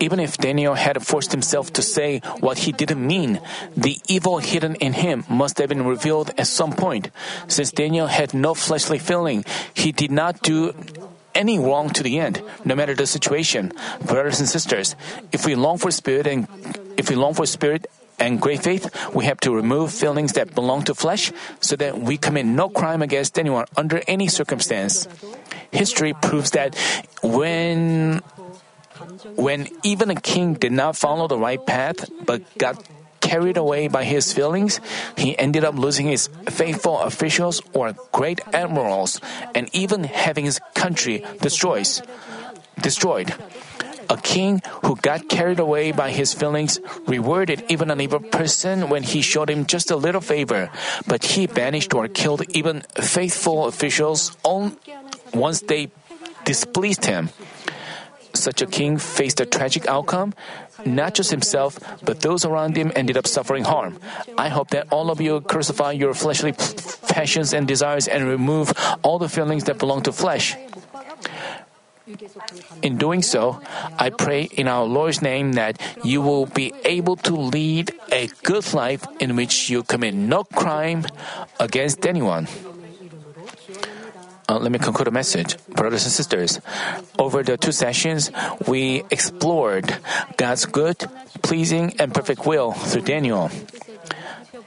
Even 0.00 0.20
if 0.20 0.36
Daniel 0.36 0.74
had 0.74 1.02
forced 1.06 1.32
himself 1.32 1.72
to 1.72 1.82
say 1.82 2.20
what 2.40 2.58
he 2.58 2.72
didn't 2.72 3.04
mean, 3.04 3.40
the 3.76 3.98
evil 4.06 4.38
hidden 4.38 4.74
in 4.76 4.92
him 4.92 5.24
must 5.28 5.58
have 5.58 5.68
been 5.70 5.86
revealed 5.86 6.32
at 6.36 6.46
some 6.46 6.72
point. 6.72 7.10
Since 7.48 7.72
Daniel 7.72 8.06
had 8.08 8.34
no 8.34 8.54
fleshly 8.54 8.98
feeling, 8.98 9.44
he 9.72 9.92
did 9.92 10.10
not 10.10 10.42
do 10.42 10.74
any 11.34 11.58
wrong 11.58 11.90
to 11.90 12.02
the 12.02 12.18
end, 12.18 12.42
no 12.64 12.74
matter 12.74 12.94
the 12.94 13.06
situation. 13.06 13.72
Brothers 14.04 14.40
and 14.40 14.48
sisters, 14.48 14.96
if 15.32 15.46
we 15.46 15.54
long 15.54 15.78
for 15.78 15.90
spirit 15.90 16.26
and 16.26 16.46
if 16.96 17.10
we 17.10 17.16
long 17.16 17.34
for 17.34 17.46
spirit 17.46 17.86
and 18.18 18.40
great 18.40 18.62
faith, 18.62 18.88
we 19.14 19.24
have 19.24 19.40
to 19.40 19.54
remove 19.54 19.92
feelings 19.92 20.34
that 20.34 20.54
belong 20.54 20.82
to 20.84 20.94
flesh 20.94 21.32
so 21.60 21.76
that 21.76 21.98
we 21.98 22.16
commit 22.16 22.46
no 22.46 22.68
crime 22.68 23.02
against 23.02 23.38
anyone 23.38 23.66
under 23.76 24.00
any 24.06 24.28
circumstance. 24.28 25.08
History 25.70 26.14
proves 26.14 26.52
that 26.52 26.78
when 27.22 28.22
when 29.34 29.66
even 29.82 30.10
a 30.10 30.14
king 30.14 30.54
did 30.54 30.70
not 30.70 30.96
follow 30.96 31.26
the 31.26 31.38
right 31.38 31.58
path 31.66 32.08
but 32.24 32.42
got 32.58 32.78
carried 33.24 33.56
away 33.56 33.88
by 33.88 34.04
his 34.04 34.36
feelings, 34.36 34.84
he 35.16 35.32
ended 35.40 35.64
up 35.64 35.80
losing 35.80 36.12
his 36.12 36.28
faithful 36.52 37.00
officials 37.00 37.64
or 37.72 37.96
great 38.12 38.44
admirals 38.52 39.16
and 39.56 39.72
even 39.72 40.04
having 40.04 40.44
his 40.44 40.60
country 40.76 41.24
destroyed. 41.40 41.88
destroyed. 42.76 43.32
A 44.12 44.20
king 44.20 44.60
who 44.84 45.00
got 45.00 45.32
carried 45.32 45.56
away 45.56 45.88
by 45.96 46.12
his 46.12 46.36
feelings 46.36 46.76
rewarded 47.08 47.64
even 47.72 47.88
an 47.88 48.04
evil 48.04 48.20
person 48.20 48.92
when 48.92 49.00
he 49.00 49.24
showed 49.24 49.48
him 49.48 49.64
just 49.64 49.88
a 49.88 49.96
little 49.96 50.20
favor, 50.20 50.68
but 51.08 51.24
he 51.24 51.48
banished 51.48 51.96
or 51.96 52.04
killed 52.12 52.44
even 52.52 52.84
faithful 53.00 53.64
officials 53.64 54.36
on, 54.44 54.76
once 55.32 55.64
they 55.64 55.88
displeased 56.44 57.08
him. 57.08 57.32
Such 58.34 58.60
a 58.60 58.66
king 58.66 58.98
faced 58.98 59.40
a 59.40 59.46
tragic 59.46 59.86
outcome. 59.86 60.34
Not 60.84 61.14
just 61.14 61.30
himself, 61.30 61.78
but 62.04 62.20
those 62.20 62.44
around 62.44 62.76
him 62.76 62.92
ended 62.94 63.16
up 63.16 63.26
suffering 63.26 63.64
harm. 63.64 63.98
I 64.36 64.48
hope 64.48 64.70
that 64.70 64.92
all 64.92 65.10
of 65.10 65.20
you 65.20 65.40
crucify 65.40 65.92
your 65.92 66.14
fleshly 66.14 66.52
passions 67.08 67.54
and 67.54 67.66
desires 67.66 68.08
and 68.08 68.26
remove 68.26 68.72
all 69.02 69.18
the 69.18 69.28
feelings 69.28 69.64
that 69.64 69.78
belong 69.78 70.02
to 70.02 70.12
flesh. 70.12 70.56
In 72.82 72.98
doing 72.98 73.22
so, 73.22 73.62
I 73.98 74.10
pray 74.10 74.44
in 74.44 74.68
our 74.68 74.84
Lord's 74.84 75.22
name 75.22 75.54
that 75.54 75.80
you 76.04 76.20
will 76.20 76.44
be 76.44 76.74
able 76.84 77.16
to 77.24 77.32
lead 77.32 77.92
a 78.12 78.28
good 78.42 78.74
life 78.74 79.06
in 79.20 79.36
which 79.36 79.70
you 79.70 79.82
commit 79.82 80.12
no 80.12 80.44
crime 80.44 81.06
against 81.58 82.04
anyone. 82.04 82.46
Uh, 84.46 84.58
let 84.58 84.70
me 84.70 84.78
conclude 84.78 85.06
the 85.06 85.10
message. 85.10 85.56
Brothers 85.68 86.04
and 86.04 86.12
sisters, 86.12 86.60
over 87.18 87.42
the 87.42 87.56
two 87.56 87.72
sessions, 87.72 88.30
we 88.68 89.02
explored 89.10 89.96
God's 90.36 90.66
good, 90.66 90.98
pleasing, 91.42 91.94
and 91.98 92.12
perfect 92.12 92.44
will 92.44 92.72
through 92.72 93.02
Daniel. 93.02 93.50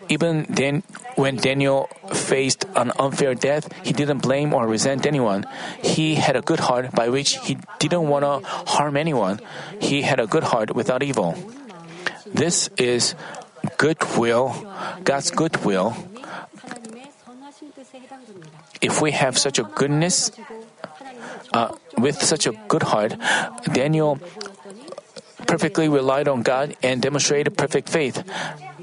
Even 0.09 0.45
then, 0.49 0.83
when 1.15 1.35
Daniel 1.35 1.89
faced 2.13 2.65
an 2.75 2.91
unfair 2.97 3.35
death, 3.35 3.67
he 3.83 3.91
didn't 3.93 4.19
blame 4.19 4.53
or 4.53 4.65
resent 4.65 5.05
anyone. 5.05 5.45
He 5.83 6.15
had 6.15 6.35
a 6.35 6.41
good 6.41 6.61
heart 6.61 6.91
by 6.93 7.09
which 7.09 7.37
he 7.45 7.57
didn't 7.79 8.07
want 8.07 8.23
to 8.23 8.47
harm 8.47 8.95
anyone. 8.97 9.39
He 9.79 10.01
had 10.01 10.19
a 10.19 10.27
good 10.27 10.43
heart 10.43 10.73
without 10.75 11.03
evil. 11.03 11.35
This 12.25 12.69
is 12.77 13.15
goodwill, 13.77 14.55
God's 15.03 15.31
goodwill. 15.31 15.95
If 18.81 19.01
we 19.01 19.11
have 19.11 19.37
such 19.37 19.59
a 19.59 19.63
goodness, 19.63 20.31
uh, 21.53 21.75
with 21.97 22.21
such 22.21 22.45
a 22.47 22.51
good 22.67 22.83
heart, 22.83 23.15
Daniel 23.73 24.19
perfectly 25.47 25.87
relied 25.87 26.27
on 26.27 26.41
God 26.43 26.75
and 26.83 27.01
demonstrated 27.01 27.57
perfect 27.57 27.89
faith. 27.89 28.23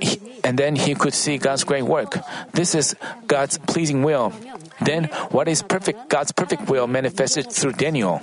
He, 0.00 0.20
and 0.42 0.58
then 0.58 0.76
he 0.76 0.94
could 0.94 1.14
see 1.14 1.38
God's 1.38 1.64
great 1.64 1.84
work. 1.84 2.18
This 2.52 2.74
is 2.74 2.96
God's 3.26 3.58
pleasing 3.58 4.02
will. 4.02 4.32
Then, 4.80 5.04
what 5.30 5.48
is 5.48 5.62
perfect? 5.62 6.08
God's 6.08 6.32
perfect 6.32 6.68
will 6.68 6.86
manifested 6.86 7.50
through 7.52 7.72
Daniel. 7.72 8.20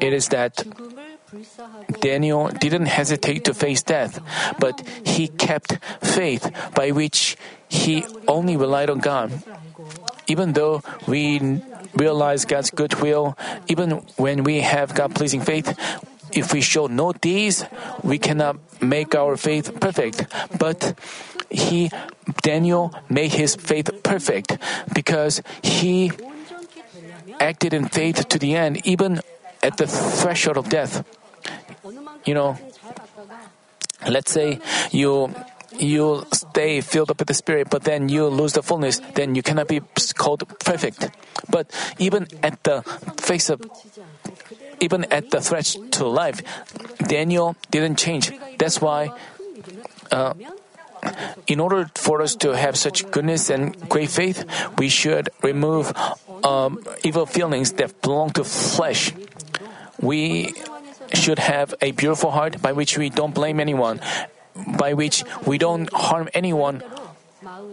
It 0.00 0.12
is 0.12 0.28
that 0.28 0.66
Daniel 2.00 2.48
didn't 2.48 2.86
hesitate 2.86 3.44
to 3.44 3.54
face 3.54 3.82
death, 3.82 4.18
but 4.58 4.82
he 5.04 5.28
kept 5.28 5.78
faith 6.02 6.50
by 6.74 6.90
which 6.90 7.36
he 7.70 8.04
only 8.26 8.56
relied 8.56 8.90
on 8.90 8.98
God. 8.98 9.30
Even 10.26 10.52
though 10.52 10.82
we 11.06 11.40
realize 11.94 12.44
God's 12.44 12.70
goodwill, 12.70 13.38
even 13.68 14.02
when 14.18 14.44
we 14.44 14.60
have 14.60 14.94
God 14.94 15.14
pleasing 15.14 15.40
faith, 15.40 15.72
if 16.32 16.52
we 16.52 16.60
show 16.60 16.86
no 16.86 17.12
deeds, 17.12 17.64
we 18.02 18.18
cannot 18.18 18.58
make 18.82 19.14
our 19.14 19.36
faith 19.36 19.80
perfect. 19.80 20.26
But 20.58 20.94
he, 21.50 21.90
Daniel, 22.42 22.94
made 23.08 23.32
his 23.34 23.56
faith 23.56 23.90
perfect 24.02 24.58
because 24.92 25.42
he 25.62 26.12
acted 27.40 27.74
in 27.74 27.86
faith 27.88 28.28
to 28.28 28.38
the 28.38 28.54
end, 28.54 28.86
even 28.86 29.20
at 29.62 29.76
the 29.76 29.86
threshold 29.86 30.56
of 30.56 30.68
death. 30.68 31.04
You 32.24 32.34
know, 32.34 32.58
let's 34.08 34.30
say 34.30 34.60
you 34.90 35.34
you 35.78 36.26
stay 36.32 36.80
filled 36.80 37.10
up 37.10 37.18
with 37.18 37.28
the 37.28 37.34
Spirit, 37.34 37.68
but 37.70 37.84
then 37.84 38.08
you 38.08 38.26
lose 38.26 38.52
the 38.52 38.62
fullness, 38.62 39.00
then 39.14 39.34
you 39.34 39.42
cannot 39.42 39.68
be 39.68 39.80
called 40.16 40.46
perfect. 40.60 41.10
But 41.48 41.70
even 41.98 42.26
at 42.42 42.62
the 42.64 42.82
face 43.20 43.50
of, 43.50 43.62
even 44.80 45.04
at 45.04 45.30
the 45.30 45.40
threat 45.40 45.76
to 45.92 46.06
life, 46.06 46.42
Daniel 47.06 47.56
didn't 47.70 47.98
change. 47.98 48.32
That's 48.58 48.80
why, 48.80 49.12
uh, 50.10 50.34
in 51.46 51.60
order 51.60 51.90
for 51.94 52.20
us 52.20 52.34
to 52.36 52.56
have 52.56 52.76
such 52.76 53.10
goodness 53.10 53.48
and 53.48 53.88
great 53.88 54.10
faith, 54.10 54.44
we 54.78 54.88
should 54.88 55.30
remove 55.42 55.92
um, 56.44 56.82
evil 57.02 57.26
feelings 57.26 57.72
that 57.74 58.02
belong 58.02 58.30
to 58.30 58.44
flesh. 58.44 59.12
We 60.00 60.54
should 61.14 61.38
have 61.38 61.74
a 61.80 61.92
beautiful 61.92 62.30
heart 62.30 62.62
by 62.62 62.72
which 62.72 62.96
we 62.96 63.10
don't 63.10 63.34
blame 63.34 63.60
anyone 63.60 64.00
by 64.66 64.94
which 64.94 65.24
we 65.46 65.58
don't 65.58 65.92
harm 65.92 66.28
anyone 66.34 66.82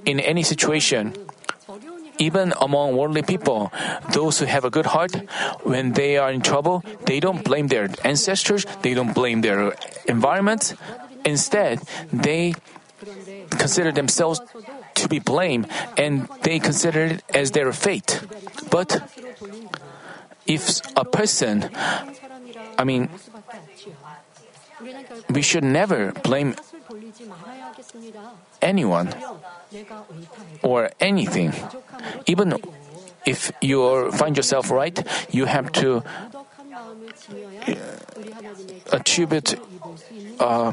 in 0.05 0.19
any 0.19 0.43
situation. 0.43 1.13
Even 2.17 2.53
among 2.59 2.97
worldly 2.97 3.21
people, 3.21 3.71
those 4.11 4.39
who 4.39 4.45
have 4.45 4.65
a 4.65 4.71
good 4.71 4.88
heart, 4.88 5.13
when 5.61 5.93
they 5.93 6.17
are 6.17 6.31
in 6.31 6.41
trouble, 6.41 6.83
they 7.05 7.19
don't 7.19 7.43
blame 7.43 7.67
their 7.67 7.89
ancestors, 8.03 8.65
they 8.81 8.95
don't 8.95 9.13
blame 9.13 9.41
their 9.41 9.75
environment. 10.07 10.73
Instead, 11.23 11.79
they 12.11 12.55
consider 13.51 13.91
themselves 13.91 14.41
to 14.95 15.07
be 15.07 15.19
blamed 15.19 15.67
and 15.97 16.27
they 16.41 16.57
consider 16.57 17.05
it 17.05 17.23
as 17.33 17.51
their 17.51 17.71
fate. 17.71 18.21
But 18.71 19.03
if 20.47 20.81
a 20.95 21.05
person, 21.05 21.69
I 22.77 22.83
mean, 22.83 23.09
we 25.29 25.41
should 25.41 25.63
never 25.63 26.13
blame 26.23 26.55
anyone 28.61 29.13
or 30.61 30.91
anything. 30.99 31.53
Even 32.25 32.55
if 33.25 33.51
you 33.61 34.11
find 34.11 34.38
yourself 34.38 34.71
right, 34.71 34.97
you 35.31 35.45
have 35.45 35.71
to 35.73 36.03
uh, 37.57 37.73
attribute. 38.91 39.55
Uh, 40.39 40.71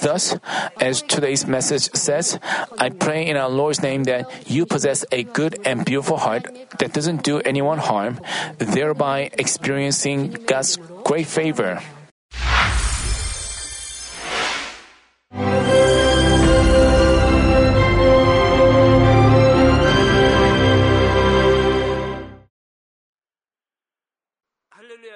Thus, 0.00 0.38
as 0.80 1.02
today's 1.02 1.46
message 1.46 1.90
says, 1.94 2.38
I 2.78 2.90
pray 2.90 3.26
in 3.26 3.36
our 3.36 3.48
Lord's 3.48 3.82
name 3.82 4.04
that 4.04 4.48
you 4.48 4.64
possess 4.64 5.04
a 5.10 5.24
good 5.24 5.58
and 5.64 5.84
beautiful 5.84 6.18
heart 6.18 6.46
that 6.78 6.92
doesn't 6.92 7.24
do 7.24 7.40
anyone 7.40 7.78
harm, 7.78 8.20
thereby 8.58 9.30
experiencing 9.32 10.36
God's 10.46 10.76
great 11.02 11.26
favor. 11.26 11.82